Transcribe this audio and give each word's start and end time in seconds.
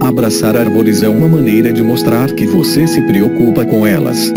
Abraçar 0.00 0.56
árvores 0.56 1.02
é 1.02 1.08
uma 1.08 1.28
maneira 1.28 1.70
de 1.70 1.82
mostrar 1.82 2.34
que 2.34 2.46
você 2.46 2.86
se 2.86 3.02
preocupa 3.02 3.66
com 3.66 3.86
elas. 3.86 4.32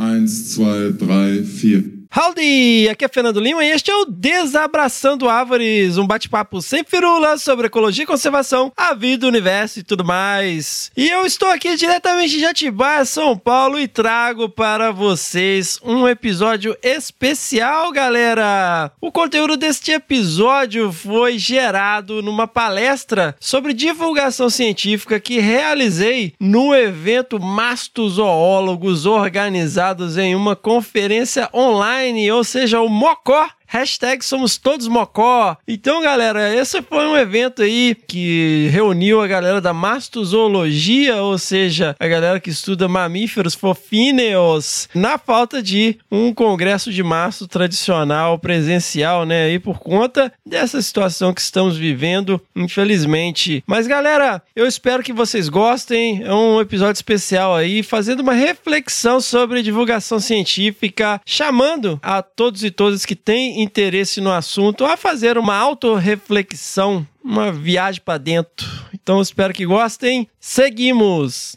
1, 0.00 0.24
2, 0.24 0.96
3, 0.98 1.60
4. 1.60 1.93
Howdy! 2.16 2.88
Aqui 2.88 3.04
é 3.04 3.08
Fernando 3.08 3.40
Lima 3.40 3.64
e 3.64 3.72
este 3.72 3.90
é 3.90 3.96
o 3.96 4.04
Desabraçando 4.04 5.28
Árvores, 5.28 5.98
um 5.98 6.06
bate-papo 6.06 6.62
sem 6.62 6.84
firula 6.84 7.36
sobre 7.38 7.66
ecologia 7.66 8.04
e 8.04 8.06
conservação, 8.06 8.72
a 8.76 8.94
vida, 8.94 9.26
o 9.26 9.28
universo 9.28 9.80
e 9.80 9.82
tudo 9.82 10.04
mais. 10.04 10.92
E 10.96 11.08
eu 11.10 11.26
estou 11.26 11.48
aqui 11.48 11.74
diretamente 11.74 12.34
de 12.34 12.40
Jatibá, 12.42 13.04
São 13.04 13.36
Paulo, 13.36 13.80
e 13.80 13.88
trago 13.88 14.48
para 14.48 14.92
vocês 14.92 15.80
um 15.82 16.06
episódio 16.06 16.76
especial, 16.84 17.90
galera! 17.90 18.92
O 19.00 19.10
conteúdo 19.10 19.56
deste 19.56 19.90
episódio 19.90 20.92
foi 20.92 21.36
gerado 21.36 22.22
numa 22.22 22.46
palestra 22.46 23.34
sobre 23.40 23.72
divulgação 23.72 24.48
científica 24.48 25.18
que 25.18 25.40
realizei 25.40 26.32
no 26.38 26.72
evento 26.72 27.40
Mastozoólogos, 27.40 29.04
organizados 29.04 30.16
em 30.16 30.36
uma 30.36 30.54
conferência 30.54 31.50
online 31.52 32.03
online, 32.04 32.30
ou 32.30 32.44
seja, 32.44 32.80
o 32.80 32.88
Mocó 32.88 33.48
Hashtag 33.74 34.24
somos 34.24 34.56
todos 34.56 34.86
mocó. 34.86 35.56
Então, 35.66 36.00
galera, 36.00 36.54
esse 36.54 36.80
foi 36.80 37.06
um 37.08 37.16
evento 37.16 37.60
aí 37.60 37.96
que 38.06 38.68
reuniu 38.70 39.20
a 39.20 39.26
galera 39.26 39.60
da 39.60 39.72
mastozoologia, 39.72 41.16
ou 41.16 41.36
seja, 41.36 41.96
a 41.98 42.06
galera 42.06 42.38
que 42.38 42.50
estuda 42.50 42.86
mamíferos 42.86 43.52
fofíneos, 43.52 44.88
na 44.94 45.18
falta 45.18 45.60
de 45.60 45.98
um 46.08 46.32
congresso 46.32 46.92
de 46.92 47.02
masto 47.02 47.48
tradicional, 47.48 48.38
presencial, 48.38 49.26
né? 49.26 49.50
E 49.50 49.58
por 49.58 49.80
conta 49.80 50.32
dessa 50.46 50.80
situação 50.80 51.34
que 51.34 51.40
estamos 51.40 51.76
vivendo, 51.76 52.40
infelizmente. 52.54 53.64
Mas, 53.66 53.88
galera, 53.88 54.40
eu 54.54 54.68
espero 54.68 55.02
que 55.02 55.12
vocês 55.12 55.48
gostem. 55.48 56.22
É 56.22 56.32
um 56.32 56.60
episódio 56.60 56.94
especial 56.94 57.56
aí, 57.56 57.82
fazendo 57.82 58.20
uma 58.20 58.34
reflexão 58.34 59.20
sobre 59.20 59.64
divulgação 59.64 60.20
científica, 60.20 61.20
chamando 61.26 61.98
a 62.00 62.22
todos 62.22 62.62
e 62.62 62.70
todas 62.70 63.04
que 63.04 63.16
têm 63.16 63.63
interesse 63.64 64.20
no 64.20 64.30
assunto 64.30 64.84
a 64.84 64.96
fazer 64.96 65.36
uma 65.38 65.56
autorreflexão, 65.56 67.06
uma 67.22 67.50
viagem 67.50 68.00
para 68.04 68.18
dentro. 68.18 68.66
Então 68.92 69.20
espero 69.20 69.52
que 69.52 69.66
gostem. 69.66 70.28
Seguimos! 70.38 71.56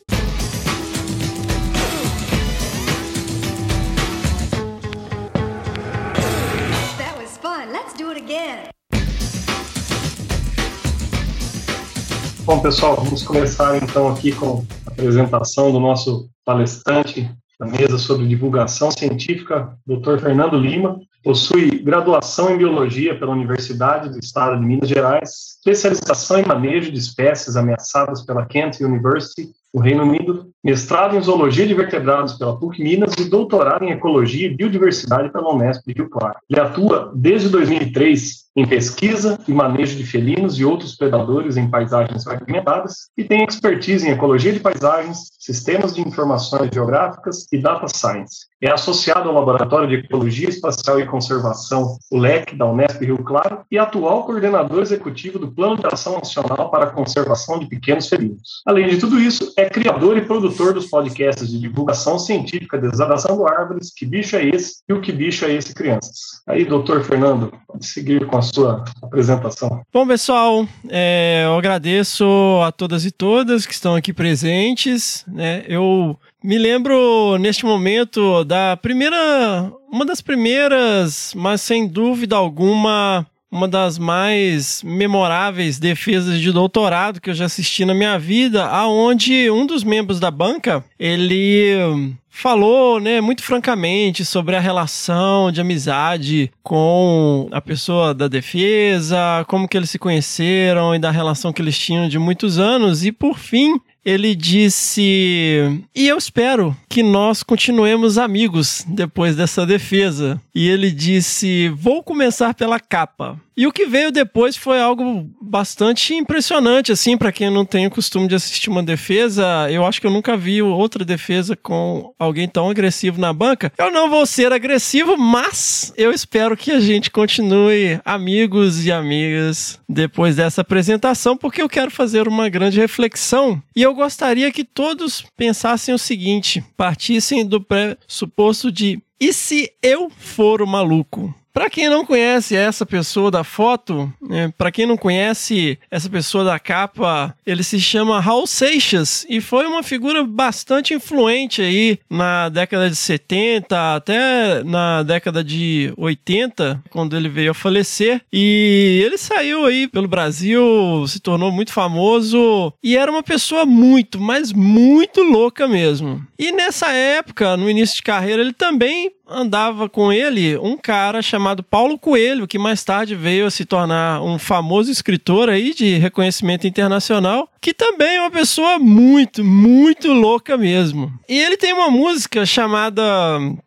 Bom, 12.48 12.62
pessoal, 12.62 12.96
vamos 12.96 13.24
começar 13.24 13.76
então 13.76 14.08
aqui 14.08 14.32
com 14.32 14.64
a 14.86 14.92
apresentação 14.92 15.70
do 15.70 15.82
nosso 15.82 16.30
palestrante 16.46 17.30
da 17.60 17.66
mesa 17.66 17.98
sobre 17.98 18.26
divulgação 18.26 18.90
científica, 18.90 19.78
Dr. 19.86 20.20
Fernando 20.22 20.58
Lima. 20.58 20.98
Possui 21.24 21.80
graduação 21.80 22.52
em 22.52 22.58
Biologia 22.58 23.18
pela 23.18 23.34
Universidade 23.34 24.10
do 24.10 24.20
Estado 24.20 24.60
de 24.60 24.66
Minas 24.66 24.88
Gerais, 24.88 25.58
especialização 25.58 26.40
em 26.40 26.48
manejo 26.48 26.92
de 26.92 26.98
espécies 26.98 27.56
ameaçadas 27.56 28.26
pela 28.26 28.46
Kent 28.46 28.80
University, 28.82 29.52
no 29.74 29.82
Reino 29.82 30.04
Unido, 30.04 30.50
mestrado 30.64 31.16
em 31.16 31.22
Zoologia 31.22 31.68
de 31.68 31.74
Vertebrados 31.74 32.34
pela 32.34 32.58
PUC 32.58 32.82
Minas 32.82 33.14
e 33.20 33.26
doutorado 33.26 33.84
em 33.84 33.92
Ecologia 33.92 34.48
e 34.48 34.56
Biodiversidade 34.56 35.32
pela 35.32 35.54
Unesp 35.54 35.86
de 35.86 35.94
Rio 35.94 36.10
Claro. 36.10 36.38
Ele 36.50 36.60
atua 36.60 37.12
desde 37.14 37.50
2003 37.50 38.47
em 38.58 38.66
pesquisa 38.66 39.38
e 39.48 39.54
manejo 39.54 39.96
de 39.96 40.04
felinos 40.04 40.58
e 40.58 40.66
outros 40.66 40.96
predadores 40.96 41.58
em 41.58 41.70
paisagens 41.70 42.24
fragmentadas 42.24 43.12
e 43.16 43.24
tem 43.24 43.44
expertise 43.44 44.08
em 44.08 44.12
ecologia 44.12 44.52
de 44.52 44.60
paisagens, 44.60 45.30
sistemas 45.40 45.94
de 45.94 46.02
informações 46.02 46.72
geográficas 46.74 47.46
e 47.54 47.60
data 47.60 47.88
science. 47.88 48.48
É 48.60 48.72
associado 48.72 49.30
ao 49.30 49.36
Laboratório 49.36 49.88
de 49.88 50.04
Ecologia 50.04 50.50
Espacial 50.50 51.00
e 51.00 51.06
Conservação, 51.06 52.00
o 52.12 52.18
LEC, 52.18 52.56
da 52.56 52.66
Unesp 52.66 53.00
Rio 53.06 53.20
Claro, 53.20 53.60
e 53.70 53.78
atual 53.78 54.26
coordenador 54.26 54.82
executivo 54.82 55.38
do 55.38 55.52
Plano 55.52 55.78
de 55.78 55.86
Ação 55.86 56.14
Nacional 56.14 56.72
para 56.72 56.86
a 56.86 56.90
Conservação 56.90 57.60
de 57.60 57.68
Pequenos 57.68 58.10
Felinos. 58.10 58.64
Além 58.66 58.88
de 58.88 58.98
tudo 58.98 59.20
isso, 59.20 59.54
é 59.56 59.70
criador 59.70 60.18
e 60.18 60.26
produtor 60.26 60.74
dos 60.74 60.88
podcasts 60.88 61.48
de 61.48 61.60
divulgação 61.60 62.18
científica 62.18 62.80
Desabraçando 62.80 63.48
Árvores, 63.48 63.94
Que 63.96 64.08
Bicho 64.08 64.36
é 64.36 64.48
Esse? 64.48 64.82
e 64.90 64.94
O 64.94 65.02
Que 65.02 65.12
Bicho 65.12 65.46
é 65.46 65.54
Esse 65.54 65.76
Crianças. 65.76 66.42
Aí, 66.48 66.66
doutor 66.66 67.04
Fernando, 67.04 67.54
pode 67.68 67.86
seguir 67.86 68.26
com 68.26 68.38
a 68.38 68.47
sua 68.48 68.84
apresentação. 69.02 69.82
Bom, 69.94 70.08
pessoal, 70.08 70.68
é, 70.90 71.44
eu 71.46 71.58
agradeço 71.58 72.26
a 72.66 72.72
todas 72.72 73.06
e 73.06 73.12
todas 73.12 73.66
que 73.66 73.74
estão 73.74 73.96
aqui 73.96 74.14
presentes. 74.14 75.24
Né? 75.28 75.64
Eu 75.68 76.18
me 76.44 76.58
lembro 76.58 77.38
neste 77.38 77.66
momento 77.66 78.44
da 78.44 78.78
primeira, 78.78 79.72
uma 79.92 80.06
das 80.06 80.22
primeiras, 80.22 81.34
mas 81.36 81.62
sem 81.62 81.88
dúvida 81.88 82.36
alguma, 82.36 83.26
uma 83.52 83.68
das 83.68 83.98
mais 83.98 84.84
memoráveis 84.84 85.80
defesas 85.80 86.40
de 86.40 86.52
doutorado 86.52 87.22
que 87.22 87.30
eu 87.30 87.34
já 87.34 87.46
assisti 87.46 87.86
na 87.86 87.94
minha 87.94 88.18
vida, 88.20 88.66
aonde 88.66 89.50
um 89.50 89.66
dos 89.66 89.84
membros 89.84 90.20
da 90.20 90.30
banca, 90.30 90.84
ele 91.00 92.16
falou, 92.30 93.00
né, 93.00 93.20
muito 93.20 93.42
francamente 93.42 94.24
sobre 94.24 94.56
a 94.56 94.60
relação 94.60 95.52
de 95.52 95.60
amizade 95.60 96.52
com 96.62 97.48
a 97.52 97.60
pessoa 97.60 98.14
da 98.14 98.28
defesa, 98.28 99.44
como 99.48 99.68
que 99.68 99.76
eles 99.76 99.90
se 99.90 99.98
conheceram 99.98 100.94
e 100.94 101.00
da 101.00 101.10
relação 101.10 101.52
que 101.52 101.62
eles 101.62 101.78
tinham 101.80 102.08
de 102.08 102.20
muitos 102.20 102.60
anos. 102.60 103.04
E 103.04 103.12
por 103.12 103.40
fim 103.40 103.82
ele 104.08 104.34
disse: 104.34 105.84
E 105.94 106.08
eu 106.08 106.18
espero 106.18 106.74
que 106.88 107.04
nós 107.04 107.44
continuemos 107.44 108.18
amigos 108.18 108.86
depois 108.88 109.36
dessa 109.36 109.66
defesa. 109.66 110.42
E 110.56 110.70
ele 110.70 110.90
disse: 110.92 111.68
Vou 111.76 112.02
começar 112.02 112.54
pela 112.54 112.80
capa. 112.80 113.38
E 113.58 113.66
o 113.66 113.72
que 113.72 113.88
veio 113.88 114.12
depois 114.12 114.56
foi 114.56 114.80
algo 114.80 115.28
bastante 115.42 116.14
impressionante, 116.14 116.92
assim, 116.92 117.18
para 117.18 117.32
quem 117.32 117.50
não 117.50 117.66
tem 117.66 117.88
o 117.88 117.90
costume 117.90 118.28
de 118.28 118.36
assistir 118.36 118.70
uma 118.70 118.84
defesa. 118.84 119.68
Eu 119.72 119.84
acho 119.84 120.00
que 120.00 120.06
eu 120.06 120.12
nunca 120.12 120.38
vi 120.38 120.62
outra 120.62 121.04
defesa 121.04 121.56
com 121.56 122.14
alguém 122.20 122.48
tão 122.48 122.70
agressivo 122.70 123.20
na 123.20 123.34
banca. 123.34 123.74
Eu 123.76 123.90
não 123.90 124.12
vou 124.12 124.28
ser 124.28 124.54
agressivo, 124.54 125.18
mas 125.18 125.92
eu 125.98 126.12
espero 126.12 126.56
que 126.56 126.70
a 126.70 126.80
gente 126.80 127.10
continue 127.10 128.00
amigos 128.06 128.86
e 128.86 128.92
amigas 128.92 129.80
depois 129.90 130.36
dessa 130.36 130.62
apresentação, 130.62 131.36
porque 131.36 131.60
eu 131.60 131.68
quero 131.68 131.90
fazer 131.90 132.28
uma 132.28 132.50
grande 132.50 132.80
reflexão. 132.80 133.60
E 133.76 133.82
eu 133.82 133.96
gostaria 133.96 134.52
que 134.52 134.64
todos 134.64 135.26
pensassem 135.36 135.96
o 135.96 135.98
seguinte: 135.98 136.64
partissem 136.78 137.44
do 137.44 137.60
pressuposto 137.60 138.72
de 138.72 139.02
e 139.20 139.34
se 139.34 139.72
eu 139.82 140.12
for 140.12 140.62
o 140.62 140.68
maluco? 140.68 141.34
Para 141.58 141.72
quem 141.72 141.90
não 141.90 142.06
conhece 142.06 142.56
essa 142.56 142.86
pessoa 142.86 143.32
da 143.32 143.44
foto, 143.44 144.14
né, 144.22 144.54
para 144.56 144.72
quem 144.72 144.86
não 144.86 144.96
conhece 144.96 145.80
essa 145.90 146.08
pessoa 146.08 146.44
da 146.44 146.60
capa, 146.60 147.36
ele 147.44 147.64
se 147.64 147.80
chama 147.80 148.20
Raul 148.20 148.46
Seixas 148.46 149.26
e 149.28 149.42
foi 149.42 149.66
uma 149.66 149.82
figura 149.82 150.24
bastante 150.24 150.94
influente 150.94 151.64
aí 151.64 151.98
na 152.08 152.48
década 152.50 152.88
de 152.88 152.96
70 152.96 153.96
até 153.96 154.64
na 154.64 155.02
década 155.02 155.44
de 155.44 155.92
80, 155.98 156.84
quando 156.92 157.18
ele 157.18 157.28
veio 157.28 157.50
a 157.50 157.56
falecer. 157.56 158.22
E 158.32 159.02
ele 159.04 159.18
saiu 159.18 159.66
aí 159.66 159.88
pelo 159.88 160.08
Brasil, 160.08 160.64
se 161.08 161.20
tornou 161.20 161.52
muito 161.52 161.74
famoso 161.74 162.72
e 162.84 162.96
era 162.96 163.12
uma 163.12 163.24
pessoa 163.24 163.66
muito, 163.66 164.22
mas 164.22 164.54
muito 164.54 165.24
louca 165.24 165.68
mesmo. 165.68 166.24
E 166.38 166.52
nessa 166.52 166.92
época, 166.92 167.58
no 167.58 167.68
início 167.68 167.96
de 167.96 168.04
carreira, 168.04 168.44
ele 168.44 168.54
também 168.54 169.12
andava 169.30 169.90
com 169.90 170.12
ele 170.12 170.58
um 170.58 170.78
cara 170.78 171.22
chamado 171.22 171.62
Paulo 171.64 171.98
Coelho, 171.98 172.48
que 172.48 172.58
mais 172.58 172.84
tarde 172.84 173.16
veio 173.16 173.46
a 173.46 173.52
se 173.52 173.66
tornar 173.66 174.22
um 174.22 174.40
famoso 174.40 174.92
escritor 174.92 175.50
aí 175.50 175.74
de 175.74 175.98
reconhecimento 175.98 176.66
internacional, 176.66 177.50
que 177.62 177.74
também 177.74 178.18
é 178.18 178.22
uma 178.22 178.32
pessoa 178.32 178.80
muito, 178.80 179.44
muito 179.44 180.12
louca 180.14 180.58
mesmo. 180.58 181.12
E 181.28 181.38
ele 181.38 181.58
tem 181.58 181.74
uma 181.74 181.90
música 181.90 182.46
chamada, 182.46 183.02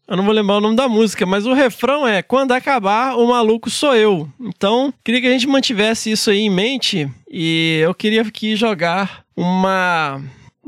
eu 0.08 0.16
não 0.16 0.24
vou 0.24 0.32
lembrar 0.32 0.56
o 0.56 0.60
nome 0.60 0.76
da 0.76 0.88
música, 0.88 1.26
mas 1.26 1.46
o 1.46 1.52
refrão 1.52 2.06
é 2.06 2.22
quando 2.22 2.52
acabar 2.52 3.16
o 3.16 3.28
maluco 3.28 3.68
sou 3.68 3.94
eu. 3.94 4.28
Então, 4.40 4.92
queria 5.04 5.20
que 5.20 5.26
a 5.26 5.32
gente 5.32 5.46
mantivesse 5.46 6.10
isso 6.10 6.30
aí 6.30 6.40
em 6.40 6.50
mente 6.50 7.08
e 7.30 7.80
eu 7.82 7.94
queria 7.94 8.22
aqui 8.22 8.56
jogar 8.56 9.24
uma 9.36 10.20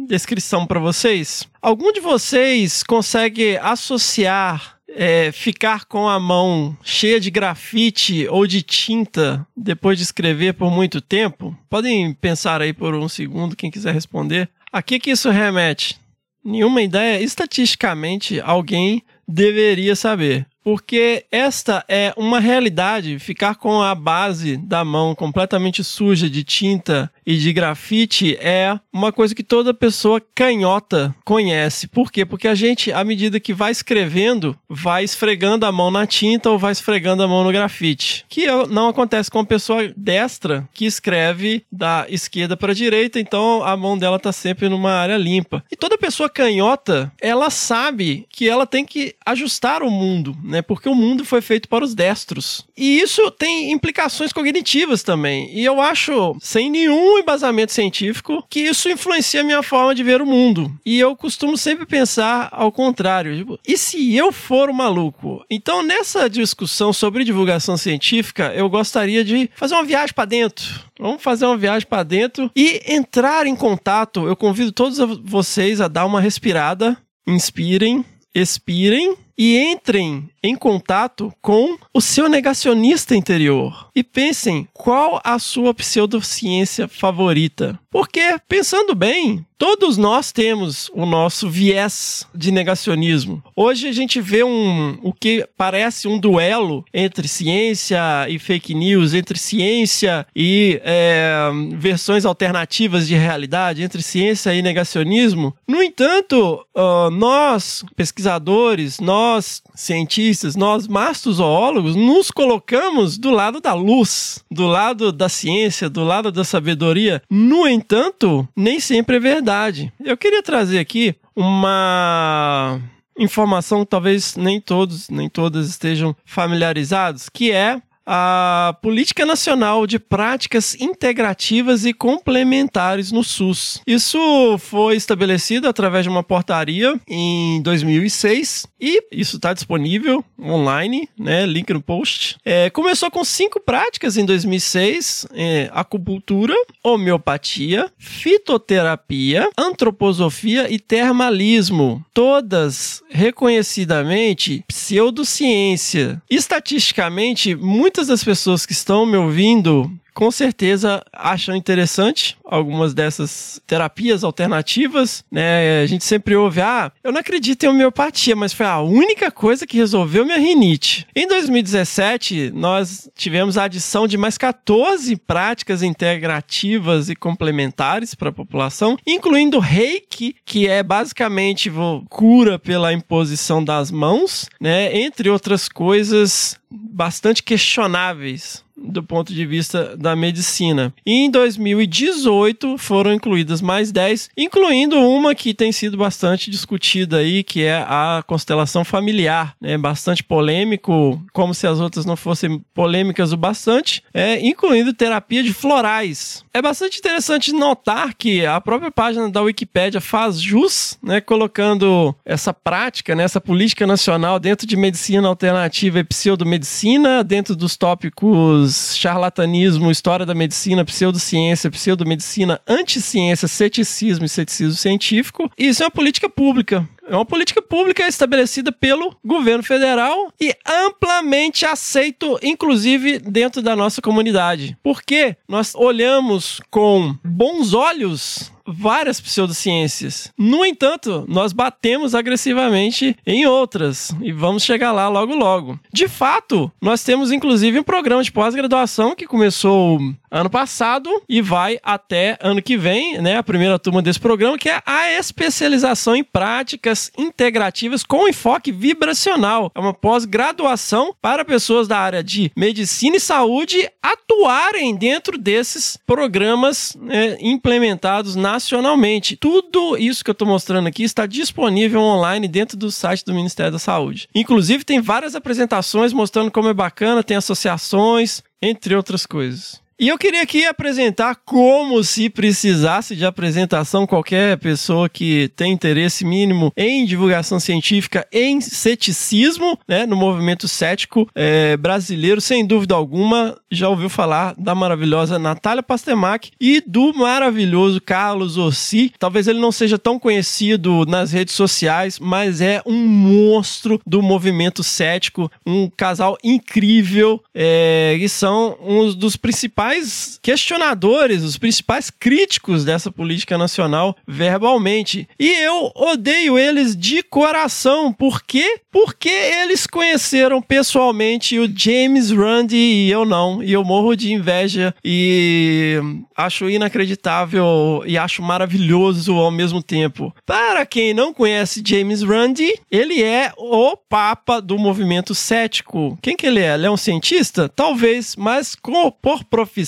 descrição 0.07 0.67
para 0.67 0.81
vocês. 0.81 1.49
Algum 1.61 1.93
de 1.93 2.01
vocês 2.01 2.83
consegue 2.83 3.57
associar 3.59 4.79
é, 4.95 5.33
ficar 5.33 5.85
com 5.87 6.09
a 6.09 6.19
mão 6.21 6.77
cheia 6.83 7.19
de 7.19 7.31
grafite 7.31 8.27
ou 8.29 8.47
de 8.47 8.63
tinta 8.63 9.47
depois 9.57 9.99
de 9.99 10.05
escrever 10.05 10.55
por 10.55 10.71
muito 10.71 11.01
tempo? 11.01 11.57
Podem 11.69 12.13
pensar 12.13 12.61
aí 12.61 12.73
por 12.73 12.95
um 12.95 13.09
segundo, 13.09 13.57
quem 13.57 13.71
quiser 13.71 13.95
responder. 13.95 14.49
A 14.73 14.83
que, 14.83 14.99
que 14.99 15.11
isso 15.11 15.31
remete? 15.31 15.99
Nenhuma 16.45 16.83
ideia? 16.83 17.23
Estatisticamente, 17.23 18.41
alguém 18.41 19.03
deveria 19.27 19.95
saber. 19.95 20.47
Porque 20.63 21.25
esta 21.31 21.85
é 21.89 22.13
uma 22.17 22.41
realidade. 22.41 23.19
Ficar 23.19 23.57
com 23.57 23.83
a 23.83 23.95
base 23.95 24.57
da 24.57 24.85
mão 24.85 25.15
completamente 25.15 25.83
suja 25.83 26.29
de 26.29 26.45
tinta 26.45 27.11
e 27.27 27.37
de 27.37 27.53
grafite 27.53 28.37
é 28.41 28.79
uma 28.93 29.13
coisa 29.13 29.35
que 29.35 29.43
toda 29.43 29.73
pessoa 29.73 30.23
canhota 30.35 31.15
conhece. 31.25 31.87
Por 31.87 32.11
quê? 32.11 32.25
Porque 32.25 32.49
a 32.49 32.55
gente, 32.55 32.93
à 32.93 33.05
medida 33.05 33.41
que 33.41 33.55
vai 33.55 33.71
escrevendo, 33.71 34.57
vai 34.69 35.05
esfregando 35.05 35.67
a 35.67 35.73
mão 35.73 35.91
na 35.91 36.07
tinta 36.07 36.51
ou 36.51 36.59
vai 36.59 36.73
esfregando 36.73 37.23
a 37.23 37.29
mão 37.29 37.45
no 37.45 37.53
grafite. 37.53 38.25
Que 38.29 38.47
não 38.69 38.89
acontece 38.89 39.31
com 39.31 39.41
a 39.41 39.47
pessoa 39.47 39.93
destra 39.97 40.69
que 40.75 40.85
escreve 40.85 41.65
da 41.71 42.07
esquerda 42.09 42.57
para 42.57 42.73
a 42.73 42.75
direita, 42.75 43.19
então 43.19 43.63
a 43.63 43.77
mão 43.77 43.97
dela 43.97 44.17
está 44.17 44.33
sempre 44.33 44.69
numa 44.69 44.93
área 44.93 45.17
limpa. 45.17 45.65
E 45.71 45.77
toda 45.77 45.99
pessoa 45.99 46.29
canhota, 46.29 47.13
ela 47.21 47.51
sabe 47.51 48.27
que 48.29 48.49
ela 48.49 48.67
tem 48.67 48.85
que 48.85 49.15
ajustar 49.25 49.83
o 49.83 49.91
mundo, 49.91 50.37
né? 50.53 50.63
Porque 50.63 50.89
o 50.89 50.95
mundo 50.95 51.25
foi 51.25 51.41
feito 51.41 51.69
para 51.69 51.85
os 51.85 51.95
destros. 51.95 52.65
E 52.77 53.01
isso 53.01 53.31
tem 53.33 53.73
implicações 53.73 54.33
cognitivas 54.33 55.03
também. 55.03 55.51
E 55.53 55.65
eu 55.65 55.81
acho, 55.81 56.37
sem 56.41 56.71
nenhum 56.71 57.19
embasamento 57.19 57.73
científico, 57.73 58.45
que 58.49 58.61
isso 58.61 58.89
influencia 58.89 59.41
a 59.41 59.45
minha 59.45 59.63
forma 59.63 59.95
de 59.95 60.05
ver 60.05 60.21
o 60.21 60.27
mundo. 60.27 60.71
E 60.85 61.01
eu 61.01 61.17
costumo 61.17 61.57
sempre 61.57 61.87
pensar 61.87 62.49
ao 62.53 62.71
contrário. 62.71 63.37
Tipo, 63.37 63.59
e 63.67 63.77
se 63.77 64.15
eu 64.15 64.31
for 64.31 64.69
o 64.69 64.73
um 64.73 64.77
maluco? 64.77 65.45
Então, 65.51 65.83
nessa 65.83 66.29
discussão 66.29 66.93
sobre 66.93 67.25
divulgação 67.25 67.77
científica, 67.77 68.53
eu 68.55 68.69
gostaria 68.69 69.25
de 69.25 69.51
fazer 69.57 69.75
uma 69.75 69.85
viagem 69.85 70.15
para 70.15 70.27
dentro. 70.27 70.65
Vamos 70.99 71.23
fazer 71.23 71.47
uma 71.47 71.57
viagem 71.57 71.89
para 71.89 72.03
dentro 72.03 72.51
e 72.55 72.83
entrar 72.87 73.47
em 73.47 73.57
contato. 73.57 74.27
Eu 74.27 74.37
convido 74.37 74.71
todos 74.71 74.99
vocês 75.25 75.81
a 75.81 75.89
dar 75.89 76.05
uma 76.05 76.21
respirada, 76.21 76.97
inspirem, 77.27 78.05
expirem 78.35 79.17
e 79.37 79.59
entrem 79.59 80.29
em 80.43 80.57
contato 80.57 81.33
com 81.41 81.79
o 81.95 82.01
seu 82.01 82.29
negacionista 82.29 83.15
interior 83.15 83.89
e 83.95 84.03
pensem 84.03 84.69
qual 84.73 85.21
a 85.23 85.39
sua 85.39 85.73
pseudociência 85.73 86.89
favorita. 86.89 87.79
Porque, 87.91 88.41
pensando 88.49 88.95
bem, 88.95 89.45
todos 89.59 89.99
nós 89.99 90.33
temos 90.33 90.91
o 90.95 91.05
nosso 91.05 91.49
viés 91.49 92.27
de 92.35 92.51
negacionismo. 92.51 93.45
Hoje 93.55 93.87
a 93.87 93.93
gente 93.93 94.19
vê 94.19 94.43
um, 94.43 94.99
o 95.03 95.13
que 95.13 95.47
parece 95.59 96.09
um 96.09 96.19
duelo 96.19 96.85
entre 96.93 97.29
ciência 97.29 98.01
e 98.31 98.39
fake 98.39 98.75
news, 98.75 99.13
entre 99.13 99.39
ciência 99.39 100.27
e 100.35 100.81
é, 100.83 101.51
versões 101.77 102.25
alternativas 102.25 103.07
de 103.07 103.15
realidade, 103.15 103.83
entre 103.83 104.03
ciência 104.03 104.55
e 104.55 104.63
negacionismo. 104.63 105.55
No 105.69 105.83
entanto, 105.83 106.67
uh, 106.75 107.11
nós, 107.11 107.85
pesquisadores, 107.95 109.01
nós, 109.01 109.63
cientistas, 109.75 110.32
nós, 110.57 110.89
mastozoólogos, 110.89 111.95
nos 111.95 112.31
colocamos 112.31 113.19
do 113.19 113.31
lado 113.31 113.61
da 113.61 113.75
luz, 113.75 114.45
do 114.51 114.67
lado 114.67 115.13
da 115.13 115.29
ciência, 115.29 115.89
do 115.89 116.05
lado 116.05 116.33
da 116.33 116.45
sabedoria. 116.45 117.23
No 117.31 117.67
entanto, 117.67 118.49
nem 118.57 118.81
sempre 118.81 119.17
é 119.17 119.21
verdade. 119.21 119.93
Eu 120.05 120.17
queria 120.17 120.43
trazer 120.43 120.79
aqui 120.79 121.15
uma 121.35 122.81
informação 123.19 123.85
que 123.85 123.91
talvez 123.91 124.37
nem 124.37 124.61
todos, 124.61 125.09
nem 125.09 125.29
todas 125.29 125.69
estejam 125.69 126.17
familiarizados, 126.25 127.29
que 127.29 127.53
é 127.53 127.81
a 128.07 128.77
Política 128.83 129.25
Nacional 129.25 129.87
de 129.87 129.99
Práticas 129.99 130.75
Integrativas 130.81 131.85
e 131.85 131.93
Complementares 131.93 133.13
no 133.13 133.23
SUS. 133.23 133.81
Isso 133.87 134.19
foi 134.59 134.97
estabelecido 134.97 135.69
através 135.69 136.05
de 136.05 136.09
uma 136.09 136.23
portaria 136.23 136.99
em 137.09 137.63
2006 137.63 138.67
e 138.81 139.03
isso 139.13 139.37
está 139.37 139.53
disponível 139.53 140.25
online, 140.41 141.09
né? 141.19 141.47
Link 141.47 141.73
no 141.73 141.81
post. 141.81 142.37
É, 142.45 142.71
começou 142.71 143.11
com 143.11 143.25
cinco 143.25 143.61
práticas 143.61 144.17
em 144.17 144.25
2006: 144.25 145.27
é, 145.33 145.71
acupuntura, 145.73 146.55
homeopatia, 146.83 147.91
fitoterapia, 147.99 149.49
antroposofia 149.57 150.73
e 150.73 150.79
termalismo. 150.79 152.05
Todas 152.13 153.03
reconhecidamente 153.09 154.65
pseudociência. 154.67 156.21
Estatisticamente, 156.29 157.55
muito 157.55 157.92
muitas 157.93 158.07
das 158.07 158.25
pessoas 158.25 158.65
que 158.65 158.73
estão 158.73 159.05
me 159.05 159.19
ouvindo 159.19 159.91
com 160.15 160.31
certeza 160.31 161.03
acham 161.13 161.55
interessante 161.57 162.37
algumas 162.45 162.93
dessas 162.93 163.61
terapias 163.67 164.23
alternativas, 164.23 165.25
né? 165.31 165.83
A 165.83 165.87
gente 165.87 166.05
sempre 166.05 166.37
ouve, 166.37 166.61
ah, 166.61 166.93
eu 167.03 167.11
não 167.11 167.21
acredito 167.21 167.65
em 167.65 167.69
homeopatia, 167.69 168.37
mas 168.37 168.53
foi 168.53 168.67
a 168.67 168.81
única 168.81 169.31
coisa 169.31 169.67
que 169.67 169.79
resolveu 169.79 170.25
minha 170.25 170.39
rinite. 170.39 171.07
Em 171.17 171.27
2017, 171.27 172.53
nós 172.55 173.11
tivemos 173.17 173.57
a 173.57 173.65
adição 173.65 174.07
de 174.07 174.19
mais 174.19 174.37
14 174.37 175.17
práticas 175.17 175.83
integrativas 175.83 177.09
e 177.09 177.17
complementares 177.17 178.15
para 178.15 178.29
a 178.29 178.33
população, 178.33 178.99
incluindo 179.07 179.59
reiki, 179.59 180.37
que 180.45 180.69
é 180.69 180.83
basicamente 180.83 181.73
cura 182.09 182.59
pela 182.59 182.93
imposição 182.93 183.65
das 183.65 183.91
mãos, 183.91 184.49
né? 184.61 184.95
Entre 184.95 185.31
outras 185.31 185.69
coisas 185.69 186.61
bastante 186.71 187.43
questionáveis 187.43 188.63
do 188.83 189.03
ponto 189.03 189.33
de 189.33 189.47
vista 189.47 189.97
da 189.97 190.17
medicina. 190.17 190.93
E 191.07 191.13
em 191.25 191.31
2018 191.31 192.77
foram 192.79 193.13
incluídas 193.13 193.61
mais 193.61 193.93
10, 193.93 194.31
incluindo 194.37 194.99
uma 194.99 195.35
que 195.35 195.55
tem 195.55 195.71
sido 195.73 195.97
bastante 195.97 196.51
discutida 196.51 197.19
aí, 197.19 197.43
que 197.43 197.63
é 197.63 197.77
a 197.77 198.23
constelação 198.27 198.85
familiar, 198.85 199.55
né? 199.61 199.79
Bastante 199.79 200.23
polêmico, 200.23 201.23
como 201.33 201.55
se 201.55 201.67
as 201.67 201.81
outras 201.81 202.05
não 202.05 202.17
fossem 202.17 202.63
polêmicas 202.75 203.33
o 203.33 203.37
bastante, 203.37 204.03
é, 204.13 204.45
incluindo 204.45 204.93
terapia 204.93 205.43
de 205.43 205.53
florais. 205.53 206.45
É 206.53 206.61
bastante 206.61 206.99
interessante 206.99 207.53
notar 207.53 208.15
que 208.15 208.45
a 208.45 208.61
própria 208.61 208.91
página 208.91 209.31
da 209.31 209.43
Wikipédia 209.43 210.01
faz 210.01 210.41
jus, 210.41 210.99
né, 211.03 211.21
colocando 211.21 212.15
essa 212.25 212.53
prática, 212.53 213.15
né, 213.15 213.25
essa 213.25 213.41
política 213.41 213.87
nacional 213.87 214.39
dentro 214.39 214.67
de 214.67 214.77
medicina 214.77 215.29
alternativa 215.29 215.99
e 215.99 216.05
pseudomedicina, 216.05 217.23
dentro 217.25 217.55
dos 217.57 217.77
tópicos 217.77 218.72
charlatanismo, 218.73 219.91
história 219.91 220.27
da 220.27 220.35
medicina, 220.35 220.85
pseudociência, 220.85 221.71
pseudomedicina, 221.71 222.61
anticiência, 222.67 223.49
ceticismo 223.49 224.25
e 224.25 224.29
ceticismo 224.29 224.77
científico. 224.77 225.51
Isso 225.59 225.83
é 225.83 225.87
uma 225.87 225.91
política 225.91 226.29
pública. 226.29 226.89
É 227.09 227.17
uma 227.17 227.27
política 227.27 227.61
pública 227.61 228.07
estabelecida 228.07 228.71
pelo 228.71 229.17
governo 229.25 229.63
federal 229.63 230.33
e 230.41 230.55
amplamente 230.67 231.67
aceito, 231.67 232.39
inclusive 232.43 233.19
dentro 233.19 233.61
da 233.61 233.75
nossa 233.75 234.01
comunidade. 234.01 234.77
Porque 234.83 235.37
nós 235.49 235.75
olhamos 235.75 236.61
com 236.71 237.17
bons 237.25 237.75
olhos 237.75 238.52
várias 238.73 239.21
pseudociências. 239.21 240.33
No 240.37 240.65
entanto, 240.65 241.25
nós 241.29 241.53
batemos 241.53 242.15
agressivamente 242.15 243.17
em 243.27 243.47
outras 243.47 244.15
e 244.21 244.33
vamos 244.33 244.63
chegar 244.63 244.93
lá 244.93 245.09
logo 245.09 245.35
logo. 245.35 245.79
De 245.93 246.09
fato, 246.09 246.71
nós 246.81 247.03
temos 247.03 247.31
inclusive 247.31 247.79
um 247.79 247.85
programa 247.85 248.23
de 248.23 248.33
pós-graduação 248.33 249.15
que 249.15 249.27
começou 249.27 250.01
ano 250.33 250.49
passado 250.49 251.11
e 251.29 251.43
vai 251.43 251.79
até 251.83 252.39
ano 252.41 252.63
que 252.63 252.77
vem, 252.77 253.21
né, 253.21 253.37
a 253.37 253.43
primeira 253.43 253.79
turma 253.79 254.01
desse 254.01 254.19
programa, 254.19 254.57
que 254.57 254.71
é 254.71 254.83
a 254.87 255.13
especialização 255.13 256.17
em 256.17 256.25
práticas 256.25 257.13
integrativas 257.19 258.03
com 258.03 258.27
enfoque 258.27 258.73
vibracional. 258.73 259.71
É 259.75 259.79
uma 259.79 259.93
pós-graduação 259.93 261.15
para 261.21 261.45
pessoas 261.45 261.87
da 261.87 261.99
área 261.99 262.25
de 262.25 262.51
medicina 262.57 263.17
e 263.17 263.21
saúde 263.21 263.89
atuarem 264.03 264.97
dentro 264.97 265.37
desses 265.37 265.99
programas 266.07 266.97
né, 266.99 267.37
implementados 267.41 268.35
nacionalmente. 268.35 269.37
Tudo 269.37 269.99
isso 269.99 270.25
que 270.25 270.31
eu 270.31 270.33
estou 270.33 270.49
mostrando 270.49 270.87
aqui 270.89 271.03
está 271.03 271.27
disponível 271.27 272.01
online 272.01 272.49
dentro 272.49 272.77
do 272.77 272.91
site 272.91 273.25
do 273.25 273.35
Ministério 273.35 273.73
da 273.73 273.79
Saúde. 273.79 274.29
Inclusive, 274.35 274.85
tem 274.85 275.01
várias 275.01 275.35
apresentações 275.35 276.13
mostrando 276.13 276.51
como 276.51 276.69
é 276.69 276.75
bacana, 276.75 277.23
tem 277.23 277.37
associações, 277.37 278.43
entre 278.63 278.95
outras 278.95 279.27
coisas. 279.27 279.82
E 280.03 280.09
eu 280.09 280.19
queria 280.19 280.43
aqui 280.43 280.67
apresentar 280.67 281.37
como 281.45 282.03
se 282.03 282.29
precisasse 282.29 283.15
de 283.15 283.25
apresentação 283.25 284.05
qualquer 284.05 284.59
pessoa 284.59 285.09
que 285.09 285.49
tem 285.55 285.71
interesse 285.73 286.25
mínimo 286.25 286.73
em 286.77 287.05
divulgação 287.05 287.61
científica, 287.61 288.27
em 288.33 288.61
ceticismo, 288.61 289.79
né, 289.87 290.05
no 290.05 290.17
movimento 290.17 290.67
cético 290.67 291.31
é, 291.37 291.77
brasileiro, 291.77 292.41
sem 292.41 292.67
dúvida 292.67 292.97
alguma, 292.97 293.57
já 293.71 293.89
ouviu 293.89 294.09
falar 294.09 294.57
da 294.59 294.75
maravilhosa 294.75 295.39
Natália 295.39 295.85
Pastemac 295.85 296.51
e 296.61 296.83
do 296.85 297.15
maravilhoso 297.15 298.01
Carlos 298.01 298.59
Ossi. 298.59 299.13
Talvez 299.21 299.47
ele 299.47 299.61
não 299.61 299.71
seja 299.71 300.01
tão 300.01 300.19
conhecido 300.19 301.07
nas 301.07 301.31
redes 301.31 301.55
sociais, 301.55 302.19
mas 302.19 302.61
é 302.61 302.83
um 302.85 303.07
monstro 303.07 304.01
do 304.05 304.21
movimento 304.21 304.83
cético, 304.83 305.49
um 305.65 305.89
casal 305.89 306.37
incrível, 306.43 307.41
é, 307.55 308.17
e 308.19 308.29
são 308.29 308.77
um 308.83 309.15
dos 309.15 309.37
principais 309.37 309.92
principais 309.93 310.39
questionadores, 310.43 311.43
os 311.43 311.59
principais 311.59 312.11
críticos 312.11 312.85
dessa 312.85 313.11
política 313.11 313.59
nacional 313.59 314.17
verbalmente. 314.27 315.29
E 315.39 315.51
eu 315.51 315.93
odeio 315.95 316.59
eles 316.59 316.97
de 316.97 317.23
coração. 317.23 318.13
Por 318.13 318.43
quê? 318.43 318.81
Porque 318.91 319.29
eles 319.29 319.87
conheceram 319.87 320.61
pessoalmente 320.61 321.59
o 321.59 321.71
James 321.75 322.31
Randi 322.31 322.77
e 322.77 323.11
eu 323.11 323.25
não. 323.25 323.63
E 323.63 323.73
eu 323.73 323.85
morro 323.85 324.17
de 324.17 324.33
inveja 324.33 324.95
e 325.05 325.99
acho 326.37 326.69
inacreditável 326.69 328.03
e 328.07 328.19
acho 328.19 328.43
maravilhoso 328.43 329.35
ao 329.35 329.51
mesmo 329.51 329.83
tempo. 329.83 330.35
Para 330.45 330.85
quem 330.85 331.15
não 331.15 331.33
conhece 331.33 331.83
James 331.85 332.23
Randi, 332.23 332.69
ele 332.91 333.23
é 333.23 333.53
o 333.57 333.97
papa 333.97 334.61
do 334.61 334.79
movimento 334.79 335.35
cético. 335.35 336.19
Quem 336.21 336.37
que 336.37 336.47
ele 336.47 336.61
é? 336.61 336.75
Ele 336.75 336.87
é 336.87 336.91
um 336.91 336.97
cientista? 336.97 337.69
Talvez, 337.69 338.37
mas 338.37 338.77
por 339.23 339.45
profissão, 339.45 339.82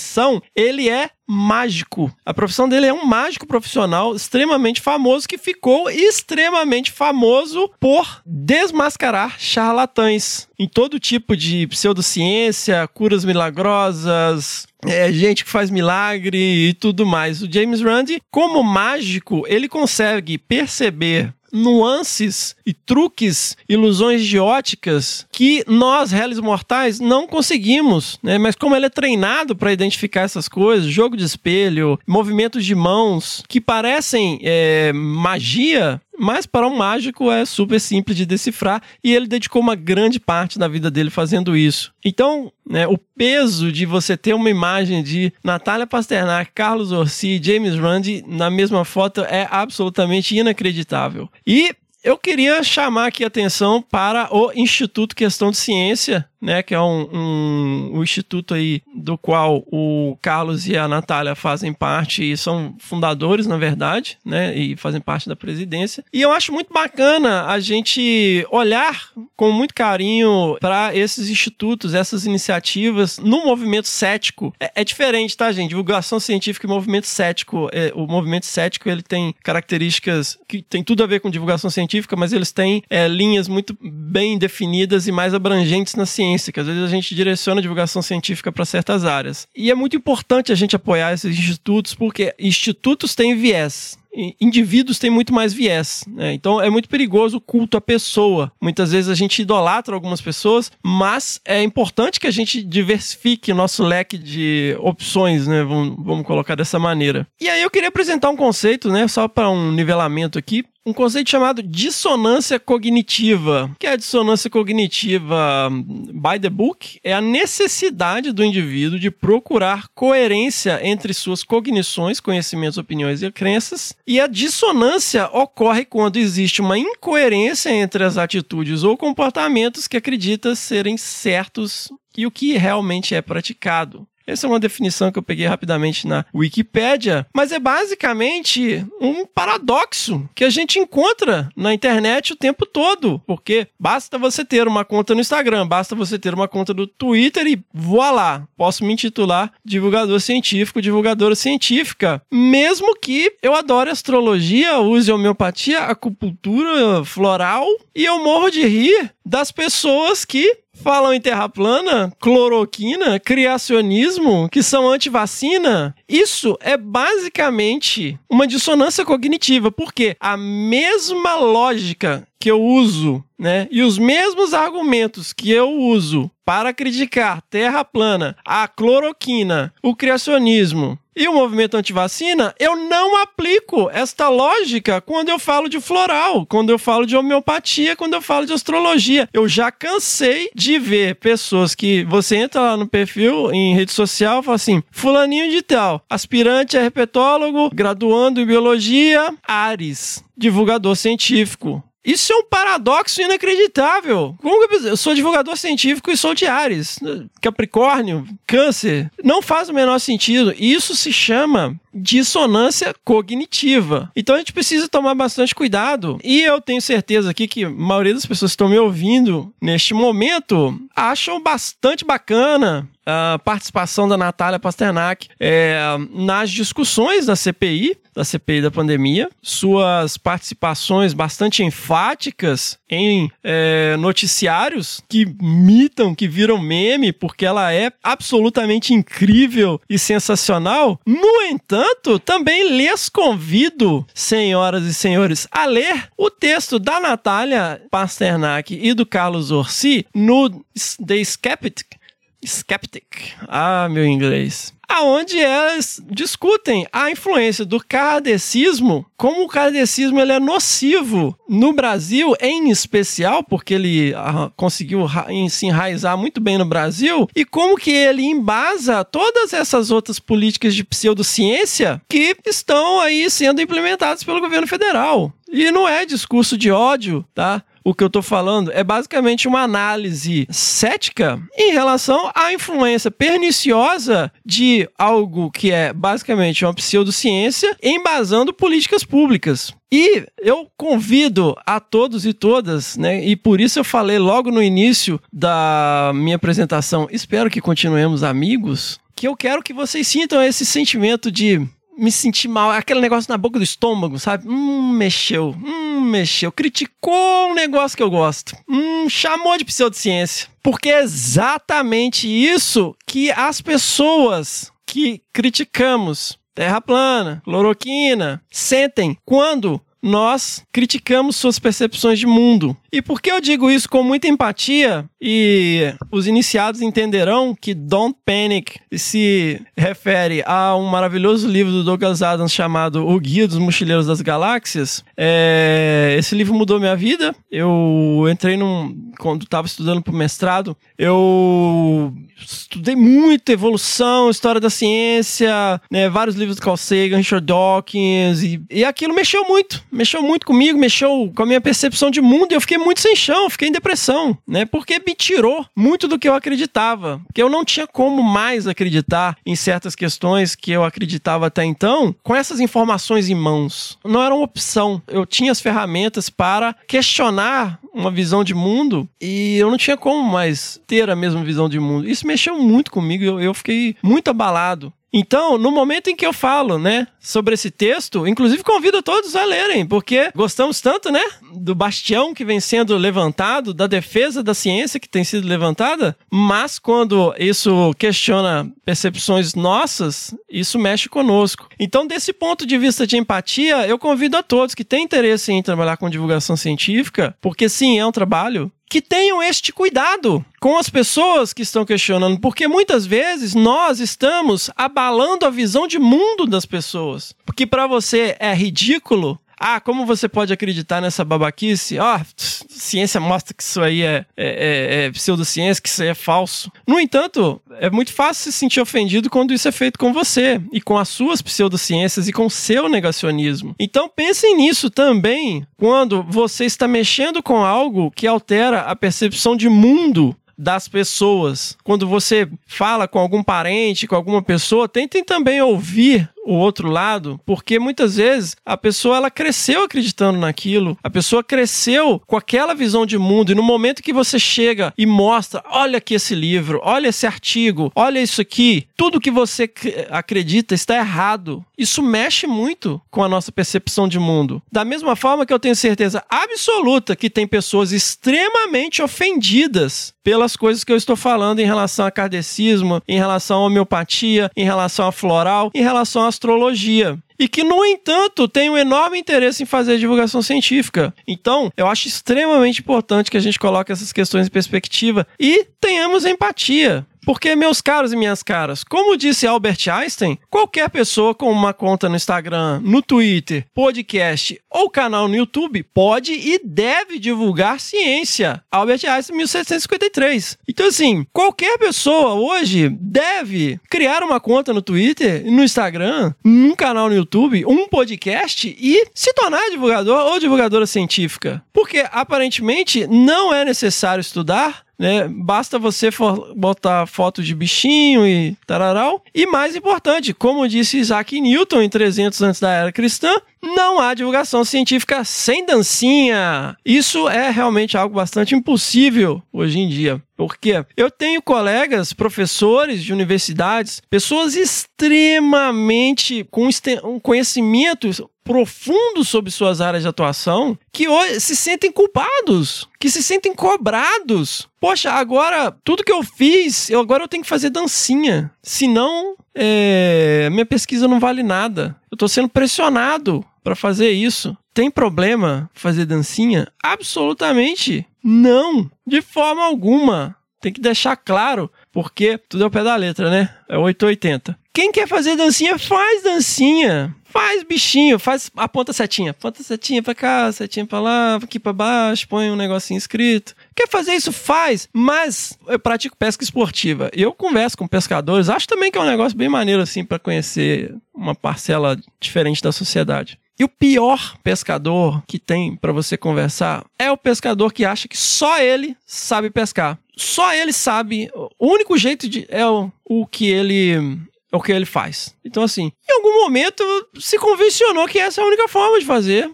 ele 0.55 0.89
é 0.89 1.09
mágico. 1.27 2.13
A 2.25 2.33
profissão 2.33 2.69
dele 2.69 2.85
é 2.85 2.93
um 2.93 3.05
mágico 3.05 3.47
profissional 3.47 4.15
extremamente 4.15 4.81
famoso 4.81 5.27
que 5.27 5.37
ficou 5.37 5.89
extremamente 5.89 6.91
famoso 6.91 7.69
por 7.79 8.21
desmascarar 8.25 9.39
charlatães 9.39 10.47
em 10.57 10.67
todo 10.67 10.99
tipo 10.99 11.35
de 11.35 11.67
pseudociência, 11.67 12.87
curas 12.93 13.25
milagrosas, 13.25 14.67
é, 14.85 15.11
gente 15.11 15.43
que 15.43 15.49
faz 15.49 15.69
milagre 15.69 16.69
e 16.69 16.73
tudo 16.73 17.05
mais. 17.05 17.41
O 17.41 17.51
James 17.51 17.81
Randi, 17.81 18.21
como 18.29 18.63
mágico, 18.63 19.43
ele 19.47 19.67
consegue 19.67 20.37
perceber 20.37 21.33
nuances 21.55 22.55
e 22.65 22.73
truques, 22.73 23.55
ilusões 23.67 24.25
de 24.25 24.37
óticas 24.37 25.25
que 25.31 25.63
nós, 25.67 26.11
réis 26.11 26.39
mortais, 26.39 26.99
não 26.99 27.25
conseguimos, 27.25 28.19
né? 28.21 28.37
Mas 28.37 28.55
como 28.55 28.75
ele 28.75 28.87
é 28.87 28.89
treinado 28.89 29.55
para 29.55 29.71
identificar 29.71 30.21
essas 30.21 30.47
coisas, 30.47 30.91
jogo 30.91 31.15
de 31.15 31.23
espelho, 31.23 31.99
movimentos 32.05 32.65
de 32.65 32.75
mãos 32.75 33.43
que 33.47 33.61
parecem 33.61 34.39
é, 34.43 34.91
magia, 34.93 36.01
mas 36.17 36.45
para 36.45 36.67
um 36.67 36.75
mágico 36.75 37.31
é 37.31 37.45
super 37.45 37.79
simples 37.79 38.17
de 38.17 38.25
decifrar 38.25 38.81
e 39.03 39.13
ele 39.13 39.27
dedicou 39.27 39.61
uma 39.61 39.75
grande 39.75 40.19
parte 40.19 40.57
da 40.57 40.67
vida 40.67 40.89
dele 40.89 41.09
fazendo 41.09 41.55
isso. 41.55 41.93
Então, 42.03 42.51
né, 42.67 42.87
o 42.87 42.97
peso 42.97 43.71
de 43.71 43.85
você 43.85 44.15
ter 44.17 44.33
uma 44.33 44.49
imagem 44.49 45.03
de 45.03 45.33
Natália 45.43 45.87
Pasternak, 45.87 46.51
Carlos 46.53 46.91
Orsi, 46.91 47.39
James 47.43 47.75
Randi 47.75 48.23
na 48.27 48.49
mesma 48.49 48.85
foto 48.85 49.21
é 49.21 49.47
absolutamente 49.49 50.35
inacreditável. 50.35 51.29
E 51.45 51.73
eu 52.05 52.19
queria 52.19 52.61
chamar 52.61 53.07
aqui 53.07 53.23
a 53.23 53.27
atenção 53.27 53.81
para 53.81 54.29
o 54.31 54.51
Instituto 54.53 55.15
Questão 55.15 55.49
de 55.49 55.57
Ciência, 55.57 56.29
né, 56.41 56.61
que 56.61 56.73
é 56.73 56.79
um, 56.79 57.09
um, 57.11 57.91
um, 57.95 58.03
instituto 58.03 58.53
aí 58.53 58.81
do 58.93 59.17
qual 59.17 59.63
o 59.71 60.17
Carlos 60.21 60.67
e 60.67 60.77
a 60.77 60.87
Natália 60.87 61.35
fazem 61.35 61.73
parte 61.73 62.23
e 62.23 62.37
são 62.37 62.75
fundadores, 62.79 63.47
na 63.47 63.57
verdade, 63.57 64.17
né, 64.23 64.55
e 64.55 64.75
fazem 64.75 65.01
parte 65.01 65.27
da 65.27 65.35
presidência. 65.35 66.03
E 66.13 66.21
eu 66.21 66.31
acho 66.31 66.51
muito 66.51 66.71
bacana 66.71 67.45
a 67.45 67.59
gente 67.59 68.45
olhar 68.51 69.09
com 69.35 69.51
muito 69.51 69.73
carinho 69.73 70.57
para 70.59 70.95
esses 70.95 71.29
institutos, 71.29 71.93
essas 71.93 72.25
iniciativas 72.25 73.17
no 73.17 73.45
movimento 73.45 73.87
cético. 73.87 74.53
É, 74.59 74.71
é, 74.75 74.83
diferente, 74.83 75.35
tá, 75.35 75.51
gente? 75.51 75.69
Divulgação 75.69 76.19
científica 76.19 76.67
e 76.67 76.69
movimento 76.69 77.07
cético. 77.07 77.69
É, 77.71 77.91
o 77.95 78.05
movimento 78.07 78.45
cético 78.45 78.89
ele 78.89 79.01
tem 79.01 79.33
características 79.43 80.37
que 80.47 80.61
tem 80.61 80.83
tudo 80.83 81.03
a 81.03 81.07
ver 81.07 81.19
com 81.19 81.29
divulgação 81.29 81.69
científica, 81.69 82.15
mas 82.15 82.33
eles 82.33 82.51
têm 82.51 82.83
é, 82.89 83.07
linhas 83.07 83.47
muito 83.47 83.75
bem 83.81 84.37
definidas 84.37 85.07
e 85.07 85.11
mais 85.11 85.33
abrangentes 85.33 85.95
na 85.95 86.05
ciência 86.05 86.34
ciência, 86.35 86.51
que 86.51 86.59
às 86.59 86.67
vezes 86.67 86.83
a 86.83 86.87
gente 86.87 87.15
direciona 87.15 87.59
a 87.59 87.61
divulgação 87.61 88.01
científica 88.01 88.51
para 88.51 88.65
certas 88.65 89.05
áreas. 89.05 89.47
E 89.55 89.71
é 89.71 89.75
muito 89.75 89.95
importante 89.95 90.51
a 90.51 90.55
gente 90.55 90.75
apoiar 90.75 91.13
esses 91.13 91.37
institutos, 91.37 91.95
porque 91.95 92.35
institutos 92.37 93.15
têm 93.15 93.35
viés 93.35 93.97
indivíduos 94.39 94.97
têm 94.97 95.09
muito 95.09 95.33
mais 95.33 95.53
viés. 95.53 96.05
Né? 96.07 96.33
Então 96.33 96.61
é 96.61 96.69
muito 96.69 96.87
perigoso 96.87 97.35
o 97.35 97.41
culto 97.41 97.75
à 97.75 97.81
pessoa. 97.81 98.49
Muitas 98.61 98.93
vezes 98.93 99.09
a 99.09 99.13
gente 99.13 99.41
idolatra 99.41 99.93
algumas 99.93 100.21
pessoas, 100.21 100.71
mas 100.81 101.41
é 101.43 101.61
importante 101.61 102.17
que 102.17 102.25
a 102.25 102.31
gente 102.31 102.63
diversifique 102.63 103.51
o 103.51 103.55
nosso 103.55 103.83
leque 103.83 104.17
de 104.17 104.73
opções, 104.79 105.47
né? 105.47 105.65
Vamos, 105.65 105.97
vamos 105.99 106.25
colocar 106.25 106.55
dessa 106.55 106.79
maneira. 106.79 107.27
E 107.41 107.49
aí 107.49 107.61
eu 107.61 107.69
queria 107.69 107.89
apresentar 107.89 108.29
um 108.29 108.37
conceito, 108.37 108.89
né? 108.89 109.05
Só 109.09 109.27
para 109.27 109.49
um 109.49 109.73
nivelamento 109.73 110.39
aqui, 110.39 110.63
um 110.85 110.93
conceito 110.93 111.31
chamado 111.31 111.63
dissonância 111.63 112.59
cognitiva. 112.59 113.71
O 113.73 113.79
que 113.79 113.87
é 113.87 113.91
a 113.91 113.95
dissonância 113.95 114.49
cognitiva 114.49 115.69
by 115.71 116.39
the 116.39 116.49
book? 116.49 116.99
É 117.03 117.11
a 117.11 117.21
necessidade 117.21 118.31
do 118.31 118.43
indivíduo 118.43 118.99
de 118.99 119.09
procurar 119.09 119.87
coerência 119.95 120.79
entre 120.83 121.11
suas 121.13 121.43
cognições, 121.43 122.19
conhecimentos, 122.19 122.77
opiniões 122.77 123.23
e 123.23 123.31
crenças. 123.31 123.95
E 124.05 124.19
a 124.19 124.27
dissonância 124.27 125.27
ocorre 125.33 125.85
quando 125.85 126.17
existe 126.17 126.61
uma 126.61 126.77
incoerência 126.77 127.71
entre 127.71 128.03
as 128.03 128.17
atitudes 128.17 128.83
ou 128.83 128.95
comportamentos 128.95 129.87
que 129.87 129.97
acredita 129.97 130.55
serem 130.55 130.97
certos 130.97 131.89
e 132.15 132.27
o 132.27 132.31
que 132.31 132.57
realmente 132.57 133.15
é 133.15 133.21
praticado. 133.21 134.07
Essa 134.27 134.47
é 134.47 134.49
uma 134.49 134.59
definição 134.59 135.11
que 135.11 135.19
eu 135.19 135.23
peguei 135.23 135.45
rapidamente 135.45 136.07
na 136.07 136.25
Wikipédia, 136.33 137.27
mas 137.33 137.51
é 137.51 137.59
basicamente 137.59 138.85
um 138.99 139.25
paradoxo 139.25 140.27
que 140.33 140.43
a 140.43 140.49
gente 140.49 140.79
encontra 140.79 141.49
na 141.55 141.73
internet 141.73 142.33
o 142.33 142.35
tempo 142.35 142.65
todo, 142.65 143.21
porque 143.27 143.67
basta 143.79 144.17
você 144.17 144.43
ter 144.43 144.67
uma 144.67 144.83
conta 144.83 145.13
no 145.13 145.21
Instagram, 145.21 145.67
basta 145.67 145.95
você 145.95 146.17
ter 146.17 146.33
uma 146.33 146.47
conta 146.47 146.73
no 146.73 146.87
Twitter 146.87 147.45
e 147.45 147.63
voilá, 147.71 148.47
posso 148.57 148.83
me 148.83 148.93
intitular 148.93 149.51
divulgador 149.63 150.19
científico, 150.19 150.81
divulgadora 150.81 151.35
científica, 151.35 152.21
mesmo 152.31 152.95
que 152.95 153.33
eu 153.43 153.53
adore 153.53 153.91
astrologia, 153.91 154.79
use 154.79 155.11
homeopatia, 155.11 155.81
acupuntura 155.81 157.05
floral 157.05 157.65
e 157.95 158.05
eu 158.05 158.23
morro 158.23 158.49
de 158.49 158.65
rir 158.65 159.11
das 159.23 159.51
pessoas 159.51 160.25
que 160.25 160.64
falam 160.75 161.13
em 161.13 161.21
terra 161.21 161.49
plana, 161.49 162.13
cloroquina, 162.19 163.19
criacionismo, 163.19 164.49
que 164.51 164.61
são 164.61 164.87
anti-vacina, 164.87 165.95
isso 166.07 166.57
é 166.61 166.77
basicamente 166.77 168.19
uma 168.29 168.45
dissonância 168.45 169.05
cognitiva, 169.05 169.71
porque 169.71 170.15
a 170.19 170.37
mesma 170.37 171.35
lógica 171.35 172.27
que 172.39 172.49
eu 172.49 172.61
uso, 172.61 173.23
né, 173.37 173.67
e 173.71 173.81
os 173.81 173.97
mesmos 173.97 174.53
argumentos 174.53 175.33
que 175.33 175.51
eu 175.51 175.69
uso 175.71 176.29
para 176.45 176.73
criticar 176.73 177.41
terra 177.49 177.83
plana, 177.83 178.37
a 178.45 178.67
cloroquina, 178.67 179.73
o 179.81 179.95
criacionismo 179.95 180.97
e 181.15 181.27
o 181.27 181.33
movimento 181.33 181.77
antivacina, 181.77 182.53
eu 182.59 182.75
não 182.75 183.21
aplico 183.21 183.89
esta 183.89 184.27
lógica 184.27 184.99
quando 184.99 185.29
eu 185.29 185.39
falo 185.39 185.69
de 185.69 185.79
floral, 185.79 186.45
quando 186.45 186.71
eu 186.71 186.77
falo 186.77 187.05
de 187.05 187.15
homeopatia, 187.15 187.95
quando 187.95 188.15
eu 188.15 188.21
falo 188.21 188.45
de 188.45 188.51
astrologia. 188.51 189.29
Eu 189.33 189.47
já 189.47 189.71
cansei 189.71 190.49
de 190.53 190.77
ver 190.77 191.15
pessoas 191.15 191.73
que 191.73 192.03
você 192.03 192.35
entra 192.35 192.61
lá 192.61 192.77
no 192.77 192.87
perfil 192.87 193.51
em 193.53 193.73
rede 193.73 193.93
social 193.93 194.41
e 194.41 194.43
fala 194.43 194.55
assim: 194.55 194.83
Fulaninho 194.91 195.49
de 195.49 195.61
tal, 195.61 196.03
aspirante 196.09 196.77
a 196.77 196.83
herpetólogo, 196.83 197.69
graduando 197.73 198.41
em 198.41 198.45
biologia, 198.45 199.33
Ares, 199.47 200.23
divulgador 200.37 200.95
científico. 200.97 201.81
Isso 202.05 202.31
é 202.31 202.35
um 202.35 202.43
paradoxo 202.43 203.21
inacreditável. 203.21 204.35
Como 204.41 204.67
que 204.67 204.75
eu 204.87 204.97
sou 204.97 205.15
divulgador 205.15 205.57
científico 205.57 206.11
e 206.11 206.17
sou 206.17 206.35
de 206.35 206.45
Ares, 206.45 206.99
Capricórnio, 207.41 208.27
Câncer? 208.45 209.09
Não 209.23 209.41
faz 209.41 209.69
o 209.69 209.73
menor 209.73 209.99
sentido. 209.99 210.53
Isso 210.57 210.95
se 210.95 211.11
chama 211.11 211.75
dissonância 211.93 212.93
cognitiva. 213.03 214.11
Então 214.15 214.35
a 214.35 214.37
gente 214.37 214.53
precisa 214.53 214.87
tomar 214.87 215.15
bastante 215.15 215.55
cuidado. 215.55 216.19
E 216.23 216.41
eu 216.41 216.61
tenho 216.61 216.81
certeza 216.81 217.31
aqui 217.31 217.47
que 217.47 217.63
a 217.63 217.69
maioria 217.69 218.13
das 218.13 218.25
pessoas 218.25 218.51
que 218.51 218.55
estão 218.55 218.69
me 218.69 218.77
ouvindo 218.77 219.53
neste 219.61 219.93
momento 219.93 220.77
acham 220.95 221.41
bastante 221.41 222.05
bacana 222.05 222.87
a 223.05 223.39
participação 223.43 224.07
da 224.07 224.17
Natália 224.17 224.59
Pasternak 224.59 225.27
é, 225.39 225.79
nas 226.09 226.49
discussões 226.49 227.27
da 227.27 227.35
CPI, 227.35 227.97
da 228.15 228.23
CPI 228.23 228.61
da 228.61 228.71
pandemia, 228.71 229.29
suas 229.41 230.17
participações 230.17 231.13
bastante 231.13 231.63
enfáticas 231.63 232.79
em 232.89 233.29
é, 233.43 233.95
noticiários 233.97 235.01
que 235.07 235.25
mitam, 235.39 236.15
que 236.15 236.27
viram 236.27 236.57
meme, 236.57 237.11
porque 237.11 237.45
ela 237.45 237.73
é 237.73 237.91
absolutamente 238.01 238.93
incrível 238.93 239.79
e 239.89 239.99
sensacional. 239.99 240.99
No 241.05 241.41
entanto, 241.43 242.17
também 242.17 242.75
lhes 242.75 243.09
convido, 243.09 244.05
senhoras 244.13 244.85
e 244.85 244.93
senhores, 244.93 245.47
a 245.51 245.65
ler 245.65 246.07
o 246.17 246.31
texto 246.31 246.79
da 246.79 246.99
Natália 246.99 247.81
Pasternak 247.91 248.79
e 248.81 248.93
do 248.93 249.05
Carlos 249.05 249.51
Orsi 249.51 250.05
no 250.15 250.63
The 251.05 251.23
Skeptic 251.23 251.97
Skeptic. 252.45 253.33
Ah, 253.47 253.87
meu 253.89 254.05
inglês. 254.05 254.73
aonde 254.87 255.39
elas 255.39 255.99
discutem 256.09 256.85
a 256.91 257.09
influência 257.09 257.65
do 257.65 257.83
kardecismo, 257.83 259.05
como 259.17 259.43
o 259.43 259.47
kardecismo 259.47 260.19
ele 260.19 260.31
é 260.31 260.39
nocivo 260.39 261.37
no 261.49 261.73
Brasil, 261.73 262.33
em 262.39 262.69
especial, 262.69 263.43
porque 263.43 263.73
ele 263.73 264.13
ah, 264.15 264.51
conseguiu 264.55 265.07
se 265.49 265.65
enraizar 265.65 266.17
muito 266.17 266.39
bem 266.39 266.57
no 266.57 266.65
Brasil, 266.65 267.27
e 267.35 267.43
como 267.43 267.77
que 267.77 267.91
ele 267.91 268.23
embasa 268.23 269.03
todas 269.03 269.53
essas 269.53 269.91
outras 269.91 270.19
políticas 270.19 270.75
de 270.75 270.83
pseudociência 270.83 272.01
que 272.07 272.37
estão 272.45 272.99
aí 272.99 273.29
sendo 273.29 273.61
implementadas 273.61 274.23
pelo 274.23 274.39
governo 274.39 274.67
federal. 274.67 275.33
E 275.51 275.71
não 275.71 275.87
é 275.87 276.05
discurso 276.05 276.57
de 276.57 276.69
ódio, 276.69 277.25
tá? 277.33 277.63
O 277.85 277.93
que 277.93 278.03
eu 278.03 278.07
estou 278.07 278.23
falando 278.23 278.71
é 278.73 278.83
basicamente 278.83 279.47
uma 279.47 279.61
análise 279.61 280.47
cética 280.49 281.39
em 281.55 281.71
relação 281.71 282.31
à 282.33 282.51
influência 282.51 283.11
perniciosa 283.11 284.31
de 284.43 284.89
algo 284.97 285.51
que 285.51 285.71
é 285.71 285.93
basicamente 285.93 286.65
uma 286.65 286.73
pseudociência 286.73 287.77
embasando 287.83 288.51
políticas 288.51 289.03
públicas. 289.03 289.71
E 289.91 290.25
eu 290.41 290.67
convido 290.75 291.55
a 291.63 291.79
todos 291.79 292.25
e 292.25 292.33
todas, 292.33 292.97
né? 292.97 293.23
E 293.23 293.35
por 293.35 293.61
isso 293.61 293.77
eu 293.77 293.83
falei 293.83 294.17
logo 294.17 294.49
no 294.49 294.63
início 294.63 295.21
da 295.31 296.11
minha 296.15 296.37
apresentação, 296.37 297.07
espero 297.11 297.51
que 297.51 297.61
continuemos 297.61 298.23
amigos, 298.23 298.99
que 299.15 299.27
eu 299.27 299.35
quero 299.35 299.61
que 299.61 299.73
vocês 299.73 300.07
sintam 300.07 300.41
esse 300.41 300.65
sentimento 300.65 301.31
de 301.31 301.61
me 301.97 302.11
sentir 302.11 302.47
mal, 302.47 302.71
aquele 302.71 303.01
negócio 303.01 303.31
na 303.31 303.37
boca 303.37 303.59
do 303.59 303.63
estômago, 303.63 304.19
sabe? 304.19 304.47
Hum, 304.47 304.91
mexeu, 304.93 305.55
hum, 305.63 306.01
mexeu, 306.01 306.51
criticou 306.51 307.49
um 307.49 307.53
negócio 307.53 307.97
que 307.97 308.03
eu 308.03 308.09
gosto, 308.09 308.55
hum, 308.67 309.09
chamou 309.09 309.57
de 309.57 309.65
pseudociência. 309.65 310.47
Porque 310.61 310.89
é 310.89 311.01
exatamente 311.01 312.27
isso 312.27 312.95
que 313.05 313.31
as 313.31 313.61
pessoas 313.61 314.71
que 314.85 315.21
criticamos 315.33 316.37
terra 316.55 316.79
plana, 316.79 317.41
cloroquina, 317.43 318.41
sentem 318.49 319.17
quando 319.25 319.81
nós 320.05 320.63
criticamos 320.71 321.35
suas 321.35 321.57
percepções 321.57 322.19
de 322.19 322.27
mundo. 322.27 322.77
E 322.93 323.01
por 323.01 323.19
que 323.19 323.31
eu 323.31 323.41
digo 323.41 323.71
isso 323.71 323.89
com 323.89 324.03
muita 324.03 324.27
empatia? 324.27 325.03
E 325.19 325.93
os 326.11 326.27
iniciados 326.27 326.79
entenderão 326.79 327.55
que 327.59 327.73
Don't 327.73 328.15
Panic 328.23 328.79
se 328.95 329.59
refere 329.75 330.43
a 330.45 330.77
um 330.77 330.85
maravilhoso 330.85 331.47
livro 331.47 331.71
do 331.71 331.83
Douglas 331.83 332.21
Adams 332.21 332.53
chamado 332.53 333.05
O 333.05 333.19
Guia 333.19 333.47
dos 333.47 333.57
Mochileiros 333.57 334.05
das 334.05 334.21
Galáxias. 334.21 335.03
É... 335.17 336.15
Esse 336.19 336.35
livro 336.35 336.53
mudou 336.53 336.79
minha 336.79 336.95
vida. 336.95 337.35
Eu 337.51 338.27
entrei 338.31 338.55
num. 338.55 339.11
Quando 339.17 339.43
estava 339.43 339.65
estudando 339.65 340.03
para 340.03 340.13
o 340.13 340.15
mestrado, 340.15 340.77
eu 340.97 342.13
estudei 342.37 342.95
muito 342.95 343.49
evolução, 343.49 344.29
história 344.29 344.59
da 344.59 344.69
ciência, 344.69 345.81
né, 345.89 346.09
vários 346.09 346.35
livros 346.35 346.57
do 346.57 346.61
Carl 346.61 346.77
Sagan, 346.77 347.17
Richard 347.17 347.45
Dawkins, 347.45 348.43
e, 348.43 348.61
e 348.69 348.83
aquilo 348.83 349.13
mexeu 349.13 349.45
muito, 349.47 349.83
mexeu 349.95 350.21
muito 350.21 350.45
comigo, 350.45 350.77
mexeu 350.77 351.31
com 351.35 351.43
a 351.43 351.45
minha 351.45 351.61
percepção 351.61 352.11
de 352.11 352.21
mundo, 352.21 352.51
e 352.51 352.55
eu 352.55 352.61
fiquei 352.61 352.77
muito 352.77 352.99
sem 352.99 353.15
chão, 353.15 353.49
fiquei 353.49 353.69
em 353.69 353.71
depressão, 353.71 354.37
né, 354.47 354.65
porque 354.65 354.99
me 354.99 355.15
tirou 355.15 355.65
muito 355.75 356.07
do 356.07 356.19
que 356.19 356.27
eu 356.27 356.35
acreditava, 356.35 357.21
porque 357.25 357.41
eu 357.41 357.49
não 357.49 357.63
tinha 357.63 357.87
como 357.87 358.21
mais 358.21 358.67
acreditar 358.67 359.37
em 359.45 359.55
certas 359.55 359.95
questões 359.95 360.55
que 360.55 360.71
eu 360.71 360.83
acreditava 360.83 361.47
até 361.47 361.63
então, 361.63 362.13
com 362.21 362.35
essas 362.35 362.59
informações 362.59 363.29
em 363.29 363.35
mãos. 363.35 363.97
Não 364.03 364.21
era 364.21 364.35
uma 364.35 364.43
opção, 364.43 365.01
eu 365.07 365.25
tinha 365.25 365.51
as 365.51 365.61
ferramentas 365.61 366.29
para 366.29 366.75
questionar 366.87 367.79
uma 367.93 368.11
visão 368.11 368.43
de 368.43 368.53
mundo 368.53 369.07
e 369.21 369.55
eu 369.57 369.71
não 369.71 369.77
tinha 369.77 369.95
como 369.95 370.21
mais 370.29 370.79
ter 370.85 371.09
a 371.09 371.15
mesma 371.15 371.43
visão 371.43 371.69
de 371.69 371.79
mundo. 371.79 372.07
Isso 372.07 372.27
mexeu 372.27 372.59
muito 372.59 372.91
comigo, 372.91 373.23
eu, 373.23 373.39
eu 373.39 373.53
fiquei 373.53 373.95
muito 374.03 374.29
abalado. 374.29 374.91
Então, 375.17 375.57
no 375.57 375.71
momento 375.71 376.09
em 376.09 376.15
que 376.15 376.25
eu 376.25 376.33
falo, 376.33 376.77
né, 376.77 377.07
sobre 377.21 377.53
esse 377.53 377.71
texto, 377.71 378.27
inclusive 378.27 378.61
convido 378.63 379.01
todos 379.01 379.33
a 379.33 379.45
lerem, 379.45 379.85
porque 379.85 380.29
gostamos 380.35 380.81
tanto, 380.81 381.09
né, 381.09 381.23
do 381.53 381.73
bastião 381.73 382.33
que 382.33 382.43
vem 382.43 382.59
sendo 382.59 382.97
levantado, 382.97 383.73
da 383.73 383.87
defesa 383.87 384.43
da 384.43 384.53
ciência 384.53 384.99
que 384.99 385.07
tem 385.07 385.23
sido 385.23 385.47
levantada, 385.47 386.17
mas 386.29 386.77
quando 386.77 387.33
isso 387.39 387.93
questiona 387.97 388.69
percepções 388.83 389.55
nossas, 389.55 390.35
isso 390.49 390.77
mexe 390.77 391.07
conosco. 391.07 391.69
Então, 391.79 392.05
desse 392.05 392.33
ponto 392.33 392.65
de 392.65 392.77
vista 392.77 393.07
de 393.07 393.15
empatia, 393.15 393.87
eu 393.87 393.97
convido 393.97 394.35
a 394.35 394.43
todos 394.43 394.75
que 394.75 394.83
têm 394.83 395.05
interesse 395.05 395.49
em 395.53 395.63
trabalhar 395.63 395.95
com 395.95 396.09
divulgação 396.09 396.57
científica, 396.57 397.33
porque 397.39 397.69
sim, 397.69 397.97
é 397.97 398.05
um 398.05 398.11
trabalho 398.11 398.69
que 398.89 399.01
tenham 399.01 399.41
este 399.41 399.73
cuidado 399.73 400.45
com 400.59 400.77
as 400.77 400.89
pessoas 400.89 401.53
que 401.53 401.63
estão 401.63 401.85
questionando, 401.85 402.39
porque 402.39 402.67
muitas 402.67 403.05
vezes 403.05 403.53
nós 403.53 403.99
estamos 403.99 404.69
abalando 404.75 405.45
a 405.45 405.49
visão 405.49 405.87
de 405.87 405.99
mundo 405.99 406.45
das 406.45 406.65
pessoas. 406.65 407.35
Porque 407.45 407.65
para 407.65 407.87
você 407.87 408.35
é 408.39 408.53
ridículo 408.53 409.39
ah, 409.59 409.79
como 409.79 410.05
você 410.05 410.27
pode 410.27 410.51
acreditar 410.51 411.01
nessa 411.01 411.23
babaquice? 411.23 411.97
Ah, 411.97 412.25
ciência 412.37 413.19
mostra 413.19 413.53
que 413.53 413.63
isso 413.63 413.81
aí 413.81 414.01
é, 414.01 414.25
é, 414.35 414.45
é, 414.45 415.05
é, 415.05 415.11
pseudociência, 415.11 415.81
que 415.81 415.89
isso 415.89 416.01
aí 416.01 416.09
é 416.09 416.15
falso. 416.15 416.71
No 416.87 416.99
entanto, 416.99 417.61
é 417.79 417.89
muito 417.89 418.13
fácil 418.13 418.51
se 418.51 418.57
sentir 418.57 418.81
ofendido 418.81 419.29
quando 419.29 419.53
isso 419.53 419.67
é 419.67 419.71
feito 419.71 419.97
com 419.97 420.13
você 420.13 420.61
e 420.71 420.81
com 420.81 420.97
as 420.97 421.09
suas 421.09 421.41
pseudociências 421.41 422.27
e 422.27 422.33
com 422.33 422.45
o 422.45 422.51
seu 422.51 422.89
negacionismo. 422.89 423.75
Então 423.79 424.09
pensem 424.09 424.57
nisso 424.57 424.89
também 424.89 425.65
quando 425.77 426.23
você 426.23 426.65
está 426.65 426.87
mexendo 426.87 427.41
com 427.41 427.63
algo 427.63 428.11
que 428.11 428.27
altera 428.27 428.81
a 428.81 428.95
percepção 428.95 429.55
de 429.55 429.69
mundo 429.69 430.35
das 430.57 430.87
pessoas. 430.87 431.77
Quando 431.83 432.07
você 432.07 432.47
fala 432.65 433.07
com 433.07 433.19
algum 433.19 433.43
parente, 433.43 434.07
com 434.07 434.15
alguma 434.15 434.41
pessoa, 434.41 434.87
tentem 434.87 435.23
também 435.23 435.61
ouvir 435.61 436.29
o 436.45 436.53
outro 436.53 436.89
lado, 436.89 437.39
porque 437.45 437.79
muitas 437.79 438.15
vezes 438.17 438.55
a 438.65 438.77
pessoa 438.77 439.17
ela 439.17 439.31
cresceu 439.31 439.83
acreditando 439.83 440.39
naquilo, 440.39 440.97
a 441.03 441.09
pessoa 441.09 441.43
cresceu 441.43 442.21
com 442.25 442.37
aquela 442.37 442.75
visão 442.75 443.05
de 443.05 443.17
mundo 443.17 443.51
e 443.51 443.55
no 443.55 443.63
momento 443.63 444.03
que 444.03 444.13
você 444.13 444.37
chega 444.37 444.93
e 444.97 445.05
mostra, 445.05 445.63
olha 445.69 445.97
aqui 445.97 446.13
esse 446.13 446.35
livro, 446.35 446.79
olha 446.83 447.07
esse 447.07 447.25
artigo, 447.25 447.91
olha 447.95 448.19
isso 448.21 448.39
aqui, 448.39 448.87
tudo 448.95 449.19
que 449.19 449.31
você 449.31 449.69
acredita 450.09 450.75
está 450.75 450.95
errado. 450.97 451.65
Isso 451.77 452.01
mexe 452.01 452.47
muito 452.47 453.01
com 453.09 453.23
a 453.23 453.27
nossa 453.27 453.51
percepção 453.51 454.07
de 454.07 454.19
mundo. 454.19 454.61
Da 454.71 454.85
mesma 454.85 455.15
forma 455.15 455.45
que 455.45 455.53
eu 455.53 455.59
tenho 455.59 455.75
certeza 455.75 456.23
absoluta 456.29 457.15
que 457.15 457.29
tem 457.29 457.47
pessoas 457.47 457.91
extremamente 457.91 459.01
ofendidas 459.01 460.13
pelas 460.23 460.55
coisas 460.55 460.83
que 460.83 460.91
eu 460.91 460.97
estou 460.97 461.15
falando 461.15 461.59
em 461.59 461.65
relação 461.65 462.05
a 462.05 462.11
kardecismo, 462.11 463.01
em 463.07 463.17
relação 463.17 463.57
à 463.57 463.65
homeopatia, 463.65 464.49
em 464.55 464.65
relação 464.65 465.07
a 465.07 465.11
floral, 465.11 465.69
em 465.73 465.83
relação 465.83 466.23
a 466.23 466.27
astrologia 466.35 467.17
e 467.37 467.47
que, 467.47 467.63
no 467.63 467.83
entanto, 467.85 468.47
tem 468.47 468.69
um 468.69 468.77
enorme 468.77 469.17
interesse 469.19 469.63
em 469.63 469.65
fazer 469.65 469.97
divulgação 469.97 470.41
científica. 470.41 471.13
Então, 471.27 471.71
eu 471.75 471.87
acho 471.87 472.07
extremamente 472.07 472.79
importante 472.79 473.29
que 473.29 473.37
a 473.37 473.41
gente 473.41 473.59
coloque 473.59 473.91
essas 473.91 474.13
questões 474.13 474.47
em 474.47 474.51
perspectiva 474.51 475.27
e 475.39 475.65
tenhamos 475.79 476.25
empatia. 476.25 477.05
Porque, 477.25 477.55
meus 477.55 477.81
caros 477.81 478.13
e 478.13 478.15
minhas 478.15 478.43
caras, 478.43 478.83
como 478.83 479.17
disse 479.17 479.47
Albert 479.47 479.89
Einstein, 479.91 480.37
qualquer 480.49 480.89
pessoa 480.89 481.33
com 481.33 481.51
uma 481.51 481.73
conta 481.73 482.07
no 482.07 482.15
Instagram, 482.15 482.81
no 482.83 483.01
Twitter, 483.01 483.65
podcast 483.73 484.59
ou 484.69 484.89
canal 484.89 485.27
no 485.27 485.35
YouTube 485.35 485.81
pode 485.83 486.33
e 486.33 486.59
deve 486.63 487.17
divulgar 487.17 487.79
ciência. 487.79 488.63
Albert 488.71 489.05
Einstein, 489.05 489.37
1753. 489.37 490.57
Então, 490.69 490.87
assim, 490.87 491.25
qualquer 491.33 491.77
pessoa 491.79 492.35
hoje 492.35 492.89
deve 492.89 493.79
criar 493.89 494.21
uma 494.21 494.39
conta 494.39 494.71
no 494.71 494.81
Twitter, 494.81 495.43
no 495.49 495.63
Instagram, 495.63 496.33
num 496.43 496.75
canal 496.75 497.09
no 497.09 497.15
YouTube, 497.15 497.65
um 497.65 497.87
podcast 497.87 498.75
e 498.79 499.07
se 499.13 499.33
tornar 499.33 499.71
divulgador 499.71 500.31
ou 500.31 500.39
divulgadora 500.39 500.85
científica. 500.85 501.63
Porque 501.73 502.05
aparentemente 502.11 503.07
não 503.07 503.53
é 503.53 503.65
necessário 503.65 504.21
estudar, 504.21 504.84
né? 504.97 505.27
Basta 505.27 505.77
você 505.77 506.09
botar 506.55 507.05
foto 507.05 507.43
de 507.43 507.53
bichinho 507.53 508.25
e 508.25 508.55
tararau. 508.65 509.21
E 509.33 509.45
mais 509.45 509.75
importante, 509.75 510.33
como 510.33 510.67
disse 510.67 510.97
Isaac 510.97 511.39
Newton 511.39 511.81
em 511.81 511.89
300 511.89 512.41
antes 512.41 512.59
da 512.59 512.71
era 512.71 512.91
cristã, 512.91 513.33
não 513.65 513.99
há 513.99 514.13
divulgação 514.13 514.63
científica 514.63 515.23
sem 515.23 515.65
dancinha. 515.65 516.77
Isso 516.85 517.27
é 517.27 517.49
realmente 517.49 517.97
algo 517.97 518.15
bastante 518.15 518.55
impossível 518.55 519.41
hoje 519.51 519.79
em 519.79 519.89
dia. 519.89 520.21
Porque 520.37 520.85
eu 520.97 521.09
tenho 521.09 521.41
colegas, 521.41 522.13
professores 522.13 523.03
de 523.03 523.13
universidades, 523.13 524.01
pessoas 524.09 524.55
extremamente 524.55 526.43
com 526.51 526.69
um 527.03 527.19
conhecimento 527.19 528.09
profundo 528.43 529.23
sobre 529.23 529.49
suas 529.49 529.81
áreas 529.81 530.03
de 530.03 530.09
atuação, 530.09 530.77
que 530.93 531.07
hoje 531.07 531.39
se 531.39 531.55
sentem 531.55 531.91
culpados, 531.91 532.87
que 532.99 533.09
se 533.09 533.23
sentem 533.23 533.55
cobrados. 533.55 534.67
Poxa, 534.79 535.11
agora 535.11 535.75
tudo 535.83 536.03
que 536.03 536.11
eu 536.11 536.21
fiz, 536.21 536.89
eu 536.91 536.99
agora 536.99 537.23
eu 537.23 537.27
tenho 537.27 537.41
que 537.41 537.49
fazer 537.49 537.71
dancinha. 537.71 538.51
Senão, 538.61 539.35
é, 539.55 540.47
minha 540.51 540.65
pesquisa 540.65 541.07
não 541.07 541.19
vale 541.19 541.41
nada. 541.41 541.95
Eu 542.11 542.15
estou 542.15 542.27
sendo 542.27 542.47
pressionado 542.47 543.43
para 543.65 543.75
fazer 543.75 544.11
isso. 544.11 544.55
Tem 544.71 544.91
problema 544.91 545.67
fazer 545.73 546.05
dancinha? 546.05 546.67
Absolutamente 546.83 548.05
não, 548.23 548.89
de 549.05 549.21
forma 549.23 549.63
alguma. 549.65 550.35
Tem 550.61 550.71
que 550.71 550.81
deixar 550.81 551.15
claro, 551.15 551.71
porque 551.91 552.39
tudo 552.49 552.63
é 552.63 552.67
o 552.67 552.71
pé 552.71 552.83
da 552.83 552.95
letra, 552.95 553.29
né? 553.29 553.55
É 553.67 553.77
880. 553.77 554.57
Quem 554.73 554.91
quer 554.91 555.07
fazer 555.07 555.35
dancinha, 555.35 555.77
faz 555.79 556.23
dancinha. 556.23 557.15
Faz 557.25 557.63
bichinho, 557.63 558.17
faz 558.17 558.49
aponta 558.55 558.93
setinha. 558.93 559.31
Aponta 559.31 559.61
setinha 559.61 560.01
pra 560.01 560.15
cá, 560.15 560.51
setinha 560.51 560.85
pra 560.85 560.99
lá, 560.99 561.35
aqui 561.35 561.59
pra 561.59 561.73
baixo, 561.73 562.27
põe 562.27 562.49
um 562.49 562.55
negocinho 562.55 562.97
escrito. 562.97 563.53
Quer 563.75 563.89
fazer 563.89 564.13
isso? 564.13 564.31
Faz. 564.31 564.87
Mas 564.93 565.57
eu 565.67 565.77
pratico 565.77 566.15
pesca 566.15 566.43
esportiva. 566.43 567.09
Eu 567.13 567.33
converso 567.33 567.77
com 567.77 567.87
pescadores, 567.87 568.49
acho 568.49 568.67
também 568.67 568.91
que 568.91 568.97
é 568.97 569.01
um 569.01 569.05
negócio 569.05 569.37
bem 569.37 569.49
maneiro 569.49 569.81
assim 569.81 570.03
para 570.03 570.17
conhecer 570.17 570.95
uma 571.13 571.35
parcela 571.35 571.97
diferente 572.19 572.61
da 572.61 572.71
sociedade. 572.71 573.37
E 573.57 573.63
o 573.63 573.69
pior 573.69 574.37
pescador 574.43 575.23
que 575.25 575.39
tem 575.39 575.75
para 575.75 575.93
você 575.93 576.17
conversar 576.17 576.85
é 576.99 577.09
o 577.09 577.17
pescador 577.17 577.71
que 577.71 577.85
acha 577.85 578.07
que 578.07 578.17
só 578.17 578.59
ele 578.59 578.97
sabe 579.05 579.49
pescar. 579.49 579.97
Só 580.15 580.53
ele 580.53 580.73
sabe. 580.73 581.29
O 581.57 581.67
único 581.67 581.97
jeito 581.97 582.27
de 582.27 582.45
é 582.49 582.65
o, 582.67 582.91
o 583.05 583.25
que 583.25 583.47
ele 583.49 584.19
o 584.51 584.61
que 584.61 584.71
ele 584.71 584.85
faz. 584.85 585.35
Então, 585.43 585.63
assim, 585.63 585.91
em 586.09 586.13
algum 586.13 586.43
momento 586.43 586.83
se 587.19 587.37
convencionou 587.37 588.07
que 588.07 588.19
essa 588.19 588.41
é 588.41 588.43
a 588.43 588.47
única 588.47 588.67
forma 588.67 588.99
de 588.99 589.05
fazer. 589.05 589.49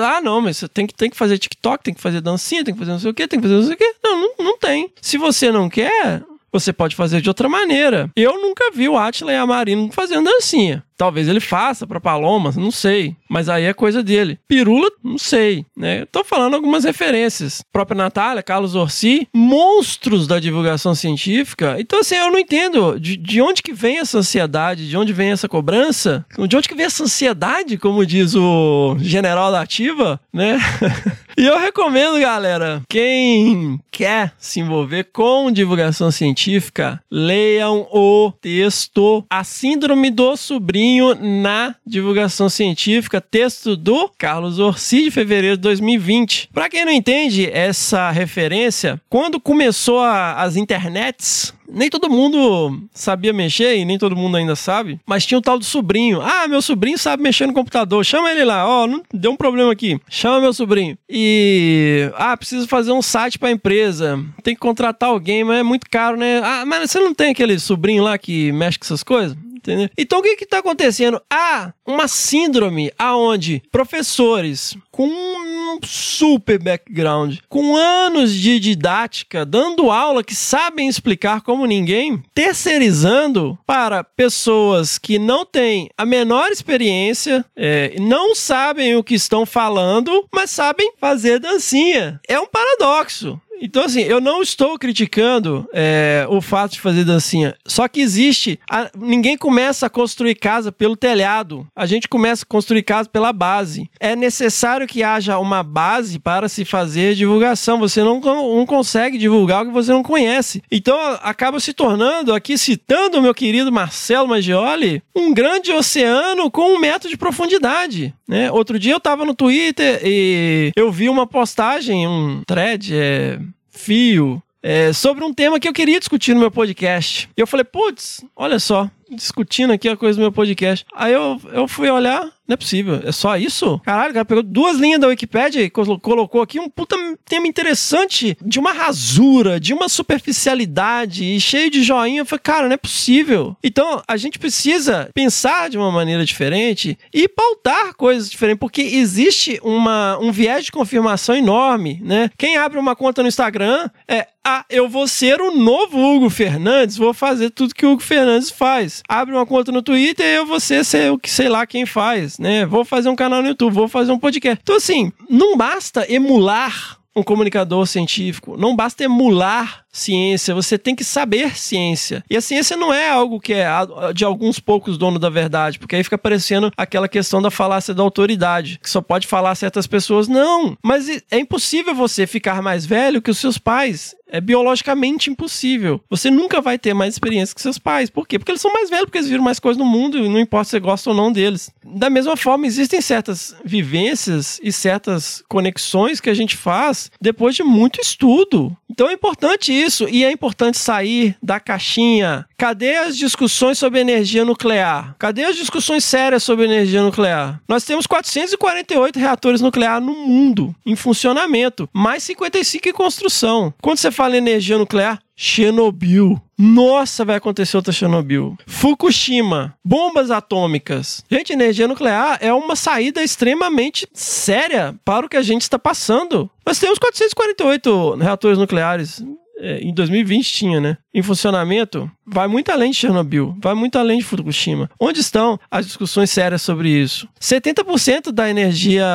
Ah, 0.00 0.20
não, 0.20 0.40
mas 0.40 0.58
você 0.58 0.68
tem 0.68 0.86
que, 0.86 0.94
tem 0.94 1.10
que 1.10 1.16
fazer 1.16 1.38
TikTok, 1.38 1.82
tem 1.82 1.94
que 1.94 2.00
fazer 2.00 2.20
dancinha, 2.20 2.64
tem 2.64 2.72
que 2.72 2.78
fazer 2.78 2.92
não 2.92 2.98
sei 2.98 3.10
o 3.10 3.14
quê, 3.14 3.26
tem 3.26 3.40
que 3.40 3.48
fazer 3.48 3.60
não 3.60 3.66
sei 3.66 3.74
o 3.74 3.78
quê. 3.78 3.94
Não, 4.02 4.20
não, 4.20 4.34
não 4.38 4.58
tem. 4.58 4.92
Se 5.00 5.18
você 5.18 5.50
não 5.50 5.68
quer, 5.68 6.22
você 6.52 6.72
pode 6.72 6.94
fazer 6.94 7.20
de 7.20 7.28
outra 7.28 7.48
maneira. 7.48 8.08
Eu 8.14 8.40
nunca 8.40 8.70
vi 8.72 8.88
o 8.88 8.96
Atila 8.96 9.32
e 9.32 9.36
a 9.36 9.44
Marina 9.44 9.90
fazendo 9.90 10.30
dancinha. 10.30 10.84
Talvez 10.96 11.28
ele 11.28 11.40
faça 11.40 11.86
para 11.86 12.00
Palomas, 12.00 12.56
não 12.56 12.70
sei. 12.70 13.16
Mas 13.28 13.48
aí 13.48 13.64
é 13.64 13.74
coisa 13.74 14.02
dele. 14.02 14.38
Pirula, 14.46 14.88
não 15.02 15.18
sei. 15.18 15.66
Né? 15.76 16.02
Eu 16.02 16.06
tô 16.06 16.22
falando 16.22 16.54
algumas 16.54 16.84
referências. 16.84 17.62
Própria 17.72 17.96
Natália, 17.96 18.42
Carlos 18.42 18.76
Orsi, 18.76 19.28
monstros 19.34 20.26
da 20.26 20.38
divulgação 20.38 20.94
científica. 20.94 21.76
Então, 21.80 21.98
assim, 21.98 22.14
eu 22.14 22.30
não 22.30 22.38
entendo 22.38 22.98
de, 23.00 23.16
de 23.16 23.42
onde 23.42 23.62
que 23.62 23.72
vem 23.72 23.98
essa 23.98 24.18
ansiedade, 24.18 24.88
de 24.88 24.96
onde 24.96 25.12
vem 25.12 25.32
essa 25.32 25.48
cobrança, 25.48 26.24
de 26.48 26.56
onde 26.56 26.68
que 26.68 26.74
vem 26.74 26.86
essa 26.86 27.02
ansiedade, 27.02 27.76
como 27.76 28.06
diz 28.06 28.34
o 28.36 28.96
general 29.00 29.50
da 29.50 29.60
ativa, 29.60 30.20
né? 30.32 30.58
e 31.36 31.44
eu 31.44 31.58
recomendo, 31.58 32.20
galera, 32.20 32.82
quem 32.88 33.80
quer 33.90 34.32
se 34.38 34.60
envolver 34.60 35.08
com 35.12 35.50
divulgação 35.50 36.10
científica, 36.10 37.02
leiam 37.10 37.88
o 37.92 38.32
texto 38.40 39.24
A 39.28 39.42
Síndrome 39.42 40.10
do 40.10 40.36
Sobrinho 40.36 40.83
na 41.20 41.74
divulgação 41.86 42.48
científica, 42.48 43.20
texto 43.20 43.76
do 43.76 44.10
Carlos 44.18 44.58
Orsi, 44.58 45.04
de 45.04 45.10
fevereiro 45.10 45.56
de 45.56 45.62
2020. 45.62 46.50
Para 46.52 46.68
quem 46.68 46.84
não 46.84 46.92
entende 46.92 47.48
essa 47.50 48.10
referência, 48.10 49.00
quando 49.08 49.40
começou 49.40 50.00
a, 50.00 50.34
as 50.42 50.56
internets, 50.56 51.54
nem 51.68 51.90
todo 51.90 52.10
mundo 52.10 52.80
sabia 52.92 53.32
mexer 53.32 53.76
e 53.76 53.84
nem 53.84 53.98
todo 53.98 54.16
mundo 54.16 54.36
ainda 54.36 54.54
sabe, 54.54 55.00
mas 55.06 55.26
tinha 55.26 55.38
o 55.38 55.42
tal 55.42 55.58
do 55.58 55.64
sobrinho. 55.64 56.20
Ah, 56.20 56.46
meu 56.46 56.62
sobrinho 56.62 56.98
sabe 56.98 57.22
mexer 57.22 57.46
no 57.46 57.52
computador, 57.52 58.04
chama 58.04 58.30
ele 58.30 58.44
lá. 58.44 58.66
Ó, 58.66 58.86
oh, 58.86 59.02
deu 59.12 59.32
um 59.32 59.36
problema 59.36 59.72
aqui. 59.72 59.98
Chama 60.08 60.40
meu 60.40 60.52
sobrinho. 60.52 60.96
E 61.08 62.10
ah, 62.16 62.36
preciso 62.36 62.68
fazer 62.68 62.92
um 62.92 63.02
site 63.02 63.38
para 63.38 63.50
empresa. 63.50 64.22
Tem 64.42 64.54
que 64.54 64.60
contratar 64.60 65.08
alguém, 65.08 65.44
mas 65.44 65.58
é 65.58 65.62
muito 65.62 65.88
caro, 65.90 66.16
né? 66.16 66.40
Ah, 66.44 66.64
mas 66.66 66.90
você 66.90 67.00
não 67.00 67.14
tem 67.14 67.30
aquele 67.30 67.58
sobrinho 67.58 68.02
lá 68.02 68.16
que 68.18 68.52
mexe 68.52 68.78
com 68.78 68.84
essas 68.84 69.02
coisas? 69.02 69.36
Entendeu? 69.64 69.88
Então 69.96 70.18
o 70.18 70.22
que 70.22 70.36
que 70.36 70.44
tá 70.44 70.58
acontecendo? 70.58 71.20
Há 71.30 71.72
uma 71.86 72.06
síndrome 72.06 72.92
aonde 72.98 73.62
professores 73.72 74.76
com 74.90 75.08
um 75.08 75.78
super 75.82 76.58
background, 76.62 77.38
com 77.48 77.74
anos 77.74 78.34
de 78.34 78.60
didática, 78.60 79.44
dando 79.44 79.90
aula 79.90 80.22
que 80.22 80.34
sabem 80.34 80.86
explicar 80.86 81.40
como 81.40 81.64
ninguém, 81.64 82.22
terceirizando 82.34 83.58
para 83.66 84.04
pessoas 84.04 84.98
que 84.98 85.18
não 85.18 85.46
têm 85.46 85.88
a 85.96 86.04
menor 86.04 86.50
experiência, 86.50 87.44
é, 87.56 87.96
não 87.98 88.34
sabem 88.34 88.94
o 88.96 89.02
que 89.02 89.14
estão 89.14 89.46
falando, 89.46 90.26
mas 90.32 90.50
sabem 90.50 90.92
fazer 91.00 91.38
dancinha. 91.38 92.20
É 92.28 92.38
um 92.38 92.46
paradoxo. 92.46 93.40
Então, 93.60 93.84
assim, 93.84 94.02
eu 94.02 94.20
não 94.20 94.42
estou 94.42 94.78
criticando 94.78 95.68
é, 95.72 96.26
o 96.28 96.40
fato 96.40 96.72
de 96.72 96.80
fazer 96.80 97.04
dancinha. 97.04 97.56
Só 97.66 97.88
que 97.88 98.00
existe. 98.00 98.58
A, 98.70 98.90
ninguém 98.96 99.36
começa 99.36 99.86
a 99.86 99.90
construir 99.90 100.34
casa 100.34 100.70
pelo 100.70 100.96
telhado. 100.96 101.66
A 101.74 101.86
gente 101.86 102.08
começa 102.08 102.44
a 102.44 102.46
construir 102.46 102.82
casa 102.82 103.08
pela 103.08 103.32
base. 103.32 103.90
É 103.98 104.14
necessário 104.14 104.86
que 104.86 105.02
haja 105.02 105.38
uma 105.38 105.62
base 105.62 106.18
para 106.18 106.48
se 106.48 106.64
fazer 106.64 107.14
divulgação. 107.14 107.78
Você 107.78 108.02
não, 108.02 108.20
não 108.20 108.66
consegue 108.66 109.18
divulgar 109.18 109.62
o 109.62 109.66
que 109.66 109.72
você 109.72 109.92
não 109.92 110.02
conhece. 110.02 110.62
Então, 110.70 110.98
acaba 111.22 111.60
se 111.60 111.72
tornando, 111.72 112.34
aqui 112.34 112.58
citando 112.58 113.18
o 113.18 113.22
meu 113.22 113.34
querido 113.34 113.72
Marcelo 113.72 114.28
Maggioli, 114.28 115.02
um 115.14 115.32
grande 115.32 115.72
oceano 115.72 116.50
com 116.50 116.74
um 116.74 116.78
metro 116.78 117.08
de 117.08 117.16
profundidade. 117.16 118.14
Né? 118.28 118.50
Outro 118.50 118.78
dia 118.78 118.92
eu 118.92 118.98
estava 118.98 119.24
no 119.24 119.34
Twitter 119.34 120.00
e 120.04 120.72
eu 120.76 120.90
vi 120.90 121.08
uma 121.08 121.26
postagem, 121.26 122.06
um 122.06 122.42
thread. 122.46 122.94
É 122.94 123.38
fio 123.74 124.42
é, 124.62 124.92
sobre 124.92 125.24
um 125.24 125.34
tema 125.34 125.60
que 125.60 125.68
eu 125.68 125.72
queria 125.72 125.98
discutir 125.98 126.32
no 126.32 126.40
meu 126.40 126.50
podcast. 126.50 127.28
E 127.36 127.40
eu 127.40 127.46
falei, 127.46 127.64
putz, 127.64 128.24
olha 128.34 128.58
só, 128.58 128.90
discutindo 129.10 129.72
aqui 129.72 129.88
a 129.88 129.96
coisa 129.96 130.18
do 130.18 130.22
meu 130.22 130.32
podcast. 130.32 130.84
Aí 130.94 131.12
eu, 131.12 131.40
eu 131.52 131.68
fui 131.68 131.88
olhar, 131.90 132.22
não 132.46 132.54
é 132.54 132.56
possível, 132.56 133.00
é 133.02 133.10
só 133.10 133.36
isso? 133.38 133.80
Caralho, 133.84 134.10
o 134.10 134.14
cara 134.14 134.24
pegou 134.24 134.42
duas 134.42 134.76
linhas 134.76 135.00
da 135.00 135.08
Wikipedia 135.08 135.62
e 135.62 135.70
colocou 135.70 136.42
aqui 136.42 136.60
um 136.60 136.68
puta 136.68 136.96
tema 137.24 137.46
interessante 137.46 138.36
de 138.44 138.58
uma 138.58 138.72
rasura, 138.72 139.58
de 139.58 139.72
uma 139.72 139.88
superficialidade 139.88 141.24
e 141.24 141.40
cheio 141.40 141.70
de 141.70 141.82
joinha. 141.82 142.20
Eu 142.20 142.26
falei, 142.26 142.42
cara, 142.42 142.66
não 142.66 142.74
é 142.74 142.76
possível. 142.76 143.56
Então, 143.64 144.02
a 144.06 144.16
gente 144.16 144.38
precisa 144.38 145.08
pensar 145.14 145.70
de 145.70 145.78
uma 145.78 145.90
maneira 145.90 146.24
diferente 146.24 146.98
e 147.12 147.26
pautar 147.28 147.94
coisas 147.94 148.30
diferentes, 148.30 148.60
porque 148.60 148.82
existe 148.82 149.58
uma, 149.62 150.18
um 150.18 150.30
viés 150.30 150.66
de 150.66 150.72
confirmação 150.72 151.34
enorme, 151.34 151.98
né? 152.02 152.30
Quem 152.36 152.56
abre 152.56 152.78
uma 152.78 152.94
conta 152.94 153.22
no 153.22 153.28
Instagram 153.28 153.88
é, 154.06 154.26
ah, 154.46 154.66
eu 154.68 154.86
vou 154.86 155.08
ser 155.08 155.40
o 155.40 155.56
novo 155.56 155.98
Hugo 155.98 156.28
Fernandes, 156.28 156.98
vou 156.98 157.14
fazer 157.14 157.48
tudo 157.48 157.74
que 157.74 157.86
o 157.86 157.92
Hugo 157.92 158.02
Fernandes 158.02 158.50
faz 158.50 158.93
abre 159.08 159.34
uma 159.34 159.46
conta 159.46 159.72
no 159.72 159.82
Twitter 159.82 160.26
e 160.26 160.36
eu 160.36 160.46
vou 160.46 160.60
ser 160.60 160.82
o 161.10 161.18
que 161.18 161.30
sei 161.30 161.48
lá 161.48 161.66
quem 161.66 161.86
faz, 161.86 162.38
né? 162.38 162.66
Vou 162.66 162.84
fazer 162.84 163.08
um 163.08 163.16
canal 163.16 163.42
no 163.42 163.48
YouTube, 163.48 163.72
vou 163.72 163.88
fazer 163.88 164.12
um 164.12 164.18
podcast. 164.18 164.60
Então, 164.62 164.76
assim, 164.76 165.12
não 165.28 165.56
basta 165.56 166.10
emular 166.10 166.98
um 167.16 167.22
comunicador 167.22 167.86
científico, 167.86 168.56
não 168.56 168.74
basta 168.74 169.04
emular 169.04 169.83
ciência, 169.94 170.54
você 170.54 170.76
tem 170.76 170.94
que 170.94 171.04
saber 171.04 171.56
ciência. 171.56 172.22
E 172.28 172.36
a 172.36 172.40
ciência 172.40 172.76
não 172.76 172.92
é 172.92 173.08
algo 173.08 173.40
que 173.40 173.54
é 173.54 173.66
de 174.12 174.24
alguns 174.24 174.58
poucos 174.58 174.98
donos 174.98 175.20
da 175.20 175.30
verdade, 175.30 175.78
porque 175.78 175.96
aí 175.96 176.04
fica 176.04 176.18
parecendo 176.18 176.70
aquela 176.76 177.08
questão 177.08 177.40
da 177.40 177.50
falácia 177.50 177.94
da 177.94 178.02
autoridade, 178.02 178.78
que 178.82 178.90
só 178.90 179.00
pode 179.00 179.26
falar 179.26 179.54
certas 179.54 179.86
pessoas. 179.86 180.28
Não, 180.28 180.76
mas 180.82 181.08
é 181.30 181.38
impossível 181.38 181.94
você 181.94 182.26
ficar 182.26 182.60
mais 182.60 182.84
velho 182.84 183.22
que 183.22 183.30
os 183.30 183.38
seus 183.38 183.56
pais. 183.56 184.14
É 184.26 184.40
biologicamente 184.40 185.30
impossível. 185.30 186.00
Você 186.10 186.28
nunca 186.28 186.60
vai 186.60 186.76
ter 186.76 186.92
mais 186.92 187.14
experiência 187.14 187.54
que 187.54 187.60
seus 187.60 187.78
pais. 187.78 188.10
Por 188.10 188.26
quê? 188.26 188.36
Porque 188.36 188.50
eles 188.50 188.60
são 188.60 188.72
mais 188.72 188.90
velhos, 188.90 189.04
porque 189.04 189.18
eles 189.18 189.28
viram 189.28 189.44
mais 189.44 189.60
coisas 189.60 189.78
no 189.78 189.84
mundo 189.84 190.18
e 190.18 190.28
não 190.28 190.40
importa 190.40 190.64
se 190.64 190.70
você 190.72 190.80
gosta 190.80 191.10
ou 191.10 191.14
não 191.14 191.30
deles. 191.30 191.70
Da 191.84 192.10
mesma 192.10 192.36
forma, 192.36 192.66
existem 192.66 193.00
certas 193.00 193.54
vivências 193.64 194.58
e 194.60 194.72
certas 194.72 195.44
conexões 195.46 196.20
que 196.20 196.30
a 196.30 196.34
gente 196.34 196.56
faz 196.56 197.12
depois 197.20 197.54
de 197.54 197.62
muito 197.62 198.00
estudo. 198.00 198.76
Então 198.94 199.08
é 199.08 199.12
importante 199.12 199.72
isso 199.72 200.08
e 200.08 200.24
é 200.24 200.30
importante 200.30 200.78
sair 200.78 201.36
da 201.42 201.58
caixinha. 201.58 202.46
Cadê 202.56 202.94
as 202.94 203.16
discussões 203.16 203.76
sobre 203.76 203.98
energia 203.98 204.44
nuclear? 204.44 205.16
Cadê 205.18 205.42
as 205.42 205.56
discussões 205.56 206.04
sérias 206.04 206.44
sobre 206.44 206.66
energia 206.66 207.02
nuclear? 207.02 207.60
Nós 207.66 207.82
temos 207.82 208.06
448 208.06 209.18
reatores 209.18 209.60
nucleares 209.60 210.06
no 210.06 210.14
mundo 210.14 210.72
em 210.86 210.94
funcionamento, 210.94 211.88
mais 211.92 212.22
55 212.22 212.88
em 212.88 212.92
construção. 212.92 213.74
Quando 213.82 213.98
você 213.98 214.12
fala 214.12 214.36
em 214.36 214.38
energia 214.38 214.78
nuclear, 214.78 215.20
Chernobyl. 215.36 216.40
Nossa, 216.56 217.24
vai 217.24 217.36
acontecer 217.36 217.76
outra 217.76 217.92
Chernobyl. 217.92 218.56
Fukushima. 218.66 219.76
Bombas 219.84 220.30
atômicas. 220.30 221.24
Gente, 221.30 221.52
energia 221.52 221.88
nuclear 221.88 222.38
é 222.40 222.52
uma 222.52 222.76
saída 222.76 223.22
extremamente 223.22 224.06
séria 224.12 224.94
para 225.04 225.26
o 225.26 225.28
que 225.28 225.36
a 225.36 225.42
gente 225.42 225.62
está 225.62 225.78
passando. 225.78 226.50
Nós 226.64 226.78
temos 226.78 226.98
448 226.98 228.14
reatores 228.16 228.58
nucleares. 228.58 229.22
É, 229.58 229.78
em 229.80 229.94
2020 229.94 230.52
tinha, 230.52 230.80
né? 230.80 230.98
Em 231.12 231.22
funcionamento, 231.22 232.10
vai 232.26 232.48
muito 232.48 232.70
além 232.70 232.90
de 232.90 232.96
Chernobyl, 232.96 233.56
vai 233.60 233.74
muito 233.74 233.98
além 233.98 234.18
de 234.18 234.24
Fukushima. 234.24 234.90
Onde 234.98 235.20
estão 235.20 235.58
as 235.70 235.86
discussões 235.86 236.30
sérias 236.30 236.62
sobre 236.62 236.88
isso? 236.88 237.28
70% 237.40 238.32
da 238.32 238.48
energia 238.50 239.06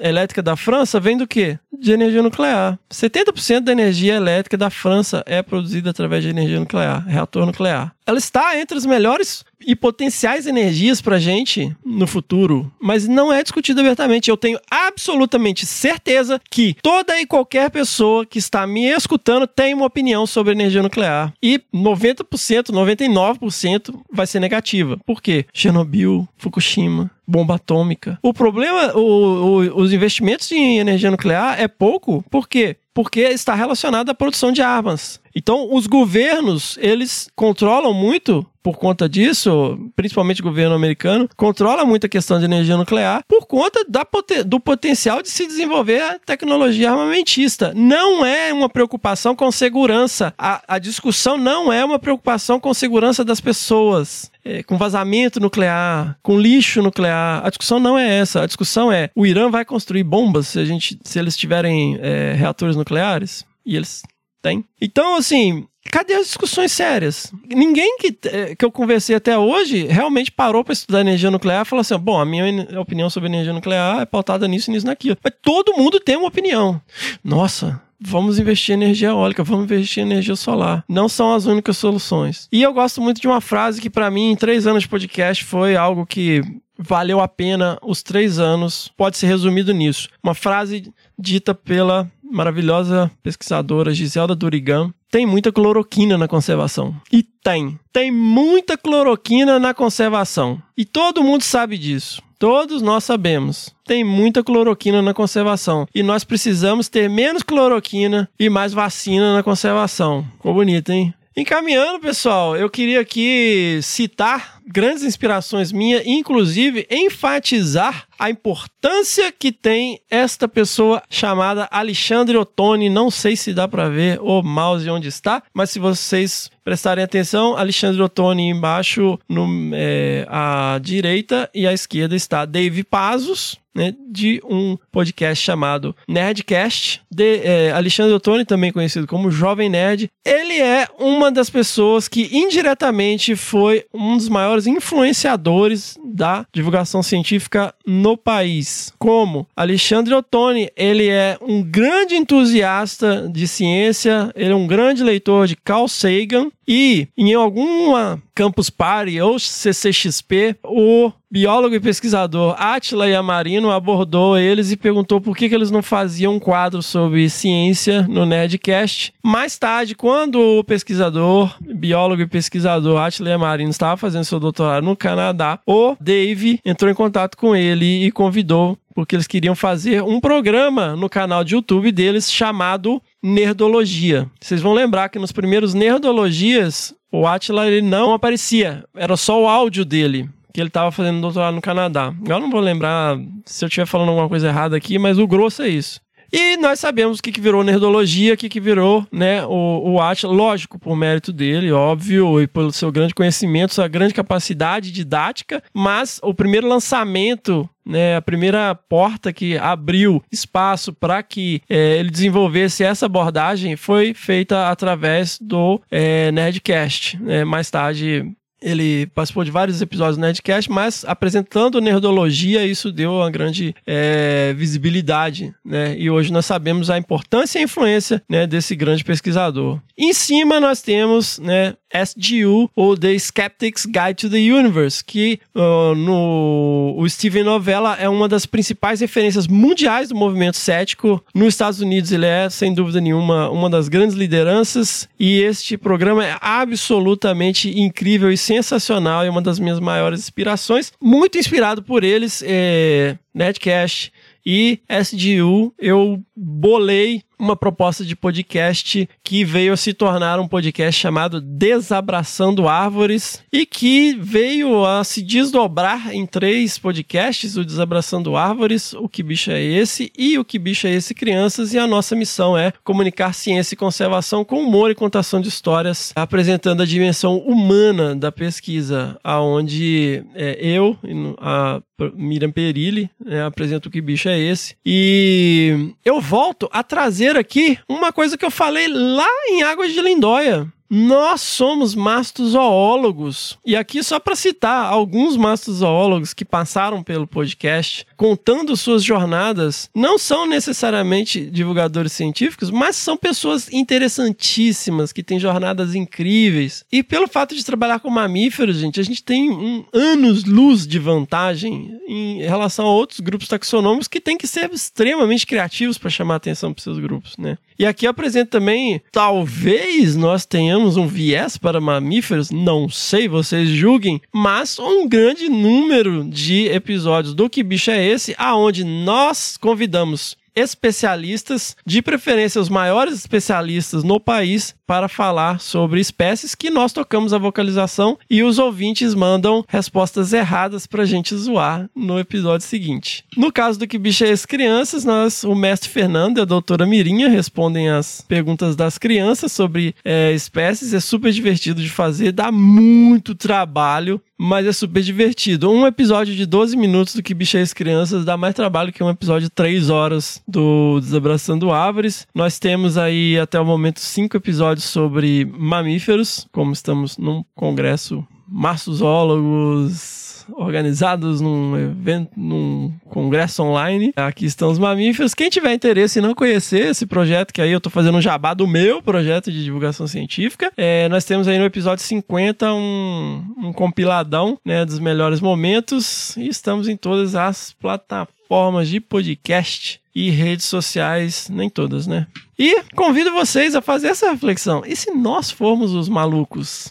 elétrica 0.00 0.42
da 0.42 0.56
França 0.56 0.98
vem 0.98 1.16
do 1.16 1.26
quê? 1.26 1.58
De 1.72 1.92
energia 1.92 2.22
nuclear. 2.22 2.78
70% 2.90 3.60
da 3.60 3.72
energia 3.72 4.14
elétrica 4.14 4.56
da 4.56 4.70
França 4.70 5.22
é 5.26 5.42
produzida 5.42 5.90
através 5.90 6.22
de 6.24 6.30
energia 6.30 6.58
nuclear, 6.58 7.06
reator 7.06 7.44
nuclear. 7.44 7.92
Ela 8.06 8.18
está 8.18 8.58
entre 8.58 8.76
os 8.76 8.86
melhores 8.86 9.44
e 9.64 9.74
potenciais 9.74 10.46
energias 10.46 11.00
para 11.00 11.18
gente 11.18 11.74
no 11.84 12.06
futuro, 12.06 12.72
mas 12.80 13.06
não 13.06 13.32
é 13.32 13.42
discutido 13.42 13.80
abertamente. 13.80 14.30
Eu 14.30 14.36
tenho 14.36 14.58
absolutamente 14.70 15.66
certeza 15.66 16.40
que 16.50 16.76
toda 16.82 17.20
e 17.20 17.26
qualquer 17.26 17.70
pessoa 17.70 18.24
que 18.24 18.38
está 18.38 18.66
me 18.66 18.86
escutando 18.86 19.46
tem 19.46 19.74
uma 19.74 19.86
opinião 19.86 20.26
sobre 20.26 20.52
energia 20.52 20.82
nuclear. 20.82 21.32
E 21.42 21.60
90%, 21.74 22.70
99% 22.70 24.00
vai 24.12 24.26
ser 24.26 24.40
negativa. 24.40 24.98
Por 25.04 25.22
quê? 25.22 25.46
Chernobyl, 25.52 26.28
Fukushima, 26.36 27.10
bomba 27.28 27.56
atômica. 27.56 28.18
O 28.22 28.32
problema, 28.32 28.96
o, 28.96 29.00
o, 29.00 29.82
os 29.82 29.92
investimentos 29.92 30.50
em 30.50 30.78
energia 30.78 31.10
nuclear 31.10 31.60
é 31.60 31.68
pouco, 31.68 32.24
por 32.30 32.48
quê? 32.48 32.76
Porque 32.94 33.20
está 33.20 33.54
relacionado 33.54 34.08
à 34.08 34.14
produção 34.14 34.50
de 34.50 34.62
armas. 34.62 35.20
Então, 35.36 35.72
os 35.72 35.86
governos, 35.86 36.76
eles 36.80 37.28
controlam 37.36 37.94
muito 37.94 38.44
por 38.60 38.76
conta 38.76 39.08
disso, 39.08 39.78
principalmente 39.94 40.40
o 40.40 40.44
governo 40.44 40.74
americano, 40.74 41.28
controla 41.36 41.86
muito 41.86 42.06
a 42.06 42.08
questão 42.08 42.38
de 42.38 42.44
energia 42.44 42.76
nuclear 42.76 43.22
por 43.26 43.46
conta 43.46 43.84
da, 43.88 44.04
do 44.44 44.58
potencial 44.58 45.22
de 45.22 45.30
se 45.30 45.46
desenvolver 45.46 46.02
a 46.02 46.18
tecnologia 46.18 46.90
armamentista. 46.90 47.72
Não 47.74 48.26
é 48.26 48.52
uma 48.52 48.68
preocupação 48.68 49.34
com 49.36 49.50
segurança. 49.52 50.34
A, 50.36 50.60
a 50.68 50.78
discussão 50.78 51.38
não 51.38 51.72
é 51.72 51.84
uma 51.84 51.98
preocupação 51.98 52.58
com 52.58 52.74
segurança 52.74 53.24
das 53.24 53.40
pessoas. 53.40 54.30
É, 54.50 54.62
com 54.62 54.78
vazamento 54.78 55.38
nuclear, 55.38 56.18
com 56.22 56.40
lixo 56.40 56.80
nuclear. 56.80 57.44
A 57.44 57.50
discussão 57.50 57.78
não 57.78 57.98
é 57.98 58.18
essa. 58.18 58.40
A 58.40 58.46
discussão 58.46 58.90
é: 58.90 59.10
o 59.14 59.26
Irã 59.26 59.50
vai 59.50 59.62
construir 59.62 60.02
bombas 60.04 60.48
se, 60.48 60.58
a 60.58 60.64
gente, 60.64 60.98
se 61.04 61.18
eles 61.18 61.36
tiverem 61.36 61.98
é, 62.00 62.32
reatores 62.32 62.74
nucleares? 62.74 63.44
E 63.66 63.76
eles 63.76 64.02
têm. 64.40 64.64
Então, 64.80 65.16
assim, 65.16 65.66
cadê 65.90 66.14
as 66.14 66.28
discussões 66.28 66.72
sérias? 66.72 67.30
Ninguém 67.46 67.98
que, 67.98 68.18
eh, 68.24 68.54
que 68.54 68.64
eu 68.64 68.72
conversei 68.72 69.14
até 69.14 69.36
hoje 69.36 69.86
realmente 69.86 70.32
parou 70.32 70.64
para 70.64 70.72
estudar 70.72 71.02
energia 71.02 71.30
nuclear 71.30 71.66
e 71.66 71.68
falou 71.68 71.82
assim: 71.82 71.98
bom, 71.98 72.18
a 72.18 72.24
minha 72.24 72.80
opinião 72.80 73.10
sobre 73.10 73.28
energia 73.28 73.52
nuclear 73.52 74.00
é 74.00 74.06
pautada 74.06 74.48
nisso, 74.48 74.70
nisso, 74.70 74.86
naquilo. 74.86 75.18
Mas 75.22 75.34
todo 75.42 75.76
mundo 75.76 76.00
tem 76.00 76.16
uma 76.16 76.28
opinião. 76.28 76.80
Nossa, 77.22 77.82
vamos 78.00 78.38
investir 78.38 78.74
em 78.74 78.82
energia 78.82 79.08
eólica, 79.08 79.42
vamos 79.42 79.64
investir 79.64 80.02
em 80.02 80.06
energia 80.06 80.36
solar. 80.36 80.84
Não 80.88 81.08
são 81.08 81.34
as 81.34 81.46
únicas 81.46 81.76
soluções. 81.76 82.48
E 82.52 82.62
eu 82.62 82.72
gosto 82.72 83.00
muito 83.00 83.20
de 83.20 83.26
uma 83.26 83.40
frase 83.40 83.80
que, 83.80 83.90
para 83.90 84.10
mim, 84.10 84.30
em 84.30 84.36
três 84.36 84.66
anos 84.66 84.82
de 84.82 84.88
podcast, 84.88 85.44
foi 85.44 85.76
algo 85.76 86.06
que 86.06 86.42
valeu 86.78 87.20
a 87.20 87.26
pena 87.26 87.78
os 87.82 88.02
três 88.02 88.38
anos. 88.38 88.90
Pode 88.96 89.16
ser 89.16 89.26
resumido 89.26 89.72
nisso. 89.72 90.08
Uma 90.22 90.34
frase 90.34 90.92
dita 91.18 91.54
pela 91.54 92.10
maravilhosa 92.30 93.10
pesquisadora 93.22 93.94
Giselda 93.94 94.34
Durigan, 94.34 94.92
tem 95.10 95.26
muita 95.26 95.50
cloroquina 95.50 96.18
na 96.18 96.28
conservação. 96.28 96.94
E 97.10 97.22
tem. 97.22 97.78
Tem 97.92 98.10
muita 98.10 98.76
cloroquina 98.76 99.58
na 99.58 99.72
conservação. 99.72 100.60
E 100.76 100.84
todo 100.84 101.24
mundo 101.24 101.42
sabe 101.42 101.78
disso. 101.78 102.22
Todos 102.38 102.82
nós 102.82 103.04
sabemos. 103.04 103.74
Tem 103.88 104.04
muita 104.04 104.44
cloroquina 104.44 105.00
na 105.00 105.14
conservação. 105.14 105.88
E 105.94 106.02
nós 106.02 106.22
precisamos 106.22 106.90
ter 106.90 107.08
menos 107.08 107.42
cloroquina 107.42 108.28
e 108.38 108.50
mais 108.50 108.74
vacina 108.74 109.34
na 109.34 109.42
conservação. 109.42 110.26
Ficou 110.36 110.52
bonito, 110.52 110.92
hein? 110.92 111.14
Encaminhando, 111.34 112.00
pessoal, 112.00 112.56
eu 112.56 112.68
queria 112.68 113.00
aqui 113.00 113.78
citar 113.80 114.58
grandes 114.66 115.04
inspirações 115.04 115.70
minhas, 115.70 116.02
inclusive 116.04 116.84
enfatizar 116.90 118.08
a 118.18 118.28
importância 118.28 119.30
que 119.30 119.52
tem 119.52 120.00
esta 120.10 120.48
pessoa 120.48 121.00
chamada 121.08 121.68
Alexandre 121.70 122.36
Ottoni. 122.36 122.90
Não 122.90 123.08
sei 123.08 123.36
se 123.36 123.54
dá 123.54 123.68
para 123.68 123.88
ver 123.88 124.18
o 124.20 124.42
mouse 124.42 124.90
onde 124.90 125.06
está, 125.06 125.40
mas 125.54 125.70
se 125.70 125.78
vocês 125.78 126.50
prestarem 126.64 127.04
atenção, 127.04 127.56
Alexandre 127.56 128.02
Ottoni 128.02 128.50
embaixo 128.50 129.16
no, 129.28 129.46
é, 129.74 130.26
à 130.28 130.80
direita 130.82 131.48
e 131.54 131.68
à 131.68 131.72
esquerda 131.72 132.16
está 132.16 132.44
Dave 132.44 132.82
Pazos, 132.82 133.56
né, 133.74 133.94
de 134.10 134.40
um 134.44 134.76
podcast 134.90 135.44
chamado 135.44 135.94
Nerdcast, 136.08 137.02
de 137.10 137.40
é, 137.44 137.70
Alexandre 137.72 138.12
Ottoni, 138.12 138.44
também 138.44 138.72
conhecido 138.72 139.06
como 139.06 139.30
Jovem 139.30 139.68
Nerd. 139.68 140.10
Ele 140.24 140.58
é 140.60 140.86
uma 140.98 141.30
das 141.30 141.48
pessoas 141.48 142.08
que 142.08 142.28
indiretamente 142.32 143.36
foi 143.36 143.84
um 143.94 144.16
dos 144.16 144.28
maiores 144.28 144.66
influenciadores 144.66 145.96
da 146.04 146.46
divulgação 146.52 147.02
científica 147.02 147.74
no 147.86 148.16
país. 148.16 148.92
Como 148.98 149.46
Alexandre 149.56 150.14
Ottoni, 150.14 150.70
ele 150.76 151.08
é 151.08 151.38
um 151.40 151.62
grande 151.62 152.14
entusiasta 152.14 153.28
de 153.32 153.46
ciência, 153.46 154.32
ele 154.34 154.52
é 154.52 154.56
um 154.56 154.66
grande 154.66 155.02
leitor 155.02 155.46
de 155.46 155.56
Carl 155.56 155.88
Sagan 155.88 156.50
e 156.66 157.08
em 157.16 157.32
alguma 157.32 158.22
Campus 158.34 158.70
Party 158.70 159.20
ou 159.20 159.38
CCXP, 159.38 160.56
o 160.62 161.10
biólogo 161.30 161.74
e 161.74 161.80
pesquisador 161.80 162.54
Atila 162.58 163.06
Yamarino 163.06 163.70
abordou 163.70 164.38
eles 164.38 164.72
e 164.72 164.76
perguntou 164.76 165.20
por 165.20 165.36
que, 165.36 165.48
que 165.48 165.54
eles 165.54 165.70
não 165.70 165.82
faziam 165.82 166.34
um 166.34 166.38
quadro 166.38 166.82
sobre 166.82 167.28
ciência 167.28 168.02
no 168.08 168.24
Nerdcast. 168.24 169.12
Mais 169.22 169.58
tarde, 169.58 169.94
quando 169.94 170.40
o 170.40 170.64
pesquisador, 170.64 171.54
biólogo 171.60 172.22
e 172.22 172.26
pesquisador 172.26 173.00
Atila 173.00 173.30
Yamarino 173.30 173.70
estava 173.70 173.96
fazendo 173.96 174.24
seu 174.24 174.40
doutorado 174.40 174.84
no 174.84 174.96
Canadá, 174.96 175.58
o 175.66 175.94
Dave 176.00 176.60
entrou 176.64 176.90
em 176.90 176.94
contato 176.94 177.36
com 177.36 177.54
ele 177.54 178.06
e 178.06 178.10
convidou 178.10 178.78
porque 178.94 179.14
eles 179.14 179.28
queriam 179.28 179.54
fazer 179.54 180.02
um 180.02 180.18
programa 180.18 180.96
no 180.96 181.08
canal 181.08 181.44
de 181.44 181.54
YouTube 181.54 181.92
deles 181.92 182.32
chamado 182.32 183.00
Nerdologia. 183.22 184.28
Vocês 184.40 184.60
vão 184.60 184.72
lembrar 184.72 185.08
que 185.08 185.20
nos 185.20 185.30
primeiros 185.30 185.72
Nerdologias, 185.72 186.92
o 187.12 187.24
Atila 187.24 187.68
ele 187.68 187.80
não 187.80 188.12
aparecia, 188.12 188.84
era 188.96 189.16
só 189.16 189.40
o 189.40 189.46
áudio 189.46 189.84
dele 189.84 190.28
que 190.58 190.62
ele 190.62 190.68
estava 190.68 190.90
fazendo 190.90 191.20
doutorado 191.20 191.54
no 191.54 191.60
Canadá. 191.60 192.12
Eu 192.26 192.40
não 192.40 192.50
vou 192.50 192.60
lembrar 192.60 193.16
se 193.46 193.64
eu 193.64 193.68
estiver 193.68 193.86
falando 193.86 194.08
alguma 194.08 194.28
coisa 194.28 194.48
errada 194.48 194.76
aqui, 194.76 194.98
mas 194.98 195.16
o 195.16 195.26
grosso 195.26 195.62
é 195.62 195.68
isso. 195.68 196.00
E 196.32 196.56
nós 196.56 196.80
sabemos 196.80 197.18
o 197.18 197.22
que, 197.22 197.30
que 197.30 197.40
virou 197.40 197.62
nerdologia, 197.62 198.34
o 198.34 198.36
que, 198.36 198.48
que 198.48 198.60
virou 198.60 199.06
né, 199.10 199.46
o, 199.46 199.92
o 199.92 200.00
Atila, 200.00 200.32
lógico, 200.32 200.76
por 200.76 200.96
mérito 200.96 201.32
dele, 201.32 201.70
óbvio, 201.70 202.42
e 202.42 202.46
pelo 202.48 202.72
seu 202.72 202.90
grande 202.90 203.14
conhecimento, 203.14 203.72
sua 203.72 203.86
grande 203.86 204.12
capacidade 204.12 204.90
didática, 204.90 205.62
mas 205.72 206.18
o 206.22 206.34
primeiro 206.34 206.68
lançamento 206.68 207.70
né, 207.88 208.16
a 208.16 208.22
primeira 208.22 208.74
porta 208.74 209.32
que 209.32 209.56
abriu 209.56 210.22
espaço 210.30 210.92
para 210.92 211.22
que 211.22 211.62
é, 211.70 211.96
ele 211.96 212.10
desenvolvesse 212.10 212.84
essa 212.84 213.06
abordagem 213.06 213.76
foi 213.76 214.12
feita 214.12 214.68
através 214.68 215.38
do 215.40 215.80
é, 215.90 216.30
Nerdcast. 216.30 217.18
É, 217.26 217.44
mais 217.46 217.70
tarde 217.70 218.30
ele 218.60 219.06
participou 219.08 219.44
de 219.44 219.50
vários 219.50 219.80
episódios 219.80 220.16
do 220.16 220.20
Nerdcast, 220.20 220.70
mas 220.70 221.04
apresentando 221.06 221.80
nerdologia, 221.80 222.66
isso 222.66 222.90
deu 222.90 223.12
uma 223.12 223.30
grande 223.30 223.74
é, 223.86 224.52
visibilidade, 224.56 225.54
né? 225.64 225.96
E 225.98 226.10
hoje 226.10 226.32
nós 226.32 226.46
sabemos 226.46 226.90
a 226.90 226.98
importância 226.98 227.58
e 227.58 227.62
a 227.62 227.64
influência 227.64 228.22
né, 228.28 228.46
desse 228.46 228.74
grande 228.74 229.04
pesquisador. 229.04 229.80
Em 229.96 230.12
cima 230.12 230.60
nós 230.60 230.82
temos 230.82 231.38
né, 231.38 231.74
SGU, 231.92 232.70
ou 232.74 232.96
The 232.96 233.18
Skeptic's 233.18 233.86
Guide 233.86 234.14
to 234.14 234.30
the 234.30 234.38
Universe, 234.38 235.02
que 235.04 235.40
uh, 235.54 235.94
no 235.94 236.94
o 236.96 237.08
Steven 237.08 237.44
Novella 237.44 237.96
é 237.96 238.08
uma 238.08 238.28
das 238.28 238.46
principais 238.46 239.00
referências 239.00 239.46
mundiais 239.46 240.08
do 240.08 240.14
movimento 240.14 240.56
cético. 240.56 241.22
Nos 241.34 241.48
Estados 241.48 241.80
Unidos 241.80 242.12
ele 242.12 242.26
é, 242.26 242.48
sem 242.50 242.74
dúvida 242.74 243.00
nenhuma, 243.00 243.50
uma 243.50 243.70
das 243.70 243.88
grandes 243.88 244.16
lideranças, 244.16 245.08
e 245.18 245.40
este 245.40 245.76
programa 245.76 246.24
é 246.24 246.36
absolutamente 246.40 247.78
incrível 247.78 248.30
e 248.30 248.36
sensacional, 248.36 249.24
é 249.24 249.30
uma 249.30 249.42
das 249.42 249.58
minhas 249.58 249.80
maiores 249.80 250.20
inspirações. 250.20 250.92
Muito 251.00 251.38
inspirado 251.38 251.82
por 251.82 252.04
eles, 252.04 252.42
é, 252.46 253.16
Netcash 253.34 254.10
e 254.44 254.80
SGU, 254.88 255.74
eu 255.78 256.22
bolei 256.34 257.22
uma 257.38 257.56
proposta 257.56 258.04
de 258.04 258.16
podcast 258.16 259.08
que 259.22 259.44
veio 259.44 259.72
a 259.72 259.76
se 259.76 259.94
tornar 259.94 260.40
um 260.40 260.48
podcast 260.48 261.00
chamado 261.00 261.40
Desabraçando 261.40 262.68
Árvores 262.68 263.42
e 263.52 263.64
que 263.64 264.14
veio 264.14 264.84
a 264.84 265.04
se 265.04 265.22
desdobrar 265.22 266.14
em 266.14 266.26
três 266.26 266.78
podcasts: 266.78 267.56
o 267.56 267.64
Desabraçando 267.64 268.36
Árvores, 268.36 268.92
o 268.94 269.08
Que 269.08 269.22
Bicho 269.22 269.50
é 269.50 269.62
Esse 269.62 270.12
e 270.16 270.38
o 270.38 270.44
Que 270.44 270.58
Bicho 270.58 270.86
é 270.86 270.90
Esse 270.90 271.14
Crianças. 271.14 271.72
E 271.72 271.78
a 271.78 271.86
nossa 271.86 272.16
missão 272.16 272.56
é 272.56 272.72
comunicar 272.82 273.32
ciência 273.32 273.74
e 273.74 273.78
conservação 273.78 274.44
com 274.44 274.62
humor 274.62 274.90
e 274.90 274.94
contação 274.94 275.40
de 275.40 275.48
histórias, 275.48 276.12
apresentando 276.16 276.82
a 276.82 276.86
dimensão 276.86 277.38
humana 277.38 278.14
da 278.14 278.32
pesquisa, 278.32 279.18
aonde 279.22 280.24
é, 280.34 280.58
eu, 280.60 280.96
a 281.38 281.80
Miriam 282.14 282.50
Perilli, 282.50 283.10
né, 283.24 283.44
apresento 283.44 283.88
o 283.88 283.92
Que 283.92 284.00
Bicho 284.00 284.28
é 284.28 284.38
Esse. 284.38 284.76
E 284.84 285.94
eu 286.04 286.20
volto 286.20 286.68
a 286.72 286.82
trazer 286.82 287.27
aqui 287.36 287.78
uma 287.88 288.12
coisa 288.12 288.38
que 288.38 288.44
eu 288.44 288.50
falei 288.50 288.88
lá 288.88 289.28
em 289.48 289.62
Águas 289.62 289.92
de 289.92 290.00
Lindóia. 290.00 290.72
Nós 290.90 291.42
somos 291.42 291.94
mastozoólogos. 291.94 293.58
E 293.64 293.76
aqui, 293.76 294.02
só 294.02 294.18
para 294.18 294.34
citar 294.34 294.86
alguns 294.86 295.36
mastozoólogos 295.36 296.32
que 296.32 296.44
passaram 296.44 297.02
pelo 297.02 297.26
podcast, 297.26 298.06
contando 298.16 298.76
suas 298.76 299.04
jornadas, 299.04 299.90
não 299.94 300.18
são 300.18 300.46
necessariamente 300.46 301.50
divulgadores 301.50 302.12
científicos, 302.12 302.70
mas 302.70 302.96
são 302.96 303.16
pessoas 303.16 303.70
interessantíssimas, 303.70 305.12
que 305.12 305.22
têm 305.22 305.38
jornadas 305.38 305.94
incríveis. 305.94 306.84
E 306.90 307.02
pelo 307.02 307.28
fato 307.28 307.54
de 307.54 307.64
trabalhar 307.64 308.00
com 308.00 308.08
mamíferos, 308.08 308.76
gente, 308.76 308.98
a 308.98 309.04
gente 309.04 309.22
tem 309.22 309.50
um 309.50 309.84
anos-luz 309.92 310.86
de 310.86 310.98
vantagem 310.98 311.98
em 312.08 312.40
relação 312.42 312.86
a 312.86 312.92
outros 312.92 313.20
grupos 313.20 313.48
taxonômicos 313.48 314.08
que 314.08 314.20
têm 314.20 314.38
que 314.38 314.46
ser 314.46 314.72
extremamente 314.72 315.46
criativos 315.46 315.98
para 315.98 316.08
chamar 316.08 316.36
atenção 316.36 316.72
para 316.72 316.82
seus 316.82 316.98
grupos, 316.98 317.36
né? 317.36 317.58
E 317.78 317.86
aqui 317.86 318.06
eu 318.06 318.10
apresento 318.10 318.50
também, 318.50 319.00
talvez 319.12 320.16
nós 320.16 320.44
tenhamos 320.44 320.77
um 320.86 321.06
viés 321.06 321.58
para 321.58 321.80
mamíferos, 321.80 322.50
não 322.50 322.88
sei, 322.88 323.28
vocês 323.28 323.68
julguem, 323.68 324.22
mas 324.32 324.78
um 324.78 325.08
grande 325.08 325.48
número 325.48 326.24
de 326.24 326.68
episódios 326.68 327.34
do 327.34 327.50
Que 327.50 327.62
Bicho 327.62 327.90
é 327.90 328.02
Esse, 328.06 328.34
aonde 328.38 328.84
nós 328.84 329.56
convidamos 329.56 330.37
especialistas, 330.58 331.76
de 331.86 332.02
preferência 332.02 332.60
os 332.60 332.68
maiores 332.68 333.14
especialistas 333.14 334.02
no 334.02 334.18
país, 334.18 334.74
para 334.88 335.06
falar 335.06 335.60
sobre 335.60 336.00
espécies 336.00 336.54
que 336.54 336.70
nós 336.70 336.94
tocamos 336.94 337.34
a 337.34 337.38
vocalização 337.38 338.18
e 338.30 338.42
os 338.42 338.58
ouvintes 338.58 339.14
mandam 339.14 339.62
respostas 339.68 340.32
erradas 340.32 340.86
para 340.86 341.02
a 341.02 341.06
gente 341.06 341.36
zoar 341.36 341.90
no 341.94 342.18
episódio 342.18 342.66
seguinte. 342.66 343.22
No 343.36 343.52
caso 343.52 343.78
do 343.78 343.86
Que 343.86 343.98
Bicho 343.98 344.24
é 344.24 344.30
Esse 344.30 344.48
Crianças, 344.48 345.04
nós, 345.04 345.44
o 345.44 345.54
mestre 345.54 345.90
Fernando 345.90 346.38
e 346.38 346.40
a 346.40 346.46
doutora 346.46 346.86
Mirinha 346.86 347.28
respondem 347.28 347.90
as 347.90 348.22
perguntas 348.22 348.74
das 348.74 348.96
crianças 348.96 349.52
sobre 349.52 349.94
é, 350.02 350.32
espécies. 350.32 350.94
É 350.94 351.00
super 351.00 351.32
divertido 351.32 351.82
de 351.82 351.90
fazer, 351.90 352.32
dá 352.32 352.50
muito 352.50 353.34
trabalho, 353.34 354.18
mas 354.38 354.66
é 354.66 354.72
super 354.72 355.02
divertido. 355.02 355.70
Um 355.70 355.86
episódio 355.86 356.34
de 356.34 356.46
12 356.46 356.76
minutos 356.78 357.14
do 357.14 357.22
Que 357.22 357.34
Bicho 357.34 357.58
é 357.58 357.60
Esse 357.60 357.74
Crianças 357.74 358.24
dá 358.24 358.38
mais 358.38 358.54
trabalho 358.54 358.90
que 358.90 359.04
um 359.04 359.10
episódio 359.10 359.48
de 359.48 359.54
3 359.54 359.90
horas 359.90 360.40
do 360.48 360.98
Desabraçando 361.00 361.70
Árvores. 361.70 362.26
Nós 362.34 362.58
temos 362.58 362.96
aí 362.96 363.38
até 363.38 363.60
o 363.60 363.64
momento 363.64 364.00
cinco 364.00 364.38
episódios 364.38 364.86
sobre 364.86 365.44
mamíferos, 365.44 366.48
como 366.50 366.72
estamos 366.72 367.18
num 367.18 367.44
congresso 367.54 368.26
mastozoólogos 368.48 370.26
organizados 370.56 371.40
num 371.40 371.76
evento, 371.76 372.30
num 372.36 372.92
congresso 373.08 373.62
online. 373.62 374.12
Aqui 374.16 374.46
estão 374.46 374.70
os 374.70 374.78
mamíferos. 374.78 375.34
Quem 375.34 375.50
tiver 375.50 375.72
interesse 375.74 376.18
em 376.18 376.22
não 376.22 376.34
conhecer 376.34 376.86
esse 376.86 377.06
projeto, 377.06 377.52
que 377.52 377.60
aí 377.60 377.70
eu 377.70 377.80
tô 377.80 377.90
fazendo 377.90 378.16
um 378.16 378.20
jabá 378.20 378.54
do 378.54 378.66
meu 378.66 379.02
projeto 379.02 379.50
de 379.52 379.62
divulgação 379.62 380.06
científica, 380.06 380.72
é, 380.76 381.08
nós 381.08 381.24
temos 381.24 381.48
aí 381.48 381.58
no 381.58 381.64
episódio 381.64 382.04
50 382.04 382.72
um, 382.72 383.44
um 383.58 383.72
compiladão 383.72 384.58
né, 384.64 384.84
dos 384.84 384.98
melhores 384.98 385.40
momentos 385.40 386.36
e 386.36 386.48
estamos 386.48 386.88
em 386.88 386.96
todas 386.96 387.34
as 387.34 387.72
plataformas 387.72 388.88
de 388.88 389.00
podcast 389.00 390.00
e 390.18 390.30
redes 390.30 390.66
sociais, 390.66 391.48
nem 391.48 391.70
todas, 391.70 392.08
né? 392.08 392.26
E 392.60 392.82
convido 392.96 393.30
vocês 393.30 393.76
a 393.76 393.80
fazer 393.80 394.08
essa 394.08 394.32
reflexão. 394.32 394.82
E 394.84 394.96
se 394.96 395.12
nós 395.12 395.48
formos 395.48 395.94
os 395.94 396.08
malucos? 396.08 396.88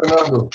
Fernando. 0.00 0.48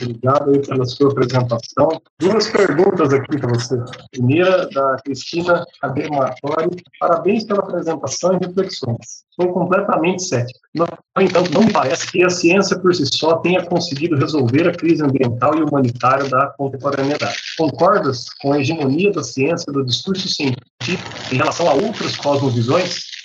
Obrigado 0.00 0.50
aí 0.50 0.64
pela 0.64 0.84
sua 0.84 1.10
apresentação. 1.10 2.00
Duas 2.20 2.48
perguntas 2.48 3.12
aqui 3.12 3.36
para 3.36 3.48
você. 3.48 3.76
Primeira, 4.12 4.68
da 4.68 4.96
Cristina 5.04 5.64
Adematori. 5.82 6.76
Parabéns 7.00 7.44
pela 7.44 7.60
apresentação 7.60 8.34
e 8.34 8.46
reflexões. 8.46 9.24
Sou 9.34 9.52
completamente 9.52 10.22
cético. 10.22 10.60
No 10.72 10.86
entanto, 11.20 11.52
não 11.52 11.66
parece 11.68 12.06
que 12.12 12.22
a 12.22 12.30
ciência 12.30 12.78
por 12.78 12.94
si 12.94 13.04
só 13.06 13.38
tenha 13.38 13.64
conseguido 13.64 14.16
resolver 14.16 14.68
a 14.68 14.72
crise 14.72 15.02
ambiental 15.02 15.58
e 15.58 15.62
humanitária 15.62 16.28
da 16.28 16.46
contemporaneidade. 16.56 17.36
Concordas 17.58 18.26
com 18.40 18.52
a 18.52 18.60
hegemonia 18.60 19.10
da 19.10 19.24
ciência 19.24 19.72
do 19.72 19.84
discurso 19.84 20.28
científico 20.28 21.10
em 21.32 21.36
relação 21.36 21.68
a 21.68 21.74
outras 21.74 22.14
cosmovisões? 22.16 23.15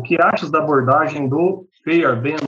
O 0.00 0.02
que 0.02 0.16
achas 0.18 0.50
da 0.50 0.60
abordagem 0.60 1.28
do 1.28 1.68
Feyerabend 1.84 2.40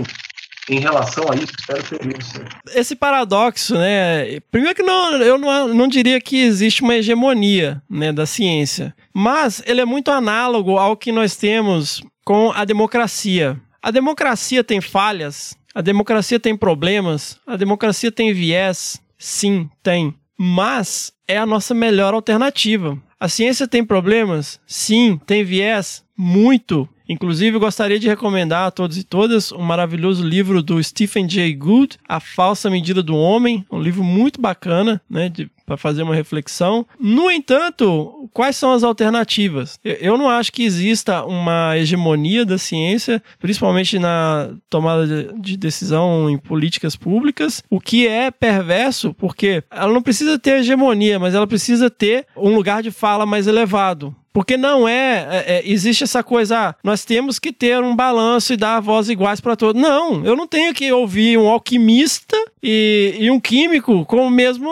em 0.70 0.80
relação 0.80 1.30
a 1.30 1.34
isso? 1.34 1.52
Espero 1.58 1.82
ter. 1.82 2.74
Esse 2.74 2.96
paradoxo, 2.96 3.74
né? 3.74 4.40
Primeiro 4.50 4.74
que 4.74 4.82
não, 4.82 5.16
eu 5.16 5.36
não, 5.36 5.68
não 5.68 5.86
diria 5.86 6.18
que 6.18 6.42
existe 6.42 6.80
uma 6.80 6.94
hegemonia 6.94 7.82
né, 7.90 8.10
da 8.10 8.24
ciência, 8.24 8.94
mas 9.12 9.62
ele 9.66 9.82
é 9.82 9.84
muito 9.84 10.10
análogo 10.10 10.78
ao 10.78 10.96
que 10.96 11.12
nós 11.12 11.36
temos 11.36 12.02
com 12.24 12.50
a 12.52 12.64
democracia. 12.64 13.60
A 13.82 13.90
democracia 13.90 14.64
tem 14.64 14.80
falhas, 14.80 15.54
a 15.74 15.82
democracia 15.82 16.40
tem 16.40 16.56
problemas, 16.56 17.38
a 17.46 17.54
democracia 17.54 18.10
tem 18.10 18.32
viés, 18.32 18.98
sim, 19.18 19.68
tem, 19.82 20.14
mas 20.38 21.12
é 21.28 21.36
a 21.36 21.44
nossa 21.44 21.74
melhor 21.74 22.14
alternativa. 22.14 22.98
A 23.22 23.28
ciência 23.28 23.68
tem 23.68 23.84
problemas? 23.84 24.58
Sim. 24.66 25.20
Tem 25.24 25.44
viés? 25.44 26.02
Muito. 26.18 26.88
Inclusive, 27.12 27.58
gostaria 27.58 27.98
de 27.98 28.08
recomendar 28.08 28.68
a 28.68 28.70
todos 28.70 28.96
e 28.96 29.04
todas 29.04 29.52
um 29.52 29.60
maravilhoso 29.60 30.26
livro 30.26 30.62
do 30.62 30.82
Stephen 30.82 31.28
Jay 31.28 31.54
Gould, 31.54 31.98
A 32.08 32.18
Falsa 32.18 32.70
Medida 32.70 33.02
do 33.02 33.14
Homem, 33.14 33.66
um 33.70 33.78
livro 33.78 34.02
muito 34.02 34.40
bacana, 34.40 34.98
né, 35.10 35.30
para 35.66 35.76
fazer 35.76 36.02
uma 36.02 36.14
reflexão. 36.14 36.86
No 36.98 37.30
entanto, 37.30 38.28
quais 38.32 38.56
são 38.56 38.72
as 38.72 38.82
alternativas? 38.82 39.78
Eu 39.84 40.16
não 40.16 40.28
acho 40.28 40.50
que 40.50 40.64
exista 40.64 41.22
uma 41.24 41.76
hegemonia 41.76 42.46
da 42.46 42.56
ciência, 42.56 43.22
principalmente 43.38 43.98
na 43.98 44.50
tomada 44.70 45.06
de 45.38 45.56
decisão 45.56 46.30
em 46.30 46.38
políticas 46.38 46.96
públicas, 46.96 47.62
o 47.68 47.78
que 47.78 48.08
é 48.08 48.30
perverso, 48.30 49.12
porque 49.12 49.62
ela 49.70 49.92
não 49.92 50.02
precisa 50.02 50.38
ter 50.38 50.60
hegemonia, 50.60 51.18
mas 51.18 51.34
ela 51.34 51.46
precisa 51.46 51.90
ter 51.90 52.26
um 52.34 52.54
lugar 52.54 52.82
de 52.82 52.90
fala 52.90 53.26
mais 53.26 53.46
elevado. 53.46 54.16
Porque 54.32 54.56
não 54.56 54.88
é, 54.88 55.26
é, 55.30 55.44
é, 55.58 55.62
Existe 55.64 56.04
essa 56.04 56.22
coisa, 56.22 56.68
ah, 56.68 56.74
nós 56.82 57.04
temos 57.04 57.38
que 57.38 57.52
ter 57.52 57.82
um 57.82 57.94
balanço 57.94 58.52
e 58.52 58.56
dar 58.56 58.80
voz 58.80 59.08
iguais 59.08 59.40
para 59.40 59.56
todos. 59.56 59.80
Não, 59.80 60.24
eu 60.24 60.34
não 60.34 60.46
tenho 60.46 60.72
que 60.72 60.90
ouvir 60.90 61.38
um 61.38 61.48
alquimista 61.48 62.36
e, 62.62 63.16
e 63.18 63.30
um 63.30 63.38
químico 63.38 64.04
com 64.06 64.26
o 64.26 64.30
mesmo. 64.30 64.70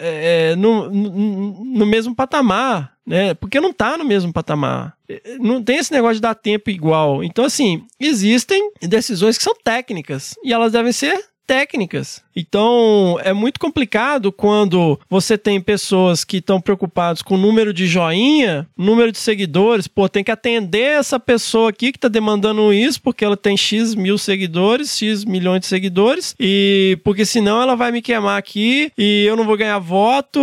É, 0.00 0.52
é 0.52 0.56
no, 0.56 0.90
no, 0.90 1.64
no, 1.64 1.86
mesmo 1.86 2.14
patamar. 2.14 2.92
Né? 3.06 3.34
Porque 3.34 3.60
não 3.60 3.70
está 3.70 3.98
no 3.98 4.04
mesmo 4.04 4.32
patamar. 4.32 4.94
É, 5.08 5.36
não 5.38 5.62
tem 5.62 5.78
esse 5.78 5.92
negócio 5.92 6.16
de 6.16 6.22
dar 6.22 6.34
tempo 6.34 6.70
igual. 6.70 7.22
Então, 7.22 7.44
assim, 7.44 7.84
existem 7.98 8.70
decisões 8.80 9.36
que 9.36 9.44
são 9.44 9.54
técnicas 9.62 10.34
e 10.42 10.52
elas 10.52 10.72
devem 10.72 10.92
ser 10.92 11.30
técnicas. 11.50 12.22
Então, 12.36 13.18
é 13.24 13.32
muito 13.32 13.58
complicado 13.58 14.30
quando 14.30 15.00
você 15.10 15.36
tem 15.36 15.60
pessoas 15.60 16.22
que 16.22 16.36
estão 16.36 16.60
preocupadas 16.60 17.22
com 17.22 17.34
o 17.34 17.38
número 17.38 17.74
de 17.74 17.88
joinha, 17.88 18.68
número 18.78 19.10
de 19.10 19.18
seguidores. 19.18 19.88
Pô, 19.88 20.08
tem 20.08 20.22
que 20.22 20.30
atender 20.30 21.00
essa 21.00 21.18
pessoa 21.18 21.70
aqui 21.70 21.90
que 21.90 21.98
está 21.98 22.06
demandando 22.06 22.72
isso, 22.72 23.02
porque 23.02 23.24
ela 23.24 23.36
tem 23.36 23.56
X 23.56 23.96
mil 23.96 24.16
seguidores, 24.16 24.96
X 24.96 25.24
milhões 25.24 25.62
de 25.62 25.66
seguidores, 25.66 26.36
e 26.38 26.96
porque 27.02 27.24
senão 27.24 27.60
ela 27.60 27.74
vai 27.74 27.90
me 27.90 28.00
queimar 28.00 28.38
aqui 28.38 28.92
e 28.96 29.24
eu 29.24 29.34
não 29.34 29.44
vou 29.44 29.56
ganhar 29.56 29.80
voto. 29.80 30.40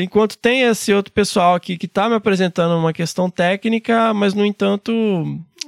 Enquanto 0.00 0.38
tem 0.38 0.62
esse 0.62 0.94
outro 0.94 1.12
pessoal 1.12 1.54
aqui 1.54 1.76
que 1.76 1.84
está 1.84 2.08
me 2.08 2.14
apresentando 2.14 2.78
uma 2.78 2.94
questão 2.94 3.28
técnica, 3.28 4.14
mas 4.14 4.32
no 4.32 4.46
entanto 4.46 4.92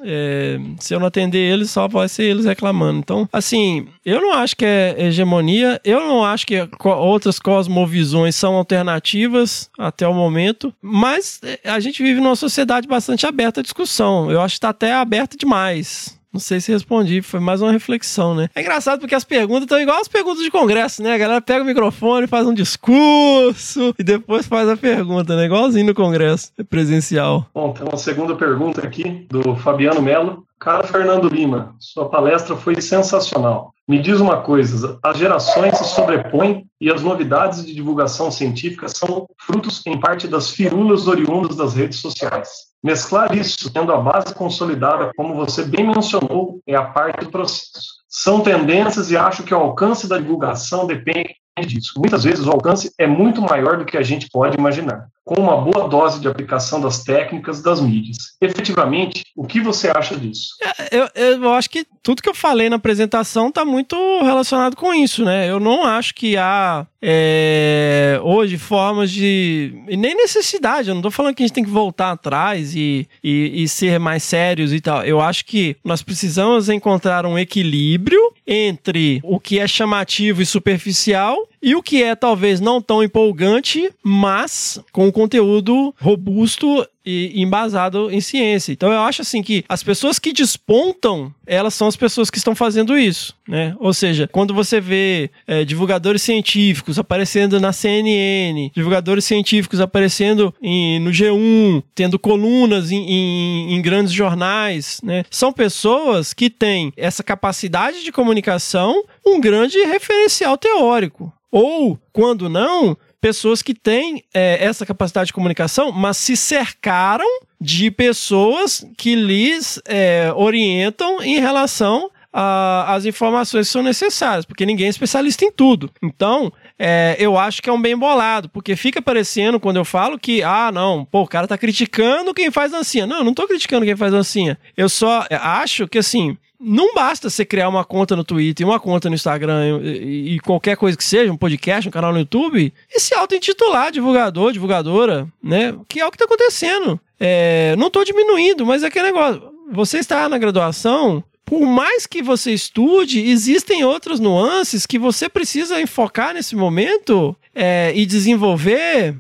é, 0.04 0.58
se 0.78 0.94
eu 0.94 1.00
não 1.00 1.06
atender 1.06 1.38
eles, 1.38 1.70
só 1.70 1.88
vai 1.88 2.08
ser 2.08 2.24
eles 2.24 2.44
reclamando. 2.44 2.98
Então, 2.98 3.28
assim, 3.32 3.86
eu 4.04 4.20
não 4.20 4.32
acho 4.32 4.56
que 4.56 4.64
é 4.64 4.94
hegemonia, 4.98 5.80
eu 5.84 6.00
não 6.00 6.24
acho 6.24 6.46
que 6.46 6.56
outras 6.84 7.38
cosmovisões 7.38 8.36
são 8.36 8.54
alternativas 8.54 9.70
até 9.78 10.06
o 10.06 10.14
momento, 10.14 10.72
mas 10.80 11.40
é, 11.42 11.70
a 11.70 11.80
gente 11.80 12.02
vive 12.02 12.20
numa 12.20 12.36
sociedade 12.36 12.86
bastante 12.86 13.26
aberta 13.26 13.60
à 13.60 13.62
discussão. 13.62 14.30
Eu 14.30 14.40
acho 14.40 14.54
que 14.54 14.58
está 14.58 14.68
até 14.68 14.92
aberta 14.92 15.36
demais. 15.36 16.13
Não 16.34 16.40
sei 16.40 16.60
se 16.60 16.72
respondi, 16.72 17.22
foi 17.22 17.38
mais 17.38 17.62
uma 17.62 17.70
reflexão, 17.70 18.34
né? 18.34 18.48
É 18.56 18.60
engraçado 18.60 18.98
porque 18.98 19.14
as 19.14 19.22
perguntas 19.22 19.62
estão 19.62 19.78
igual 19.78 20.00
as 20.00 20.08
perguntas 20.08 20.42
de 20.42 20.50
congresso, 20.50 21.00
né? 21.00 21.14
A 21.14 21.18
galera 21.18 21.40
pega 21.40 21.62
o 21.62 21.66
microfone, 21.66 22.26
faz 22.26 22.44
um 22.44 22.52
discurso 22.52 23.94
e 23.96 24.02
depois 24.02 24.44
faz 24.44 24.68
a 24.68 24.76
pergunta, 24.76 25.36
né? 25.36 25.44
Igualzinho 25.44 25.86
no 25.86 25.94
congresso 25.94 26.50
presencial. 26.68 27.46
Bom, 27.54 27.72
tem 27.72 27.86
uma 27.86 27.96
segunda 27.96 28.34
pergunta 28.34 28.84
aqui 28.84 29.28
do 29.30 29.54
Fabiano 29.54 30.02
Melo. 30.02 30.44
Cara 30.58 30.82
Fernando 30.82 31.28
Lima, 31.28 31.76
sua 31.78 32.08
palestra 32.08 32.56
foi 32.56 32.80
sensacional. 32.80 33.72
Me 33.86 34.00
diz 34.00 34.18
uma 34.18 34.38
coisa: 34.38 34.98
as 35.04 35.16
gerações 35.16 35.78
se 35.78 35.84
sobrepõem 35.84 36.66
e 36.80 36.90
as 36.90 37.00
novidades 37.00 37.64
de 37.64 37.72
divulgação 37.72 38.30
científica 38.32 38.88
são 38.88 39.28
frutos, 39.38 39.86
em 39.86 40.00
parte, 40.00 40.26
das 40.26 40.50
firulas 40.50 41.06
oriundas 41.06 41.54
das 41.54 41.74
redes 41.74 42.00
sociais. 42.00 42.73
Mesclar 42.84 43.34
isso, 43.34 43.72
tendo 43.72 43.94
a 43.94 43.96
base 43.96 44.34
consolidada, 44.34 45.10
como 45.16 45.34
você 45.34 45.64
bem 45.64 45.86
mencionou, 45.86 46.60
é 46.66 46.76
a 46.76 46.84
parte 46.84 47.24
do 47.24 47.30
processo. 47.30 47.94
São 48.06 48.42
tendências 48.42 49.10
e 49.10 49.16
acho 49.16 49.42
que 49.42 49.54
o 49.54 49.56
alcance 49.56 50.06
da 50.06 50.18
divulgação 50.18 50.86
depende 50.86 51.34
disso. 51.66 51.94
Muitas 51.96 52.24
vezes 52.24 52.46
o 52.46 52.50
alcance 52.50 52.92
é 52.98 53.06
muito 53.06 53.40
maior 53.40 53.78
do 53.78 53.86
que 53.86 53.96
a 53.96 54.02
gente 54.02 54.28
pode 54.30 54.58
imaginar. 54.58 55.08
Com 55.24 55.40
uma 55.40 55.56
boa 55.56 55.88
dose 55.88 56.20
de 56.20 56.28
aplicação 56.28 56.80
das 56.80 57.02
técnicas 57.02 57.62
das 57.62 57.80
mídias. 57.80 58.16
Efetivamente, 58.40 59.24
o 59.34 59.46
que 59.46 59.60
você 59.60 59.88
acha 59.88 60.16
disso? 60.16 60.48
É, 60.60 60.98
eu, 60.98 61.40
eu 61.42 61.52
acho 61.54 61.70
que 61.70 61.86
tudo 62.02 62.22
que 62.22 62.28
eu 62.28 62.34
falei 62.34 62.68
na 62.68 62.76
apresentação 62.76 63.48
está 63.48 63.64
muito 63.64 63.96
relacionado 64.22 64.76
com 64.76 64.92
isso, 64.92 65.24
né? 65.24 65.50
Eu 65.50 65.58
não 65.58 65.84
acho 65.84 66.14
que 66.14 66.36
há 66.36 66.86
é, 67.00 68.20
hoje 68.22 68.58
formas 68.58 69.10
de. 69.10 69.72
E 69.88 69.96
nem 69.96 70.14
necessidade, 70.14 70.88
eu 70.88 70.94
não 70.94 71.00
estou 71.00 71.10
falando 71.10 71.34
que 71.34 71.42
a 71.42 71.46
gente 71.46 71.54
tem 71.54 71.64
que 71.64 71.70
voltar 71.70 72.10
atrás 72.10 72.74
e, 72.76 73.08
e, 73.22 73.62
e, 73.62 73.68
ser 73.68 73.98
mais 73.98 74.22
sérios 74.22 74.72
e 74.72 74.80
tal. 74.80 75.02
Eu 75.04 75.20
acho 75.20 75.46
que 75.46 75.76
nós 75.82 76.02
precisamos 76.02 76.68
encontrar 76.68 77.24
um 77.24 77.38
equilíbrio 77.38 78.20
entre 78.46 79.20
o 79.24 79.40
que 79.40 79.58
é 79.58 79.66
chamativo 79.66 80.42
e 80.42 80.46
superficial 80.46 81.36
e 81.64 81.74
o 81.74 81.82
que 81.82 82.02
é 82.02 82.14
talvez 82.14 82.60
não 82.60 82.78
tão 82.78 83.02
empolgante, 83.02 83.90
mas 84.02 84.78
com 84.92 85.10
conteúdo 85.10 85.94
robusto 85.98 86.86
e 87.04 87.42
embasado 87.42 88.10
em 88.10 88.20
ciência. 88.20 88.72
Então 88.72 88.92
eu 88.92 89.00
acho 89.00 89.22
assim 89.22 89.42
que 89.42 89.64
as 89.68 89.82
pessoas 89.82 90.18
que 90.18 90.32
despontam, 90.32 91.32
elas 91.46 91.74
são 91.74 91.86
as 91.86 91.96
pessoas 91.96 92.30
que 92.30 92.38
estão 92.38 92.54
fazendo 92.54 92.96
isso, 92.96 93.34
né? 93.46 93.74
Ou 93.78 93.92
seja, 93.92 94.28
quando 94.30 94.54
você 94.54 94.80
vê 94.80 95.30
é, 95.46 95.64
divulgadores 95.64 96.22
científicos 96.22 96.98
aparecendo 96.98 97.60
na 97.60 97.72
CNN, 97.72 98.70
divulgadores 98.74 99.24
científicos 99.24 99.80
aparecendo 99.80 100.54
em, 100.62 100.98
no 101.00 101.10
G1, 101.10 101.82
tendo 101.94 102.18
colunas 102.18 102.90
em, 102.90 103.04
em, 103.04 103.74
em 103.74 103.82
grandes 103.82 104.12
jornais, 104.12 105.00
né? 105.02 105.24
São 105.30 105.52
pessoas 105.52 106.32
que 106.32 106.48
têm 106.48 106.92
essa 106.96 107.22
capacidade 107.22 108.02
de 108.02 108.12
comunicação, 108.12 109.04
um 109.26 109.40
grande 109.40 109.78
referencial 109.84 110.56
teórico. 110.56 111.32
Ou, 111.50 111.96
quando 112.12 112.48
não, 112.48 112.96
pessoas 113.24 113.62
que 113.62 113.72
têm 113.72 114.22
é, 114.34 114.62
essa 114.62 114.84
capacidade 114.84 115.28
de 115.28 115.32
comunicação, 115.32 115.90
mas 115.90 116.18
se 116.18 116.36
cercaram 116.36 117.24
de 117.58 117.90
pessoas 117.90 118.86
que 118.98 119.14
lhes 119.14 119.80
é, 119.86 120.30
orientam 120.36 121.22
em 121.22 121.40
relação 121.40 122.10
às 122.30 123.06
informações 123.06 123.68
que 123.68 123.72
são 123.72 123.82
necessárias, 123.82 124.44
porque 124.44 124.66
ninguém 124.66 124.88
é 124.88 124.90
especialista 124.90 125.42
em 125.42 125.50
tudo. 125.50 125.90
Então, 126.02 126.52
é, 126.78 127.16
eu 127.18 127.38
acho 127.38 127.62
que 127.62 127.70
é 127.70 127.72
um 127.72 127.80
bem 127.80 127.96
bolado, 127.96 128.50
porque 128.50 128.76
fica 128.76 129.00
parecendo 129.00 129.58
quando 129.58 129.76
eu 129.76 129.86
falo 129.86 130.18
que, 130.18 130.42
ah, 130.42 130.70
não, 130.70 131.06
pô, 131.06 131.22
o 131.22 131.28
cara 131.28 131.48
tá 131.48 131.56
criticando 131.56 132.34
quem 132.34 132.50
faz 132.50 132.72
dancinha. 132.72 133.06
Não, 133.06 133.18
eu 133.18 133.24
não 133.24 133.32
tô 133.32 133.46
criticando 133.46 133.86
quem 133.86 133.96
faz 133.96 134.12
dancinha. 134.12 134.58
Eu 134.76 134.90
só 134.90 135.24
acho 135.30 135.88
que, 135.88 135.96
assim, 135.96 136.36
não 136.64 136.94
basta 136.94 137.28
você 137.28 137.44
criar 137.44 137.68
uma 137.68 137.84
conta 137.84 138.16
no 138.16 138.24
Twitter, 138.24 138.66
uma 138.66 138.80
conta 138.80 139.08
no 139.08 139.14
Instagram 139.14 139.80
e, 139.82 140.34
e, 140.34 140.40
qualquer 140.40 140.76
coisa 140.76 140.96
que 140.96 141.04
seja, 141.04 141.32
um 141.32 141.36
podcast, 141.36 141.88
um 141.88 141.92
canal 141.92 142.12
no 142.12 142.18
YouTube, 142.20 142.72
e 142.90 143.00
se 143.00 143.14
auto-intitular 143.14 143.92
divulgador, 143.92 144.52
divulgadora, 144.52 145.28
né? 145.42 145.74
Que 145.88 146.00
é 146.00 146.06
o 146.06 146.10
que 146.10 146.16
está 146.16 146.24
acontecendo. 146.24 146.98
É, 147.20 147.76
não 147.76 147.88
estou 147.88 148.04
diminuindo, 148.04 148.64
mas 148.64 148.82
é 148.82 148.86
aquele 148.86 149.06
negócio. 149.06 149.42
Você 149.72 149.98
está 149.98 150.28
na 150.28 150.38
graduação, 150.38 151.22
por 151.44 151.66
mais 151.66 152.06
que 152.06 152.22
você 152.22 152.52
estude, 152.52 153.20
existem 153.20 153.84
outras 153.84 154.18
nuances 154.18 154.86
que 154.86 154.98
você 154.98 155.28
precisa 155.28 155.80
enfocar 155.80 156.32
nesse 156.32 156.56
momento 156.56 157.36
é, 157.54 157.92
e 157.94 158.06
desenvolver 158.06 159.14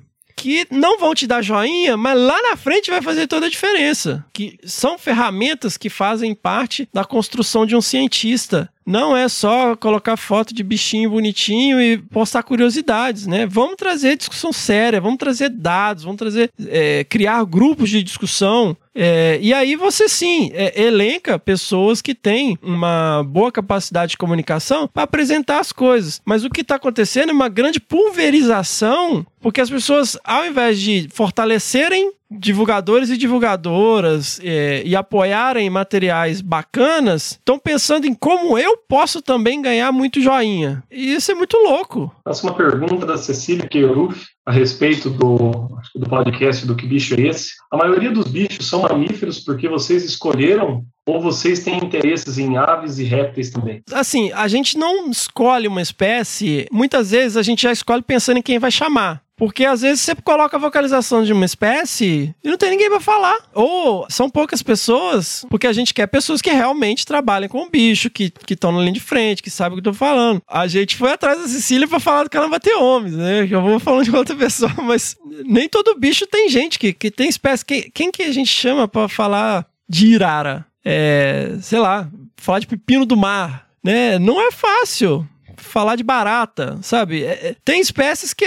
que 0.44 0.66
não 0.70 0.98
vão 0.98 1.14
te 1.14 1.26
dar 1.26 1.40
joinha, 1.40 1.96
mas 1.96 2.20
lá 2.20 2.42
na 2.42 2.54
frente 2.54 2.90
vai 2.90 3.00
fazer 3.00 3.26
toda 3.26 3.46
a 3.46 3.48
diferença. 3.48 4.22
Que 4.30 4.58
são 4.62 4.98
ferramentas 4.98 5.78
que 5.78 5.88
fazem 5.88 6.34
parte 6.34 6.86
da 6.92 7.02
construção 7.02 7.64
de 7.64 7.74
um 7.74 7.80
cientista. 7.80 8.70
Não 8.86 9.16
é 9.16 9.28
só 9.28 9.74
colocar 9.76 10.16
foto 10.16 10.52
de 10.52 10.62
bichinho 10.62 11.10
bonitinho 11.10 11.80
e 11.80 11.98
postar 11.98 12.42
curiosidades, 12.42 13.26
né? 13.26 13.46
Vamos 13.46 13.76
trazer 13.76 14.16
discussão 14.16 14.52
séria, 14.52 15.00
vamos 15.00 15.18
trazer 15.18 15.48
dados, 15.48 16.04
vamos 16.04 16.18
trazer 16.18 16.50
é, 16.66 17.04
criar 17.04 17.42
grupos 17.44 17.88
de 17.88 18.02
discussão. 18.02 18.76
É, 18.94 19.38
e 19.40 19.52
aí 19.52 19.74
você 19.74 20.08
sim 20.08 20.50
é, 20.52 20.80
elenca 20.80 21.38
pessoas 21.38 22.00
que 22.00 22.14
têm 22.14 22.56
uma 22.62 23.24
boa 23.24 23.50
capacidade 23.50 24.10
de 24.10 24.18
comunicação 24.18 24.86
para 24.86 25.02
apresentar 25.02 25.60
as 25.60 25.72
coisas. 25.72 26.20
Mas 26.24 26.44
o 26.44 26.50
que 26.50 26.60
está 26.60 26.76
acontecendo 26.76 27.30
é 27.30 27.32
uma 27.32 27.48
grande 27.48 27.80
pulverização, 27.80 29.26
porque 29.40 29.60
as 29.60 29.70
pessoas, 29.70 30.16
ao 30.22 30.46
invés 30.46 30.78
de 30.78 31.08
fortalecerem 31.10 32.12
divulgadores 32.38 33.10
e 33.10 33.16
divulgadoras 33.16 34.40
é, 34.42 34.82
e 34.84 34.94
apoiarem 34.94 35.68
materiais 35.70 36.40
bacanas 36.40 37.32
estão 37.32 37.58
pensando 37.58 38.06
em 38.06 38.14
como 38.14 38.58
eu 38.58 38.76
posso 38.76 39.22
também 39.22 39.62
ganhar 39.62 39.92
muito 39.92 40.20
joinha. 40.20 40.82
E 40.90 41.14
isso 41.14 41.32
é 41.32 41.34
muito 41.34 41.56
louco. 41.56 42.14
Faço 42.24 42.46
uma 42.46 42.54
pergunta 42.54 43.06
da 43.06 43.16
Cecília 43.16 43.66
Queiruf 43.66 44.24
a 44.46 44.52
respeito 44.52 45.08
do, 45.08 45.50
do 45.94 46.08
podcast 46.08 46.66
do 46.66 46.76
Que 46.76 46.86
Bicho 46.86 47.14
é 47.14 47.28
Esse. 47.28 47.52
A 47.70 47.76
maioria 47.76 48.10
dos 48.10 48.26
bichos 48.26 48.68
são 48.68 48.82
mamíferos 48.82 49.40
porque 49.40 49.68
vocês 49.68 50.04
escolheram 50.04 50.84
ou 51.06 51.20
vocês 51.20 51.62
têm 51.62 51.78
interesses 51.78 52.38
em 52.38 52.56
aves 52.56 52.98
e 52.98 53.04
répteis 53.04 53.50
também? 53.50 53.82
Assim, 53.92 54.32
a 54.32 54.48
gente 54.48 54.76
não 54.76 55.10
escolhe 55.10 55.68
uma 55.68 55.82
espécie, 55.82 56.66
muitas 56.72 57.10
vezes 57.10 57.36
a 57.36 57.42
gente 57.42 57.62
já 57.62 57.72
escolhe 57.72 58.02
pensando 58.02 58.38
em 58.38 58.42
quem 58.42 58.58
vai 58.58 58.70
chamar. 58.70 59.23
Porque 59.36 59.64
às 59.64 59.80
vezes 59.80 60.00
você 60.00 60.14
coloca 60.14 60.56
a 60.56 60.60
vocalização 60.60 61.24
de 61.24 61.32
uma 61.32 61.44
espécie 61.44 62.34
e 62.42 62.48
não 62.48 62.56
tem 62.56 62.70
ninguém 62.70 62.88
para 62.88 63.00
falar. 63.00 63.36
Ou 63.52 64.06
são 64.08 64.30
poucas 64.30 64.62
pessoas, 64.62 65.44
porque 65.50 65.66
a 65.66 65.72
gente 65.72 65.92
quer 65.92 66.06
pessoas 66.06 66.40
que 66.40 66.50
realmente 66.50 67.04
trabalhem 67.04 67.48
com 67.48 67.62
o 67.62 67.70
bicho, 67.70 68.10
que 68.10 68.32
estão 68.48 68.70
na 68.70 68.80
linha 68.80 68.92
de 68.92 69.00
frente, 69.00 69.42
que 69.42 69.50
sabem 69.50 69.78
o 69.78 69.82
que 69.82 69.88
eu 69.88 69.92
tô 69.92 69.98
falando. 69.98 70.40
A 70.48 70.66
gente 70.66 70.96
foi 70.96 71.12
atrás 71.12 71.40
da 71.40 71.48
Cecília 71.48 71.88
para 71.88 72.00
falar 72.00 72.24
não 72.34 72.50
vai 72.50 72.60
ter 72.60 72.74
homens, 72.74 73.14
né? 73.14 73.46
Eu 73.50 73.62
vou 73.62 73.80
falando 73.80 74.04
de 74.04 74.14
outra 74.14 74.36
pessoa, 74.36 74.72
mas 74.82 75.16
nem 75.44 75.68
todo 75.68 75.98
bicho 75.98 76.26
tem 76.26 76.48
gente 76.48 76.78
que, 76.78 76.92
que 76.92 77.10
tem 77.10 77.28
espécie. 77.28 77.64
Quem, 77.64 77.90
quem 77.92 78.10
que 78.10 78.22
a 78.22 78.32
gente 78.32 78.50
chama 78.50 78.86
para 78.86 79.08
falar 79.08 79.66
de 79.88 80.06
irara? 80.06 80.66
É, 80.84 81.56
sei 81.60 81.78
lá, 81.78 82.08
falar 82.36 82.58
de 82.58 82.66
pepino 82.66 83.06
do 83.06 83.16
mar, 83.16 83.68
né? 83.82 84.18
Não 84.18 84.40
é 84.40 84.50
fácil 84.50 85.26
falar 85.64 85.96
de 85.96 86.02
barata, 86.02 86.78
sabe? 86.82 87.24
É, 87.24 87.48
é 87.48 87.56
tem 87.64 87.80
espécies 87.80 88.32
que 88.32 88.44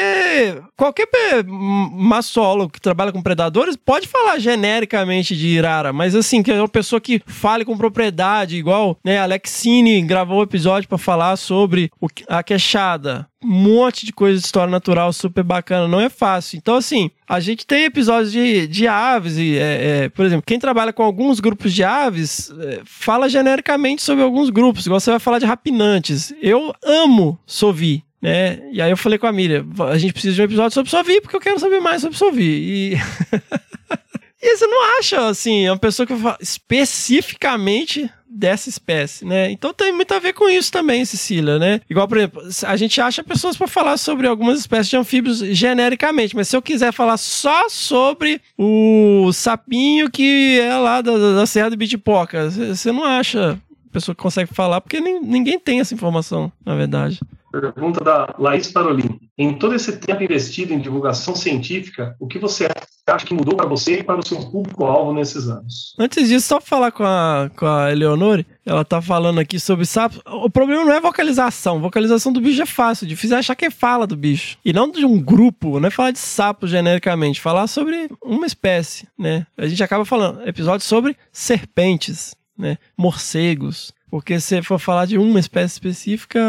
qualquer 0.76 1.07
maçólogo 1.45 2.72
que 2.72 2.82
trabalha 2.82 3.11
com 3.11 3.22
predadores 3.22 3.76
pode 3.76 4.07
falar 4.07 4.39
genericamente 4.39 5.36
de 5.36 5.47
irara, 5.47 5.91
mas 5.91 6.15
assim, 6.15 6.41
que 6.43 6.51
é 6.51 6.55
uma 6.55 6.68
pessoa 6.68 7.01
que 7.01 7.22
fale 7.26 7.65
com 7.65 7.78
propriedade, 7.78 8.57
igual, 8.57 8.97
né, 9.03 9.20
Alexine 9.20 10.01
gravou 10.01 10.39
um 10.39 10.43
episódio 10.43 10.88
para 10.88 10.97
falar 10.97 11.36
sobre 11.36 11.89
a 12.28 12.43
queixada 12.43 13.28
monte 13.43 14.05
de 14.05 14.11
coisa 14.11 14.39
de 14.39 14.45
história 14.45 14.71
natural 14.71 15.13
super 15.13 15.43
bacana, 15.43 15.88
não 15.88 16.01
é 16.01 16.09
fácil. 16.09 16.57
Então, 16.57 16.75
assim, 16.75 17.11
a 17.27 17.39
gente 17.39 17.65
tem 17.65 17.85
episódios 17.85 18.31
de, 18.31 18.67
de 18.67 18.88
aves, 18.88 19.38
e, 19.38 19.57
é, 19.57 20.05
é, 20.05 20.09
por 20.09 20.25
exemplo, 20.25 20.43
quem 20.45 20.59
trabalha 20.59 20.91
com 20.91 21.03
alguns 21.03 21.39
grupos 21.39 21.73
de 21.73 21.83
aves 21.83 22.51
é, 22.59 22.81
fala 22.85 23.29
genericamente 23.29 24.01
sobre 24.01 24.23
alguns 24.23 24.49
grupos, 24.49 24.85
igual 24.85 24.99
você 24.99 25.11
vai 25.11 25.19
falar 25.19 25.39
de 25.39 25.45
rapinantes. 25.45 26.33
Eu 26.41 26.73
amo 26.83 27.39
Sovi. 27.45 28.03
Né? 28.19 28.59
E 28.71 28.81
aí 28.81 28.89
eu 28.89 28.97
falei 28.97 29.19
com 29.19 29.27
a 29.27 29.31
Miriam, 29.31 29.65
a 29.91 29.97
gente 29.97 30.11
precisa 30.11 30.33
de 30.33 30.41
um 30.41 30.45
episódio 30.45 30.73
sobre 30.73 30.89
Sovi, 30.89 31.21
porque 31.21 31.35
eu 31.35 31.41
quero 31.41 31.59
saber 31.59 31.79
mais 31.79 32.01
sobre 32.01 32.17
Sovi. 32.17 32.43
E... 32.43 32.93
e 34.41 34.57
você 34.57 34.65
não 34.65 34.99
acha, 34.99 35.27
assim, 35.27 35.65
é 35.65 35.71
uma 35.71 35.77
pessoa 35.77 36.07
que 36.07 36.15
fala 36.15 36.38
especificamente 36.41 38.09
dessa 38.38 38.69
espécie, 38.69 39.25
né? 39.25 39.51
Então 39.51 39.73
tem 39.73 39.91
muito 39.91 40.13
a 40.13 40.19
ver 40.19 40.33
com 40.33 40.47
isso 40.47 40.71
também, 40.71 41.03
Cecília, 41.03 41.57
né? 41.57 41.81
Igual, 41.89 42.07
por 42.07 42.17
exemplo, 42.17 42.41
a 42.63 42.77
gente 42.77 43.01
acha 43.01 43.23
pessoas 43.23 43.57
para 43.57 43.67
falar 43.67 43.97
sobre 43.97 44.27
algumas 44.27 44.59
espécies 44.59 44.89
de 44.89 44.97
anfíbios 44.97 45.39
genericamente, 45.39 46.35
mas 46.35 46.47
se 46.47 46.55
eu 46.55 46.61
quiser 46.61 46.93
falar 46.93 47.17
só 47.17 47.67
sobre 47.67 48.39
o 48.57 49.31
sapinho 49.33 50.09
que 50.11 50.59
é 50.59 50.77
lá 50.77 51.01
da, 51.01 51.17
da 51.35 51.45
Serra 51.47 51.71
do 51.71 51.77
Bitipoca, 51.77 52.49
você 52.49 52.91
não 52.91 53.03
acha 53.03 53.59
pessoa 53.91 54.13
que 54.13 54.21
consegue 54.21 54.53
falar, 54.53 54.81
porque 54.81 54.99
ninguém 54.99 55.59
tem 55.59 55.79
essa 55.79 55.95
informação, 55.95 56.51
na 56.63 56.75
verdade. 56.75 57.19
Pergunta 57.52 58.04
da 58.04 58.36
Laís 58.38 58.72
Parolin. 58.72 59.20
Em 59.38 59.58
todo 59.58 59.76
esse 59.76 59.98
tempo 59.98 60.24
investido 60.24 60.74
em 60.74 60.80
divulgação 60.80 61.36
científica, 61.36 62.16
o 62.20 62.28
que 62.28 62.39
você 62.39 62.68
acha 63.08 63.26
que 63.26 63.34
mudou 63.34 63.56
para 63.56 63.68
você 63.68 64.00
e 64.00 64.04
para 64.04 64.20
o 64.20 64.26
seu 64.26 64.38
público-alvo 64.50 65.14
nesses 65.14 65.48
anos? 65.48 65.95
Antes 65.98 66.28
disso, 66.28 66.48
só 66.48 66.60
falar 66.60 66.91
com 66.91 67.04
a, 67.04 67.50
com 67.56 67.66
a 67.66 67.91
Eleonore, 67.91 68.45
ela 68.66 68.84
tá 68.84 69.02
falando 69.02 69.39
aqui 69.39 69.60
sobre 69.60 69.86
sapos. 69.86 70.20
O 70.26 70.50
problema 70.50 70.84
não 70.84 70.93
é 70.93 71.00
vocalização. 71.00 71.80
Vocalização 71.80 72.34
do 72.34 72.41
bicho 72.41 72.62
é 72.62 72.66
fácil. 72.66 73.08
Difícil 73.08 73.38
é 73.38 73.39
achar 73.39 73.56
quem 73.56 73.70
fala 73.70 74.06
do 74.06 74.18
bicho. 74.18 74.58
E 74.66 74.74
não 74.74 74.91
de 74.91 75.06
um 75.06 75.20
grupo, 75.22 75.80
não 75.80 75.88
é 75.88 75.91
falar 75.91 76.12
de 76.12 76.20
sapo 76.20 76.68
genericamente. 76.68 77.39
Falar 77.39 77.68
sobre 77.68 78.10
uma 78.22 78.45
espécie, 78.45 79.08
né? 79.18 79.45
A 79.58 79.68
gente 79.68 79.82
acaba 79.84 80.04
falando 80.04 80.48
episódio 80.48 80.86
sobre 80.86 81.16
serpentes, 81.32 82.36
né? 82.58 82.78
Morcegos, 82.98 83.93
porque 84.10 84.39
se 84.39 84.62
for 84.62 84.80
falar 84.80 85.05
de 85.05 85.18
uma 85.18 85.39
espécie 85.39 85.74
específica, 85.74 86.39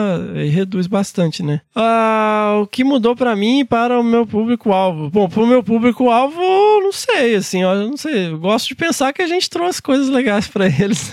reduz 0.50 0.86
bastante, 0.86 1.42
né? 1.42 1.60
Ah, 1.74 2.60
o 2.62 2.66
que 2.66 2.84
mudou 2.84 3.16
para 3.16 3.34
mim 3.34 3.60
e 3.60 3.64
para 3.64 3.98
o 3.98 4.04
meu 4.04 4.26
público-alvo? 4.26 5.10
Bom, 5.10 5.28
para 5.28 5.42
o 5.42 5.46
meu 5.46 5.62
público-alvo, 5.62 6.40
não 6.80 6.92
sei, 6.92 7.34
assim, 7.34 7.62
eu 7.62 7.88
não 7.88 7.96
sei. 7.96 8.28
Eu 8.28 8.38
gosto 8.38 8.68
de 8.68 8.74
pensar 8.74 9.12
que 9.12 9.22
a 9.22 9.26
gente 9.26 9.50
trouxe 9.50 9.82
coisas 9.82 10.08
legais 10.08 10.46
para 10.46 10.66
eles. 10.80 11.10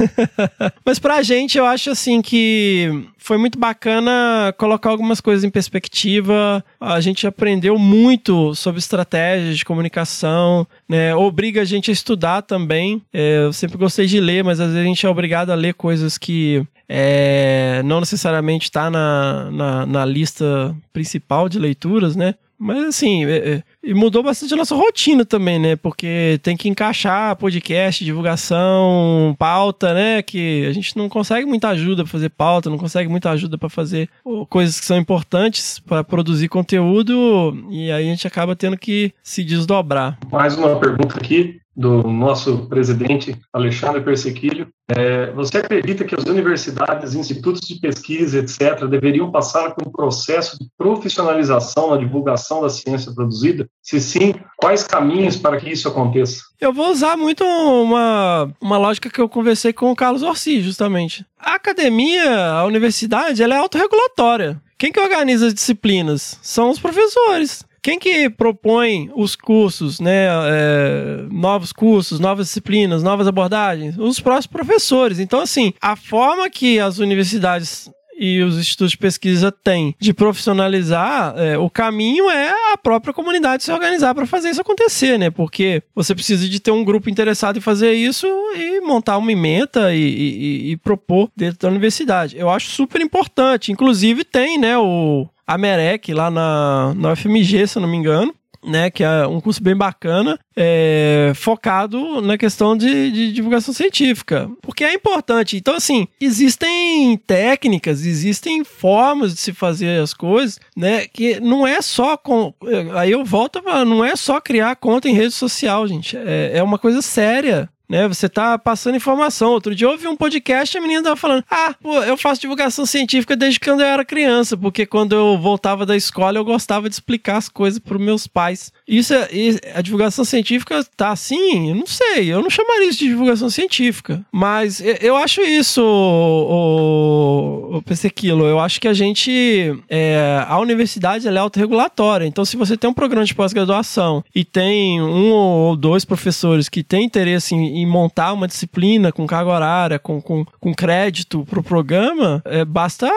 Mas 0.86 1.00
pra 1.00 1.22
gente, 1.22 1.58
eu 1.58 1.66
acho 1.66 1.89
assim 1.89 2.22
que 2.22 3.06
foi 3.18 3.38
muito 3.39 3.58
bacana 3.58 4.54
colocar 4.58 4.91
algumas 4.91 5.20
coisas 5.20 5.43
em 5.43 5.50
perspectiva. 5.50 6.64
A 6.86 7.02
gente 7.02 7.26
aprendeu 7.26 7.80
muito 7.80 8.54
sobre 8.54 8.78
estratégias 8.78 9.58
de 9.58 9.66
comunicação, 9.66 10.68
né? 10.88 11.16
Obriga 11.16 11.62
a 11.62 11.66
gente 11.66 11.90
a 11.90 11.94
estudar 11.94 12.44
também. 12.44 13.02
É, 13.12 13.40
eu 13.46 13.52
sempre 13.52 13.76
gostei 13.76 14.06
de 14.06 14.20
ler, 14.20 14.44
mas 14.44 14.60
às 14.60 14.68
vezes 14.68 14.82
a 14.82 14.86
gente 14.88 15.04
é 15.04 15.10
obrigado 15.10 15.50
a 15.50 15.56
ler 15.56 15.74
coisas 15.74 16.16
que 16.16 16.64
é, 16.88 17.82
não 17.84 18.00
necessariamente 18.00 18.66
está 18.66 18.92
na, 18.92 19.50
na, 19.52 19.86
na, 19.86 20.06
lista 20.06 20.76
principal 20.94 21.50
de 21.50 21.58
leituras, 21.58 22.16
né? 22.16 22.36
Mas 22.58 22.84
assim, 22.86 23.26
é, 23.26 23.64
é, 23.84 23.93
mudou 23.93 24.24
bastante 24.24 24.53
a 24.53 24.58
nossa 24.58 24.76
rotina 24.76 25.26
também, 25.26 25.60
né? 25.60 25.76
Porque 25.76 26.39
tem 26.41 26.56
que 26.56 26.70
encaixar 26.70 27.36
podcast, 27.36 28.03
divulgação, 28.03 29.36
pauta, 29.38 29.93
né? 29.93 30.22
Que 30.22 30.66
a 30.68 30.72
gente 30.72 30.97
não 30.97 31.10
consegue 31.10 31.45
muita 31.45 31.70
ajuda 31.70 32.03
para 32.03 32.12
fazer 32.12 32.30
pauta, 32.30 32.70
não 32.70 32.78
consegue 32.78 33.10
muita 33.10 33.30
ajuda 33.32 33.58
para 33.58 33.70
fazer 33.70 34.10
coisas 34.49 34.80
que 34.80 34.86
são 34.86 34.97
importantes 34.97 35.80
para 35.80 36.03
produzir 36.03 36.47
conteúdo 36.47 37.66
e 37.70 37.91
aí 37.91 38.08
a 38.08 38.10
gente 38.10 38.28
acaba 38.28 38.56
tendo 38.56 38.78
que 38.78 39.14
se 39.22 39.43
desdobrar. 39.43 40.18
Mais 40.32 40.56
uma 40.58 40.80
pergunta 40.80 41.18
aqui 41.18 41.60
do 41.76 42.03
nosso 42.03 42.67
presidente 42.67 43.36
Alexandre 43.51 44.01
Persequilho. 44.01 44.67
É, 44.88 45.32
você 45.32 45.57
acredita 45.57 46.05
que 46.05 46.15
as 46.15 46.23
universidades, 46.23 47.15
institutos 47.15 47.61
de 47.61 47.80
pesquisa, 47.80 48.39
etc., 48.39 48.86
deveriam 48.88 49.32
passar 49.32 49.73
por 49.73 49.88
um 49.88 49.91
processo 49.91 50.57
de 50.57 50.67
profissionalização 50.78 51.89
na 51.89 51.97
divulgação 51.97 52.61
da 52.61 52.69
ciência 52.69 53.11
produzida? 53.13 53.67
Se 53.82 53.99
sim, 53.99 54.34
quais 54.57 54.84
caminhos 54.84 55.36
para 55.36 55.57
que 55.57 55.69
isso 55.69 55.88
aconteça? 55.88 56.43
Eu 56.61 56.71
vou 56.71 56.91
usar 56.91 57.17
muito 57.17 57.43
uma, 57.43 58.49
uma 58.61 58.78
lógica 58.78 59.09
que 59.09 59.19
eu 59.19 59.28
conversei 59.28 59.73
com 59.73 59.91
o 59.91 59.95
Carlos 59.95 60.23
Orsi, 60.23 60.61
justamente. 60.61 61.26
A 61.38 61.55
academia, 61.55 62.51
a 62.51 62.65
universidade, 62.65 63.43
ela 63.43 63.55
é 63.55 63.57
autorregulatória. 63.57 64.61
Quem 64.78 64.91
que 64.91 64.99
organiza 64.99 65.47
as 65.47 65.53
disciplinas? 65.53 66.38
São 66.41 66.69
os 66.69 66.80
professores. 66.80 67.65
Quem 67.86 68.00
que 68.00 68.32
propõe 68.32 69.12
os 69.16 69.36
cursos, 69.36 70.00
né? 70.00 70.26
É, 70.28 71.28
novos 71.30 71.72
cursos, 71.72 72.20
novas 72.20 72.48
disciplinas, 72.48 73.04
novas 73.04 73.28
abordagens? 73.28 73.96
Os 73.96 74.20
próprios 74.20 74.48
professores. 74.48 75.20
Então, 75.20 75.40
assim, 75.40 75.72
a 75.80 75.96
forma 75.96 76.50
que 76.50 76.80
as 76.80 76.98
universidades 76.98 77.88
e 78.18 78.41
os 78.41 78.57
institutos 78.57 78.91
de 78.91 78.97
pesquisa 78.97 79.51
têm 79.51 79.95
de 79.99 80.13
profissionalizar, 80.13 81.34
é, 81.38 81.57
o 81.57 81.70
caminho 81.70 82.30
é 82.30 82.74
a 82.74 82.78
própria 82.78 83.13
comunidade 83.13 83.63
se 83.63 83.72
organizar 83.72 84.13
para 84.16 84.26
fazer 84.26 84.49
isso 84.49 84.61
acontecer, 84.61 85.18
né? 85.18 85.30
Porque 85.30 85.84
você 85.93 86.16
precisa 86.16 86.47
de 86.47 86.59
ter 86.59 86.72
um 86.72 86.84
grupo 86.84 87.09
interessado 87.09 87.57
em 87.57 87.61
fazer 87.61 87.93
isso 87.93 88.28
e 88.55 88.82
montar 88.82 89.18
uma 89.18 89.32
ementa 89.32 89.93
e, 89.93 89.99
e, 89.99 90.72
e 90.72 90.78
propor 90.78 91.30
dentro 91.36 91.59
da 91.59 91.68
universidade. 91.70 92.38
Eu 92.38 92.49
acho 92.49 92.70
super 92.70 93.01
importante. 93.01 93.72
Inclusive 93.72 94.24
tem, 94.24 94.57
né, 94.57 94.78
o, 94.78 95.28
a 95.45 95.57
Merec 95.57 96.13
lá 96.13 96.32
na, 96.32 96.93
na 96.95 97.11
UFMG, 97.11 97.68
se 97.68 97.78
eu 97.78 97.82
não 97.82 97.89
me 97.89 97.97
engano. 97.97 98.34
Né, 98.66 98.89
que 98.89 99.03
é 99.03 99.28
um 99.28 99.39
curso 99.39 99.61
bem 99.61 99.76
bacana, 99.76 100.39
é, 100.55 101.32
focado 101.36 102.20
na 102.20 102.36
questão 102.36 102.76
de, 102.76 103.11
de, 103.11 103.32
divulgação 103.32 103.72
científica, 103.72 104.49
porque 104.59 104.84
é 104.84 104.93
importante. 104.93 105.55
Então, 105.55 105.76
assim, 105.76 106.07
existem 106.20 107.16
técnicas, 107.28 108.03
existem 108.05 108.63
formas 108.63 109.36
de 109.36 109.39
se 109.39 109.53
fazer 109.53 110.01
as 110.01 110.16
coisas, 110.16 110.59
né, 110.76 111.05
que 111.05 111.39
não 111.39 111.68
é 111.68 111.80
só 111.80 112.18
com. 112.18 112.53
Aí 112.95 113.11
eu 113.11 113.24
volto 113.24 113.61
não 113.86 114.03
é 114.03 114.16
só 114.16 114.41
criar 114.41 114.76
conta 114.78 115.07
em 115.07 115.13
rede 115.13 115.34
social, 115.34 115.88
gente. 115.88 116.18
É, 116.18 116.57
é 116.57 116.63
uma 116.63 116.80
coisa 116.80 117.01
séria 117.01 117.70
né? 117.90 118.08
Você 118.08 118.28
tá 118.28 118.58
passando 118.58 118.96
informação. 118.96 119.52
Outro 119.52 119.76
dia 119.76 119.88
eu 119.88 119.92
ouvi 119.92 120.08
um 120.08 120.16
podcast 120.16 120.76
e 120.76 120.78
a 120.78 120.82
menina 120.82 121.04
tava 121.04 121.16
falando: 121.16 121.44
Ah, 121.50 121.76
pô, 121.82 122.04
eu 122.04 122.18
faço 122.18 122.42
divulgação 122.42 122.86
científica 122.86 123.36
desde 123.36 123.60
quando 123.60 123.82
eu 123.82 123.88
era 123.88 124.06
criança, 124.06 124.58
porque 124.58 124.86
quando 124.86 125.14
eu 125.16 125.38
voltava 125.38 125.86
da 125.86 125.96
escola 125.96 126.38
eu 126.38 126.46
gostava 126.46 126.90
de 126.90 126.96
explicar 126.96 127.38
as 127.38 127.50
coisas 127.50 127.80
para 127.80 127.98
meus 127.98 128.28
pais. 128.28 128.72
Isso 128.88 129.14
é, 129.14 129.30
a 129.74 129.82
divulgação 129.82 130.26
científica 130.26 130.84
tá 130.96 131.12
assim? 131.12 131.70
Eu 131.70 131.76
não 131.76 131.88
sei, 131.88 132.32
eu 132.32 132.42
não 132.42 132.50
chamaria 132.50 132.88
isso 132.88 133.00
de 133.00 133.08
divulgação 133.08 133.50
científica. 133.50 134.26
Mas 134.32 134.82
eu 135.02 135.16
acho 135.16 135.42
isso, 135.42 135.82
o, 135.82 137.78
o, 137.78 137.82
Pessequilo, 137.82 138.46
eu 138.46 138.60
acho 138.60 138.80
que 138.80 138.88
a 138.88 138.94
gente. 138.94 139.78
É, 139.90 140.44
a 140.48 140.60
universidade 140.60 141.28
é 141.28 141.38
autorregulatória. 141.38 142.26
Então, 142.26 142.46
se 142.46 142.58
você 142.58 142.78
tem 142.78 142.90
um 142.90 142.94
programa 142.94 143.26
de 143.26 143.36
pós-graduação 143.36 144.24
e 144.34 144.44
tem 144.44 145.02
um 145.02 145.32
ou 145.32 145.76
dois 145.76 146.06
professores 146.06 146.70
que 146.70 146.84
têm 146.84 147.06
interesse 147.06 147.54
em 147.54 147.74
em 147.82 147.86
montar 147.86 148.34
uma 148.34 148.47
disciplina 148.47 149.11
com 149.11 149.28
carga 149.28 149.51
horária, 149.51 149.99
com, 149.99 150.21
com, 150.21 150.45
com 150.59 150.73
crédito 150.73 151.45
para 151.45 151.59
o 151.59 151.63
programa, 151.63 152.41
é, 152.45 152.63
basta 152.63 153.09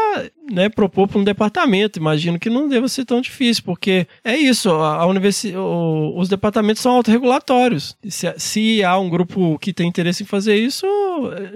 né, 0.51 0.69
propor 0.69 1.09
para 1.09 1.19
um 1.19 1.25
departamento. 1.25 1.99
Imagino 1.99 2.39
que 2.39 2.51
não 2.51 2.69
deva 2.69 2.89
ser 2.89 3.05
tão 3.05 3.21
difícil, 3.21 3.63
porque 3.65 4.07
é 4.25 4.37
isso, 4.37 4.71
a, 4.71 4.97
a 4.97 5.07
universi 5.07 5.55
o, 5.57 6.15
os 6.17 6.29
departamentos 6.29 6.83
são 6.83 6.93
autorregulatórios. 6.93 7.97
Se, 8.09 8.33
se 8.37 8.85
há 8.85 8.99
um 8.99 9.09
grupo 9.09 9.59
que 9.59 9.73
tem 9.73 9.89
interesse 9.89 10.23
em 10.23 10.27
fazer 10.27 10.57
isso, 10.57 10.87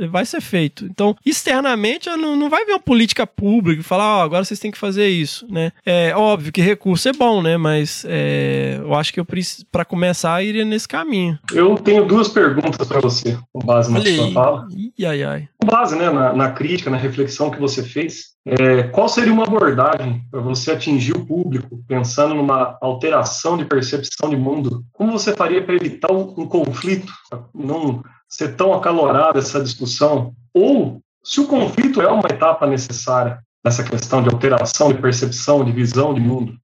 é, 0.01 0.07
vai 0.07 0.25
ser 0.25 0.41
feito. 0.41 0.85
Então, 0.87 1.17
externamente, 1.25 2.09
não, 2.11 2.37
não 2.37 2.49
vai 2.49 2.65
vir 2.65 2.73
uma 2.73 2.81
política 2.81 3.27
pública 3.27 3.81
e 3.81 3.85
falar, 3.85 4.19
oh, 4.19 4.23
agora 4.23 4.45
vocês 4.45 4.61
têm 4.61 4.71
que 4.71 4.79
fazer 4.79 5.09
isso, 5.09 5.47
né? 5.51 5.73
É 5.85 6.15
óbvio 6.15 6.53
que 6.53 6.61
recurso 6.61 7.09
é 7.09 7.13
bom, 7.13 7.43
né? 7.43 7.57
Mas 7.57 8.05
é, 8.09 8.79
eu 8.81 8.95
acho 8.95 9.13
que 9.13 9.21
eu 9.21 9.27
para 9.71 9.85
começar 9.85 10.43
iria 10.43 10.65
nesse 10.65 10.87
caminho. 10.87 11.39
Eu 11.53 11.77
tenho 11.77 12.05
duas 12.05 12.29
perguntas 12.29 12.91
para 12.93 13.01
você, 13.01 13.39
com 13.53 13.61
base 13.61 13.91
na 13.91 13.99
Olha 13.99 14.15
sua 14.15 14.33
fala. 14.33 14.69
Ih, 14.71 15.07
ai, 15.07 15.23
ai. 15.23 15.49
Com 15.59 15.67
base 15.67 15.97
né, 15.97 16.11
na, 16.11 16.33
na 16.35 16.51
crítica, 16.51 16.91
na 16.91 16.99
reflexão 16.99 17.51
que 17.51 17.59
você 17.59 17.83
fez, 17.83 18.33
é, 18.45 18.85
qual 18.85 19.09
seria 19.09 19.33
uma 19.33 19.45
abordagem 19.45 20.23
para 20.31 20.41
você 20.41 20.73
atingir 20.73 21.13
o 21.17 21.25
público, 21.25 21.83
pensando 21.89 22.35
numa 22.35 22.77
alteração 22.81 23.57
de 23.57 23.65
percepção 23.65 24.29
de 24.29 24.37
mundo? 24.37 24.85
Como 24.93 25.13
você 25.13 25.35
faria 25.35 25.65
para 25.65 25.75
evitar 25.75 26.13
um, 26.13 26.35
um 26.37 26.47
conflito, 26.47 27.13
não 27.55 28.03
ser 28.29 28.55
tão 28.57 28.75
acalorada 28.75 29.39
essa 29.39 29.63
discussão? 29.63 30.35
Ou 30.53 31.01
se 31.25 31.41
o 31.41 31.47
conflito 31.47 32.03
é 32.03 32.09
uma 32.09 32.29
etapa 32.29 32.67
necessária 32.67 33.39
nessa 33.65 33.85
questão 33.85 34.23
de 34.23 34.29
alteração 34.29 34.93
de 34.93 35.01
percepção, 35.01 35.65
de 35.65 35.73
visão 35.73 36.13
de 36.13 36.21
mundo, 36.21 36.55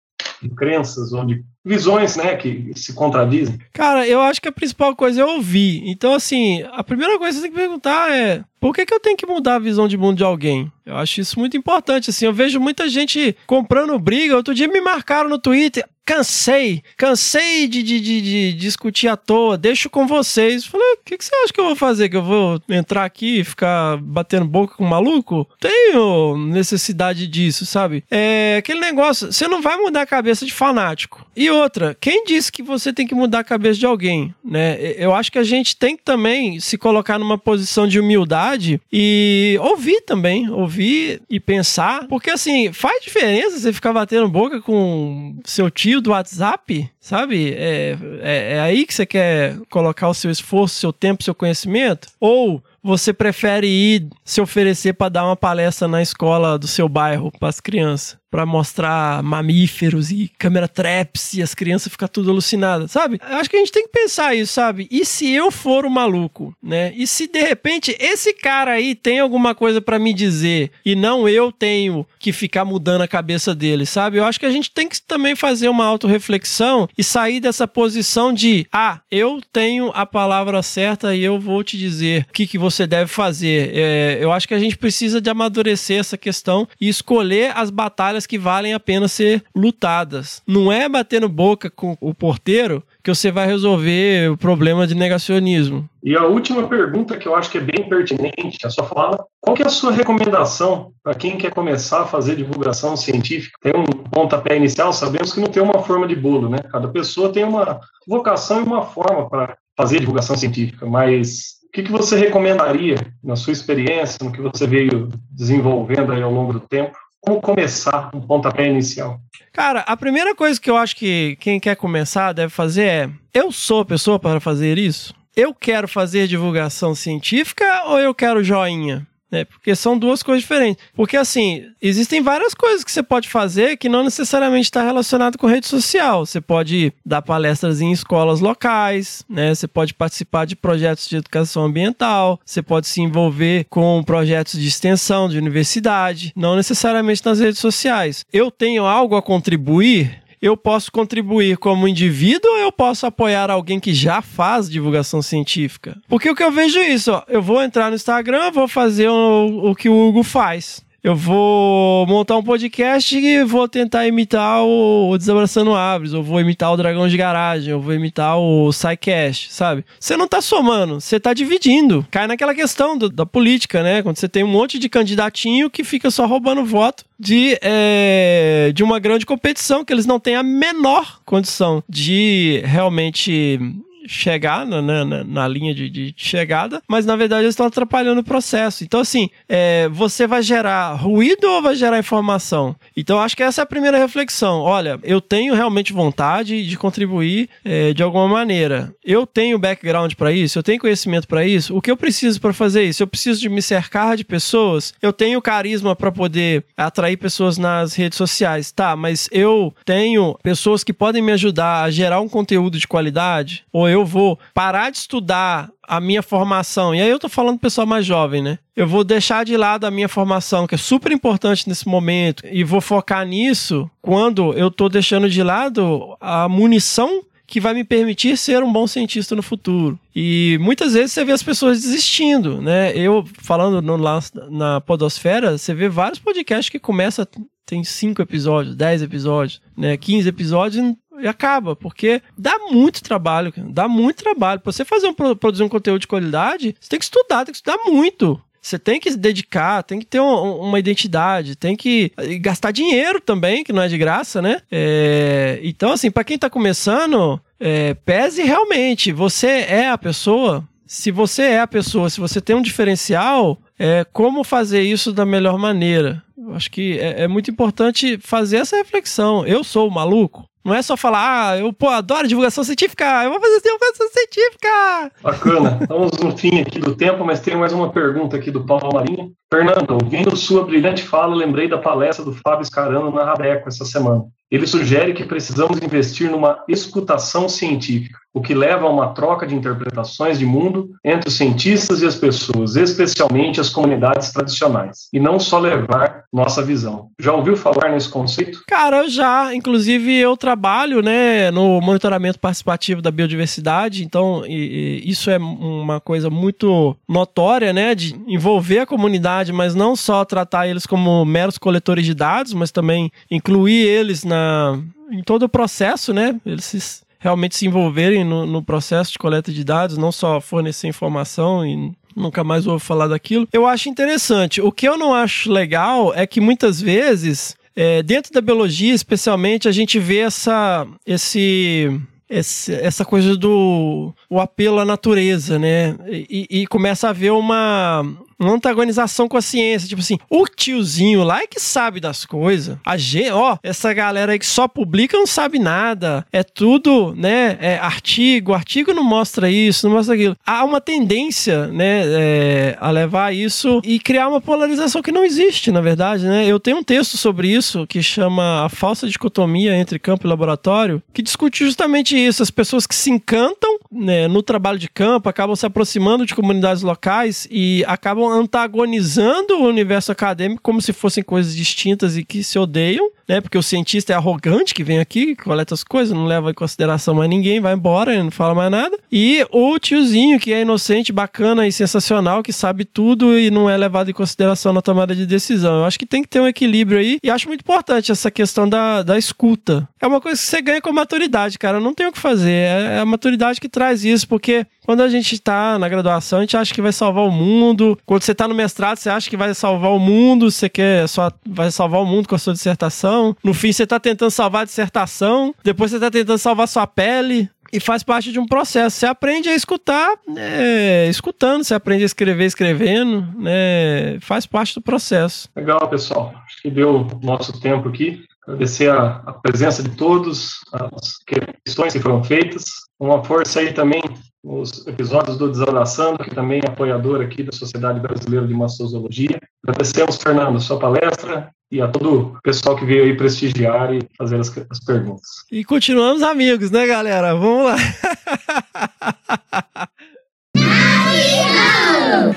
de 0.43 0.49
crenças 0.51 1.13
ou 1.13 1.25
de 1.25 1.45
visões, 1.65 2.17
né, 2.17 2.37
que 2.37 2.73
se 2.75 2.95
contradizem? 2.95 3.59
Cara, 3.73 4.07
eu 4.07 4.21
acho 4.21 4.41
que 4.41 4.49
a 4.49 4.53
principal 4.53 4.97
coisa 4.97 5.21
é 5.21 5.25
ouvir. 5.25 5.83
Então, 5.85 6.15
assim, 6.15 6.65
a 6.73 6.83
primeira 6.83 7.19
coisa 7.19 7.37
que 7.37 7.43
você 7.43 7.49
tem 7.49 7.51
que 7.51 7.61
perguntar 7.61 8.11
é 8.11 8.43
por 8.61 8.75
que, 8.75 8.87
que 8.87 8.95
eu 8.95 9.01
tenho 9.01 9.17
que 9.17 9.27
mudar 9.27 9.57
a 9.57 9.61
visão 9.61 9.87
de 9.87 9.97
mundo 9.97 10.17
de 10.17 10.25
alguém? 10.25 10.71
Eu 10.85 10.97
acho 10.97 11.21
isso 11.21 11.39
muito 11.39 11.57
importante, 11.57 12.11
assim. 12.11 12.25
Eu 12.25 12.33
vejo 12.33 12.59
muita 12.59 12.89
gente 12.89 13.37
comprando 13.47 13.99
briga. 13.99 14.37
Outro 14.37 14.55
dia 14.55 14.67
me 14.67 14.81
marcaram 14.81 15.29
no 15.29 15.39
Twitter. 15.39 15.85
Cansei, 16.09 16.83
cansei 16.97 17.69
de, 17.69 17.83
de, 17.83 18.01
de, 18.01 18.23
de 18.23 18.53
discutir 18.55 19.09
à 19.09 19.17
toa, 19.17 19.59
deixo 19.59 19.91
com 19.91 20.07
vocês. 20.07 20.65
Falei, 20.65 20.95
o 20.95 20.99
que, 21.05 21.19
que, 21.19 21.23
você 21.23 21.37
acha 21.45 21.53
que 21.53 21.61
eu 21.61 21.67
vou 21.67 21.77
fazer? 21.77 22.09
Que 22.09 22.17
eu 22.17 22.23
vou 22.23 22.59
entrar 22.67 23.05
aqui 23.05 23.41
e 23.41 23.45
ficar 23.45 23.99
batendo 23.99 24.47
boca 24.47 24.75
com 24.75 24.87
maluco? 24.87 25.47
Tenho 25.61 26.35
necessidade 26.39 27.27
disso, 27.27 27.67
sabe? 27.67 28.05
É 28.11 28.57
aquele 28.57 28.81
negócio, 28.81 29.31
você 29.31 29.47
não 29.47 29.61
vai 29.61 29.77
mudar 29.77 30.01
a 30.01 30.07
cabeça 30.07 30.47
de 30.47 30.53
fanático. 30.55 31.27
E 31.37 31.51
outra, 31.51 31.95
quem 32.01 32.25
disse 32.25 32.51
que 32.51 32.63
você 32.63 32.91
tem 32.91 33.07
que 33.07 33.15
mudar 33.15 33.41
a 33.41 33.45
cabeça 33.45 33.79
de 33.79 33.85
alguém, 33.85 34.35
né? 34.43 34.79
Eu 34.97 35.15
acho 35.15 35.31
que 35.31 35.39
a 35.39 35.45
gente 35.45 35.77
tem 35.77 35.95
que 35.95 36.03
também 36.03 36.59
se 36.59 36.79
colocar 36.79 37.19
numa 37.19 37.37
posição 37.37 37.87
de 37.87 38.01
humildade 38.01 38.81
e 38.91 39.59
ouvir 39.61 40.01
também, 40.07 40.49
ouvir 40.49 41.21
e 41.29 41.39
pensar, 41.39 42.07
porque 42.09 42.31
assim, 42.31 42.73
faz 42.73 43.05
diferença 43.05 43.59
você 43.59 43.75
ficar 43.75 43.93
batendo 43.93 44.27
boca 44.27 44.63
com 44.63 45.39
seu 45.45 45.71
tio 45.71 45.98
do 46.01 46.11
WhatsApp, 46.11 46.91
sabe? 47.01 47.53
É, 47.55 47.97
é, 48.21 48.53
é 48.55 48.61
aí 48.61 48.87
que 48.87 48.95
você 48.95 49.07
quer 49.07 49.59
colocar 49.71 50.09
o 50.09 50.15
seu 50.15 50.31
esforço, 50.31 50.81
seu 50.81 50.93
tempo, 50.93 51.23
seu 51.23 51.35
conhecimento? 51.35 52.09
Ou 52.21 52.63
você 52.83 53.13
prefere 53.13 53.67
ir 53.67 54.09
se 54.25 54.41
oferecer 54.41 54.95
para 54.95 55.09
dar 55.09 55.25
uma 55.25 55.37
palestra 55.37 55.87
na 55.89 56.01
escola 56.01 56.59
do 56.59 56.67
seu 56.67 56.89
bairro 56.89 57.31
para 57.39 57.49
as 57.49 57.61
crianças? 57.61 58.19
Para 58.31 58.45
mostrar 58.45 59.23
mamíferos 59.23 60.11
e 60.11 60.31
câmera 60.39 60.69
traps 60.69 61.35
e 61.35 61.43
as 61.43 61.55
crianças 61.55 61.91
ficam 61.91 62.09
tudo 62.09 62.31
alucinadas, 62.31 62.91
sabe? 62.91 63.21
Eu 63.29 63.37
acho 63.37 63.49
que 63.49 63.57
a 63.57 63.59
gente 63.59 63.73
tem 63.73 63.85
que 63.85 63.93
pensar 63.93 64.35
isso, 64.35 64.53
sabe? 64.53 64.87
E 64.91 65.05
se 65.05 65.31
eu 65.31 65.51
for 65.51 65.85
o 65.85 65.91
maluco, 65.91 66.55
né? 66.63 66.93
E 66.95 67.07
se 67.07 67.27
de 67.27 67.41
repente 67.41 67.97
esse 67.99 68.33
cara 68.35 68.73
aí 68.73 68.95
tem 68.95 69.19
alguma 69.19 69.55
coisa 69.55 69.81
para 69.81 69.99
me 69.99 70.13
dizer 70.13 70.71
e 70.85 70.95
não 70.95 71.29
eu 71.29 71.51
tenho 71.51 72.07
que 72.19 72.33
ficar 72.33 72.65
mudando 72.65 73.03
a 73.03 73.09
cabeça 73.09 73.55
dele, 73.55 73.87
sabe? 73.87 74.19
Eu 74.19 74.25
acho 74.25 74.39
que 74.39 74.47
a 74.47 74.51
gente 74.51 74.71
tem 74.71 74.89
que 74.89 75.01
também 75.01 75.35
fazer 75.35 75.69
uma 75.69 75.85
autorreflexão 75.85 76.89
e 76.97 77.03
sair 77.03 77.41
dessa 77.41 77.67
posição 77.67 78.33
de, 78.33 78.67
ah, 78.73 79.01
eu 79.11 79.41
tenho 79.53 79.91
a 79.95 80.05
palavra 80.05 80.63
certa 80.63 81.15
e 81.15 81.23
eu 81.23 81.39
vou 81.39 81.63
te 81.65 81.77
dizer 81.77 82.27
o 82.29 82.33
que, 82.33 82.47
que 82.47 82.59
você 82.59 82.87
deve 82.87 83.11
fazer. 83.11 83.71
É, 83.75 84.19
eu 84.21 84.33
acho 84.33 84.47
que 84.47 84.55
a 84.55 84.59
gente 84.59 84.77
precisa 84.77 85.21
de 85.21 85.31
amadurecer 85.31 85.99
essa 85.99 86.17
questão 86.17 86.69
e 86.81 86.89
escolher 86.89 87.57
as 87.57 87.71
batalhas 87.71 88.18
batalhas 88.19 88.27
que 88.27 88.39
valem 88.39 88.75
a 88.75 88.81
pena 88.81 89.07
ser 89.07 89.45
lutadas. 89.55 90.43
Não 90.47 90.73
é 90.73 90.89
batendo 90.89 91.29
boca 91.29 91.71
com 91.71 91.97
o 92.01 92.13
porteiro 92.13 92.83
que 93.03 93.15
você 93.15 93.31
vai 93.31 93.47
resolver 93.47 94.31
o 94.31 94.37
problema 94.37 94.87
de 94.87 94.95
negacionismo. 94.95 95.89
E 96.03 96.17
a 96.17 96.25
última 96.25 96.67
pergunta 96.67 97.17
que 97.17 97.27
eu 97.27 97.35
acho 97.35 97.51
que 97.51 97.59
é 97.59 97.61
bem 97.61 97.89
pertinente 97.89 98.67
a 98.67 98.71
sua 98.71 98.85
fala, 98.85 99.25
qual 99.41 99.57
é 99.57 99.63
a 99.63 99.69
sua 99.69 99.93
recomendação 99.93 100.93
para 101.03 101.15
quem 101.15 101.37
quer 101.37 101.53
começar 101.53 102.03
a 102.03 102.07
fazer 102.07 102.37
divulgação 102.37 102.97
científica? 102.97 103.59
Tem 103.63 103.73
um 103.75 103.85
pontapé 103.85 104.57
inicial, 104.57 104.93
sabemos 104.93 105.33
que 105.33 105.41
não 105.41 105.49
tem 105.49 105.63
uma 105.63 105.83
forma 105.83 106.07
de 106.07 106.17
bolo, 106.17 106.49
né? 106.49 106.59
Cada 106.71 106.89
pessoa 106.89 107.33
tem 107.33 107.45
uma 107.45 107.81
vocação 108.07 108.61
e 108.61 108.65
uma 108.65 108.83
forma 108.83 109.29
para 109.29 109.57
fazer 109.77 110.01
divulgação 110.01 110.37
científica, 110.37 110.87
mas 110.87 111.59
o 111.69 111.71
que, 111.73 111.83
que 111.83 111.93
você 111.93 112.17
recomendaria, 112.17 112.97
na 113.23 113.37
sua 113.37 113.53
experiência, 113.53 114.19
no 114.23 114.33
que 114.33 114.41
você 114.41 114.67
veio 114.67 115.09
desenvolvendo 115.31 116.13
ao 116.13 116.33
longo 116.33 116.53
do 116.53 116.61
tempo? 116.61 116.97
Como 117.21 117.41
começar 117.41 118.11
um 118.15 118.21
pontapé 118.21 118.69
inicial? 118.69 119.21
Cara, 119.53 119.81
a 119.81 119.97
primeira 119.97 120.35
coisa 120.35 120.61
que 120.61 120.71
eu 120.71 120.77
acho 120.77 120.95
que 120.97 121.37
quem 121.41 121.59
quer 121.59 121.77
começar 121.77 122.33
deve 122.33 122.51
fazer 122.51 122.85
é: 122.85 123.11
eu 123.35 123.51
sou 123.51 123.81
a 123.81 123.85
pessoa 123.85 124.19
para 124.19 124.41
fazer 124.41 124.79
isso? 124.79 125.15
Eu 125.37 125.55
quero 125.55 125.87
fazer 125.87 126.27
divulgação 126.27 126.95
científica 126.95 127.85
ou 127.87 127.99
eu 128.01 128.15
quero 128.15 128.43
joinha? 128.43 129.07
Né? 129.31 129.45
Porque 129.45 129.75
são 129.75 129.99
duas 129.99 130.23
coisas 130.23 130.43
diferentes. 130.43 130.83
Porque, 130.95 131.17
assim, 131.17 131.65
existem 131.81 132.23
várias 132.23 132.55
coisas 132.55 132.85
que 132.85 132.91
você 132.91 133.03
pode 133.03 133.29
fazer 133.29 133.77
que 133.77 133.89
não 133.89 134.03
necessariamente 134.03 134.67
está 134.67 134.83
relacionado 134.83 135.39
com 135.39 135.47
rede 135.47 135.67
social. 135.67 136.25
Você 136.25 136.41
pode 136.41 136.93
dar 137.05 137.23
palestras 137.23 137.81
em 137.81 137.93
escolas 137.93 138.41
locais, 138.41 139.25
né? 139.29 139.55
Você 139.55 139.69
pode 139.69 139.95
participar 139.95 140.47
de 140.47 140.57
projetos 140.57 141.09
de 141.09 141.17
educação 141.17 141.65
ambiental, 141.65 142.41
você 142.45 142.63
pode 142.63 142.87
se 142.87 143.01
envolver 143.01 143.67
com 143.69 144.03
projetos 144.05 144.59
de 144.59 144.67
extensão 144.67 145.29
de 145.29 145.39
universidade, 145.39 146.33
não 146.35 146.57
necessariamente 146.57 147.25
nas 147.25 147.41
redes 147.41 147.61
sociais. 147.61 148.25
Eu 148.33 148.51
tenho 148.51 148.85
algo 148.85 149.17
a 149.17 149.23
contribuir 149.23 150.23
eu 150.41 150.57
posso 150.57 150.91
contribuir 150.91 151.57
como 151.57 151.89
indivíduo 151.89 152.51
ou 152.51 152.59
eu 152.59 152.73
posso 152.73 153.07
apoiar 153.07 153.51
alguém 153.51 153.81
que 153.81 153.93
já 153.93 154.23
faz 154.23 154.71
divulgação 154.71 155.21
científica? 155.23 155.97
Porque 156.09 156.31
o 156.31 156.35
que 156.35 156.43
eu 156.43 156.53
vejo 156.53 156.79
é 156.79 156.89
isso, 156.89 157.13
ó, 157.13 157.23
eu 157.29 157.43
vou 157.43 157.63
entrar 157.63 157.91
no 157.91 157.97
Instagram, 157.97 158.51
vou 158.51 158.69
fazer 158.69 159.09
o, 159.09 159.71
o 159.71 159.75
que 159.75 159.89
o 159.89 160.09
Hugo 160.09 160.23
faz 160.23 160.87
eu 161.03 161.15
vou 161.15 162.07
montar 162.07 162.37
um 162.37 162.43
podcast 162.43 163.17
e 163.17 163.45
vou 163.45 163.69
tentar 163.69 164.07
imitar 164.07 164.65
o, 164.65 165.17
Desabraçando 165.17 165.75
Aves, 165.75 166.13
ou 166.13 166.23
vou 166.23 166.41
imitar 166.41 166.73
o 166.73 166.77
Dragão 166.77 167.09
de 167.09 167.17
Garagem, 167.17 167.73
ou 167.73 167.81
vou 167.81 167.95
imitar 167.95 168.37
o 168.39 168.73
SciCast, 168.73 169.53
sabe? 169.53 169.85
Você 169.99 170.17
não 170.17 170.27
tá 170.27 170.41
somando, 170.41 171.01
você 171.01 171.21
tá 171.21 171.33
dividindo. 171.33 172.05
Cai 172.11 172.27
naquela 172.27 172.55
questão 172.55 172.99
do, 172.99 173.09
da 173.09 173.25
política, 173.25 173.83
né? 173.83 174.03
Quando 174.03 174.17
você 174.17 174.29
tem 174.29 174.43
um 174.43 174.49
monte 174.49 174.79
de 174.79 174.89
candidatinho 174.89 175.71
que 175.71 175.85
fica 175.85 176.11
só 176.11 176.27
roubando 176.27 176.65
voto 176.65 177.05
de, 177.19 177.57
é, 177.63 178.73
de 178.75 178.83
uma 178.83 178.99
grande 178.99 179.25
competição, 179.25 179.85
que 179.85 179.93
eles 179.93 180.07
não 180.07 180.19
têm 180.19 180.35
a 180.35 180.43
menor 180.43 181.21
condição 181.25 181.83
de 181.89 182.61
realmente 182.65 183.61
chegar 184.09 184.67
na, 184.67 184.83
na, 184.83 185.25
na 185.25 185.49
linha 185.49 185.75
de, 185.75 185.89
de, 185.89 186.15
chegada, 186.17 186.83
mas 186.89 187.05
na 187.07 187.15
verdade 187.15 187.43
eles 187.45 187.53
estão 187.53 187.67
atrapalhando 187.67 188.21
o 188.21 188.25
processo. 188.25 188.83
Então, 188.83 189.01
assim, 189.01 189.29
é, 189.49 189.89
você 189.91 190.27
vai 190.27 190.43
gerar 190.43 190.95
ruído 190.95 191.45
ou 191.45 191.63
vai 191.63 191.77
gerar 191.77 191.99
informação? 191.99 192.75
Então, 192.97 193.21
acho 193.21 193.37
que 193.37 193.43
essa 193.43 193.63
é 193.63 193.65
a 193.65 193.67
primeira 193.67 193.99
reflexão. 193.99 194.61
Olha, 194.61 194.99
eu 195.03 195.21
tenho 195.21 195.55
realmente 195.55 195.93
vontade 195.93 196.67
de 196.67 196.77
contribuir 196.77 197.49
é, 197.65 197.93
de 197.93 198.03
alguma 198.03 198.27
maneira. 198.27 198.93
Eu 199.05 199.27
tenho 199.27 199.59
background 199.59 200.15
para 200.15 200.33
isso, 200.33 200.59
eu 200.59 200.63
tenho 200.63 200.81
conhecimento 200.81 201.29
para 201.29 201.45
isso. 201.45 201.77
O 201.77 201.83
que 201.83 201.91
eu 201.91 201.97
preciso 201.97 202.41
para 202.41 202.53
fazer 202.53 202.85
isso? 202.85 203.03
Eu 203.03 203.07
preciso 203.07 203.41
de 203.41 203.49
me 203.49 203.61
cercar 203.61 204.17
de 204.17 204.25
pessoas. 204.25 204.95
Eu 205.03 205.13
tenho 205.13 205.43
carisma 205.43 205.95
para 205.95 206.11
poder 206.11 206.65
atrair 206.77 207.17
pessoas 207.17 207.59
nas 207.59 207.95
redes 207.95 208.17
sociais, 208.17 208.73
tá? 208.73 208.97
Mas 208.97 209.29
eu 209.31 209.75
tenho 209.85 210.37
pessoas 210.43 210.83
que 210.83 210.93
podem 210.93 211.23
me 211.23 211.33
ajudar 211.33 211.83
a 211.83 211.91
gerar 211.91 212.21
um 212.21 212.29
conteúdo 212.29 212.79
de 212.79 212.89
qualidade? 212.89 213.65
Ou 213.73 213.89
eu 213.89 213.98
eu 213.99 214.07
vou 214.07 214.39
parar 214.55 214.91
de 214.91 214.99
estudar 214.99 215.71
a 215.83 216.01
minha 216.01 216.23
formação, 216.23 216.95
e 216.95 217.01
aí 217.01 217.09
eu 217.09 217.19
tô 217.19 217.29
falando 217.29 217.59
pessoal 217.59 217.87
mais 217.87 218.05
jovem, 218.05 218.43
né? 218.43 218.59
Eu 218.77 218.87
vou 218.87 219.03
deixar 219.03 219.45
de 219.45 219.57
lado 219.57 219.85
a 219.85 219.91
minha 219.91 220.09
formação, 220.09 220.67
que 220.67 220.75
é 220.75 220.79
super 220.79 221.11
importante 221.13 221.69
nesse 221.69 221.89
momento, 221.89 222.45
e 222.51 222.63
vou 222.63 222.81
focar 222.81 223.27
nisso 223.27 223.91
quando 224.01 224.53
eu 224.53 224.71
tô 224.71 224.89
deixando 224.89 225.29
de 225.29 225.43
lado 225.43 226.17
a 226.21 226.49
munição 226.49 227.23
que 227.49 227.61
vai 227.61 227.73
me 227.73 227.83
permitir 227.83 228.37
ser 228.37 228.63
um 228.63 228.71
bom 228.71 228.87
cientista 228.87 229.35
no 229.35 229.43
futuro. 229.43 229.99
E 230.15 230.59
muitas 230.61 230.93
vezes 230.93 231.13
você 231.13 231.25
vê 231.25 231.33
as 231.33 231.43
pessoas 231.43 231.81
desistindo, 231.81 232.61
né? 232.61 232.95
Eu, 232.95 233.25
falando 233.43 233.81
no, 233.81 233.97
lá 233.97 234.21
na 234.51 234.83
podosfera, 234.83 235.57
você 235.57 235.73
vê 235.73 235.89
vários 235.89 236.19
podcasts 236.19 236.69
que 236.69 236.79
começam, 236.79 237.27
tem 237.65 237.83
cinco 237.83 238.21
episódios, 238.21 238.77
dez 238.77 239.01
episódios, 239.01 239.63
né? 239.75 239.97
15 239.97 240.29
episódios 240.29 240.95
e 241.21 241.27
acaba, 241.27 241.75
porque 241.75 242.23
dá 242.37 242.59
muito 242.71 243.03
trabalho, 243.03 243.53
dá 243.57 243.89
muito 243.89 244.23
trabalho. 244.23 244.61
Pra 244.61 244.73
você 244.73 244.85
fazer 244.85 245.09
um, 245.09 245.15
produzir 245.15 245.63
um 245.63 245.69
conteúdo 245.69 246.01
de 246.01 246.07
qualidade, 246.07 246.75
você 246.81 246.89
tem 246.89 246.99
que 246.99 247.05
estudar, 247.05 247.45
tem 247.45 247.53
que 247.53 247.59
estudar 247.59 247.79
muito. 247.87 248.41
Você 248.61 248.79
tem 248.79 249.01
que 249.01 249.11
se 249.11 249.17
dedicar, 249.17 249.83
tem 249.83 249.99
que 249.99 250.07
ter 250.07 250.21
um, 250.21 250.61
uma 250.61 250.79
identidade, 250.79 251.57
tem 251.57 251.77
que 251.77 252.13
gastar 252.41 252.71
dinheiro 252.71 253.21
também, 253.21 253.65
que 253.65 253.73
não 253.73 253.83
é 253.83 253.89
de 253.89 253.97
graça, 253.97 254.43
né? 254.43 254.61
É, 254.71 255.61
então, 255.63 255.93
assim, 255.93 256.11
para 256.11 256.25
quem 256.25 256.39
tá 256.39 256.51
começando, 256.51 257.41
é, 257.59 257.95
pese 257.95 258.43
realmente, 258.43 259.13
você 259.13 259.65
é 259.69 259.89
a 259.89 259.97
pessoa. 259.97 260.67
Se 260.87 261.11
você 261.11 261.43
é 261.43 261.61
a 261.61 261.67
pessoa, 261.67 262.11
se 262.11 262.21
você 262.21 262.41
tem 262.41 262.57
um 262.57 262.63
diferencial, 262.63 263.59
é, 263.79 264.05
como 264.13 264.43
fazer 264.43 264.83
isso 264.83 265.13
da 265.13 265.25
melhor 265.25 265.59
maneira? 265.59 266.23
Acho 266.53 266.71
que 266.71 266.99
é, 266.99 267.23
é 267.23 267.29
muito 267.29 267.51
importante 267.51 268.19
fazer 268.21 268.59
essa 268.59 268.77
reflexão. 268.77 269.47
Eu 269.47 269.63
sou 269.63 269.89
o 269.89 269.91
maluco? 269.91 270.49
Não 270.65 270.75
é 270.75 270.83
só 270.83 270.97
falar, 270.97 271.53
ah, 271.53 271.59
eu 271.59 271.73
pô, 271.73 271.89
adoro 271.89 272.29
divulgação 272.29 272.63
científica, 272.63 273.25
eu 273.25 273.31
vou 273.31 273.41
fazer 273.41 273.61
divulgação 273.63 274.09
científica. 274.11 275.13
Bacana. 275.23 275.79
Estamos 275.81 276.11
no 276.19 276.37
fim 276.37 276.61
aqui 276.61 276.79
do 276.79 276.95
tempo, 276.95 277.25
mas 277.25 277.41
tem 277.41 277.57
mais 277.57 277.73
uma 277.73 277.91
pergunta 277.91 278.37
aqui 278.37 278.51
do 278.51 278.65
Paulo 278.65 278.93
Marinho. 278.93 279.33
Fernando, 279.51 279.93
ouvindo 279.93 280.37
sua 280.37 280.65
brilhante 280.65 281.03
fala, 281.03 281.35
lembrei 281.35 281.69
da 281.69 281.79
palestra 281.79 282.23
do 282.23 282.35
Fábio 282.35 282.67
Scarano 282.67 283.11
na 283.11 283.25
Rabeco 283.25 283.69
essa 283.69 283.85
semana. 283.85 284.25
Ele 284.51 284.67
sugere 284.67 285.13
que 285.13 285.25
precisamos 285.25 285.79
investir 285.83 286.31
numa 286.31 286.65
escutação 286.69 287.49
científica, 287.49 288.19
o 288.33 288.41
que 288.41 288.55
leva 288.55 288.87
a 288.87 288.91
uma 288.91 289.13
troca 289.13 289.47
de 289.47 289.55
interpretações 289.55 290.39
de 290.39 290.47
mundo 290.47 290.91
entre 291.05 291.29
os 291.29 291.37
cientistas 291.37 292.01
e 292.01 292.07
as 292.07 292.15
pessoas, 292.15 292.75
especialmente 292.75 293.61
as 293.61 293.69
comunidades 293.69 294.33
tradicionais, 294.33 295.09
e 295.13 295.21
não 295.21 295.39
só 295.39 295.59
levar 295.59 296.25
nossa 296.33 296.63
visão. 296.63 297.11
Já 297.21 297.35
ouviu 297.35 297.57
falar 297.57 297.91
nesse 297.91 298.09
conceito? 298.09 298.63
Cara, 298.67 299.05
eu 299.05 299.11
já. 299.11 299.55
Inclusive, 299.55 300.17
eu 300.17 300.35
trabalho 300.49 301.03
né, 301.03 301.51
no 301.51 301.79
monitoramento 301.79 302.39
participativo 302.39 303.03
da 303.03 303.11
biodiversidade, 303.11 304.03
então 304.03 304.47
e, 304.47 305.03
e 305.05 305.11
isso 305.11 305.31
é 305.31 305.37
uma 305.37 306.01
coisa 306.01 306.31
muito 306.31 306.97
notória, 307.07 307.71
né, 307.71 307.95
de 307.95 308.19
envolver 308.27 308.79
a 308.79 308.87
comunidade, 308.87 309.53
mas 309.53 309.75
não 309.75 309.95
só 309.95 310.25
tratar 310.25 310.67
eles 310.67 310.87
como 310.87 311.23
meros 311.27 311.59
coletores 311.59 312.07
de 312.07 312.15
dados, 312.15 312.55
mas 312.55 312.73
também 312.73 313.13
incluir 313.31 313.87
eles 313.87 314.25
na 314.25 314.81
em 315.11 315.23
todo 315.23 315.43
o 315.43 315.49
processo, 315.49 316.15
né? 316.15 316.39
Eles 316.45 316.65
se, 316.65 317.03
realmente 317.19 317.55
se 317.55 317.67
envolverem 317.67 318.25
no, 318.25 318.47
no, 318.47 318.63
processo 318.63 319.13
de 319.13 319.19
coleta 319.19 319.53
de 319.53 319.65
dados, 319.65 319.99
não 319.99 320.13
só 320.13 320.41
fornecer 320.41 320.87
informação 320.87 321.65
e 321.67 321.93
nunca 322.17 322.43
mais 322.43 322.65
vou 322.65 322.79
falar 322.79 323.09
daquilo. 323.09 323.47
Eu 323.53 323.67
acho 323.67 323.89
interessante. 323.89 324.61
O 324.61 324.73
que 324.73 324.89
eu 324.89 324.97
não 324.97 325.13
acho 325.13 325.51
legal 325.51 326.13
é 326.15 326.27
que 326.27 326.41
muitas 326.41 326.81
vezes, 326.81 327.57
é, 327.81 328.03
dentro 328.03 328.33
da 328.33 328.41
biologia, 328.41 328.93
especialmente, 328.93 329.69
a 329.69 329.73
gente 329.73 330.01
vê 330.01 330.19
essa, 330.19 330.85
esse 331.07 331.89
esse, 332.29 332.75
essa 332.75 333.05
coisa 333.05 333.37
do 333.37 334.13
o 334.29 334.41
apelo 334.41 334.81
à 334.81 334.85
natureza, 334.85 335.61
né? 335.61 335.97
E, 336.09 336.49
e, 336.51 336.67
começa 336.67 337.07
a 337.07 337.11
haver 337.11 337.31
uma, 337.31 338.05
uma 338.39 338.53
antagonização 338.53 339.29
com 339.29 339.37
a 339.37 339.43
ciência. 339.43 339.89
Tipo 339.89 340.01
assim, 340.01 340.19
o 340.31 340.47
tiozinho 340.47 341.23
lá 341.25 341.43
é 341.43 341.47
que 341.47 341.61
sabe 341.61 342.01
das 342.01 342.25
coisas. 342.25 342.79
A 342.85 342.97
gente, 342.97 343.31
ó, 343.31 343.59
essa 343.63 343.93
galera 343.93 344.33
aí 344.33 344.39
que 344.39 344.47
só 344.47 344.69
publica 344.69 345.17
não 345.17 345.27
sabe 345.27 345.59
nada. 345.59 346.25
É 346.33 346.43
tudo, 346.43 347.15
né? 347.17 347.59
É 347.61 347.79
artigo, 347.79 348.53
artigo 348.53 348.93
não 348.93 349.03
mostra 349.03 349.51
isso, 349.51 349.89
não 349.89 349.97
mostra 349.97 350.15
aquilo. 350.15 350.37
Há 350.47 350.65
uma 350.65 350.81
tendência, 350.81 351.67
né, 351.69 352.03
é, 352.05 352.77
a 352.81 352.91
levar 352.91 353.35
isso 353.35 353.81
e 353.85 353.99
criar 353.99 354.29
uma 354.29 354.41
polarização 354.41 355.03
que 355.03 355.13
não 355.13 355.25
existe, 355.25 355.71
na 355.73 355.81
verdade, 355.81 356.27
né? 356.27 356.47
Eu 356.47 356.61
tenho 356.61 356.79
um 356.79 356.85
texto 356.85 357.17
sobre 357.17 357.49
isso 357.49 357.87
que 357.87 358.03
chama 358.03 358.65
A 358.65 358.69
Falsa 358.69 359.09
Dicotomia 359.09 359.77
entre 359.77 359.99
Campo 359.99 360.27
e 360.27 360.31
Laboratório, 360.31 361.03
que 361.13 361.23
discute 361.23 361.65
justamente 361.65 362.17
isso. 362.17 362.43
As 362.43 362.51
pessoas 362.51 362.87
que 362.87 362.95
se 362.95 363.11
encantam 363.11 363.79
né, 363.91 364.29
no 364.29 364.43
trabalho 364.43 364.79
de 364.79 364.89
campo 364.89 365.29
acabam 365.29 365.57
se 365.57 365.67
aproximando 365.67 366.27
de 366.27 366.35
comunidades 366.35 366.83
locais 366.83 367.49
e 367.51 367.85
acabam 367.87 368.28
antagonizando 368.31 369.55
o 369.55 369.67
universo 369.67 370.13
acadêmico 370.13 370.63
como 370.63 370.81
se 370.81 370.93
fossem 370.93 371.23
coisas 371.23 371.55
distintas 371.55 372.17
e 372.17 372.25
que 372.25 372.43
se 372.43 372.59
odeiam, 372.59 373.11
né? 373.29 373.41
Porque 373.41 373.59
o 373.59 373.63
cientista 373.63 374.13
é 374.13 374.17
arrogante 374.17 374.73
que 374.73 374.83
vem 374.83 374.99
aqui, 374.99 375.37
coleta 375.37 375.75
as 375.75 375.85
coisas, 375.85 376.17
não 376.17 376.25
leva 376.25 376.51
em 376.51 376.55
consideração 376.55 377.15
mais 377.15 377.29
ninguém, 377.29 377.61
vai 377.61 377.75
embora, 377.75 378.23
não 378.23 378.31
fala 378.31 378.55
mais 378.55 378.71
nada. 378.71 378.99
E 379.13 379.47
o 379.53 379.79
tiozinho 379.79 380.41
que 380.41 380.53
é 380.53 380.63
inocente, 380.63 381.13
bacana 381.13 381.67
e 381.67 381.73
sensacional, 381.73 382.43
que 382.43 382.53
sabe 382.53 382.85
tudo 382.85 383.39
e 383.39 383.51
não 383.51 383.69
é 383.69 383.77
levado 383.77 384.11
em 384.11 384.15
consideração 384.15 384.73
na 384.73 384.81
tomada 384.81 385.15
de 385.15 385.27
decisão. 385.27 385.81
Eu 385.81 385.85
acho 385.85 385.99
que 385.99 386.07
tem 386.07 386.23
que 386.23 386.29
ter 386.29 386.41
um 386.41 386.49
equilíbrio 386.49 386.99
aí 386.99 387.19
e 387.23 387.31
acho 387.31 387.49
muito 387.49 387.61
importante 387.61 388.11
essa 388.11 388.31
questão 388.31 388.69
da, 388.69 389.03
da 389.03 389.19
escuta. 389.19 389.87
É 390.01 390.07
uma 390.07 390.21
coisa 390.21 390.41
que 390.41 390.47
você 390.47 390.63
ganha 390.63 390.81
com 390.81 390.93
maturidade, 390.93 391.59
cara. 391.59 391.81
Não 391.81 391.93
tem 391.93 392.07
o 392.07 392.13
que 392.13 392.19
fazer. 392.19 392.51
É, 392.51 392.97
é 392.97 392.99
a 393.01 393.05
maturidade 393.05 393.61
que 393.61 393.69
traz 393.69 394.05
isso, 394.05 394.27
porque 394.27 394.67
quando 394.89 395.03
a 395.03 395.09
gente 395.09 395.39
tá 395.39 395.79
na 395.79 395.87
graduação, 395.87 396.39
a 396.39 396.43
gente 396.43 396.57
acha 396.57 396.73
que 396.73 396.81
vai 396.81 396.93
salvar 396.93 397.25
o 397.25 397.31
mundo. 397.31 397.99
Quando 398.07 398.23
você 398.23 398.35
tá 398.35 398.49
no 398.49 398.55
mestrado, 398.55 398.97
você 398.97 399.11
acha 399.11 399.29
que 399.29 399.37
vai 399.37 399.53
salvar 399.55 399.91
o 399.93 399.99
mundo, 399.99 400.51
você 400.51 400.67
quer 400.69 401.07
só 401.07 401.31
vai 401.47 401.71
salvar 401.71 402.01
o 402.01 402.07
mundo 402.07 402.27
com 402.27 402.35
a 402.35 402.39
sua 402.39 402.55
dissertação. 402.55 403.18
No 403.43 403.55
fim, 403.55 403.73
você 403.73 403.87
tá 403.87 403.99
tentando 403.99 404.31
salvar 404.31 404.63
a 404.63 404.65
dissertação, 404.65 405.55
depois 405.63 405.91
você 405.91 406.01
tá 406.01 406.11
tentando 406.11 406.39
salvar 406.39 406.69
sua 406.69 406.87
pele 406.87 407.51
e 407.73 407.79
faz 407.81 408.03
parte 408.03 408.33
de 408.33 408.39
um 408.39 408.47
processo. 408.47 408.97
Você 408.97 409.07
aprende 409.07 409.49
a 409.49 409.55
escutar, 409.55 410.17
né, 410.27 411.09
escutando, 411.09 411.65
você 411.65 411.75
aprende 411.75 412.03
a 412.03 412.07
escrever 412.07 412.45
escrevendo, 412.45 413.27
né, 413.39 414.19
faz 414.21 414.47
parte 414.47 414.75
do 414.75 414.83
processo. 414.83 415.49
Legal, 415.55 415.89
pessoal. 415.89 416.35
Acho 416.47 416.63
que 416.63 416.71
deu 416.71 417.07
nosso 417.23 417.61
tempo 417.61 417.89
aqui. 417.89 418.25
Agradecer 418.47 418.91
a, 418.91 419.23
a 419.27 419.33
presença 419.35 419.83
de 419.83 419.91
todos, 419.91 420.61
as 420.73 421.19
questões 421.65 421.93
que 421.93 422.01
foram 422.01 422.25
feitas. 422.25 422.65
Uma 423.01 423.23
força 423.23 423.61
aí 423.61 423.73
também 423.73 424.03
nos 424.43 424.87
episódios 424.87 425.37
do 425.37 425.51
Desanaçando, 425.51 426.19
que 426.19 426.35
também 426.35 426.61
é 426.65 426.69
apoiador 426.69 427.21
aqui 427.21 427.43
da 427.43 427.53
Sociedade 427.53 428.01
Brasileira 428.01 428.47
de 428.47 428.55
Massosologia. 428.55 429.39
Agradecemos, 429.67 430.17
Fernando, 430.17 430.61
sua 430.61 430.79
palestra 430.79 431.51
e 431.71 431.81
a 431.81 431.89
todo 431.89 432.37
o 432.37 432.43
pessoal 432.43 432.77
que 432.77 432.85
veio 432.85 433.05
aí 433.05 433.17
prestigiar 433.17 433.95
e 433.95 434.01
fazer 434.17 434.41
as, 434.41 434.49
as 434.71 434.81
perguntas. 434.85 435.29
E 435.53 435.65
continuamos 435.65 436.23
amigos, 436.23 436.71
né, 436.71 436.87
galera? 436.87 437.35
Vamos 437.35 437.67
lá! 437.67 437.77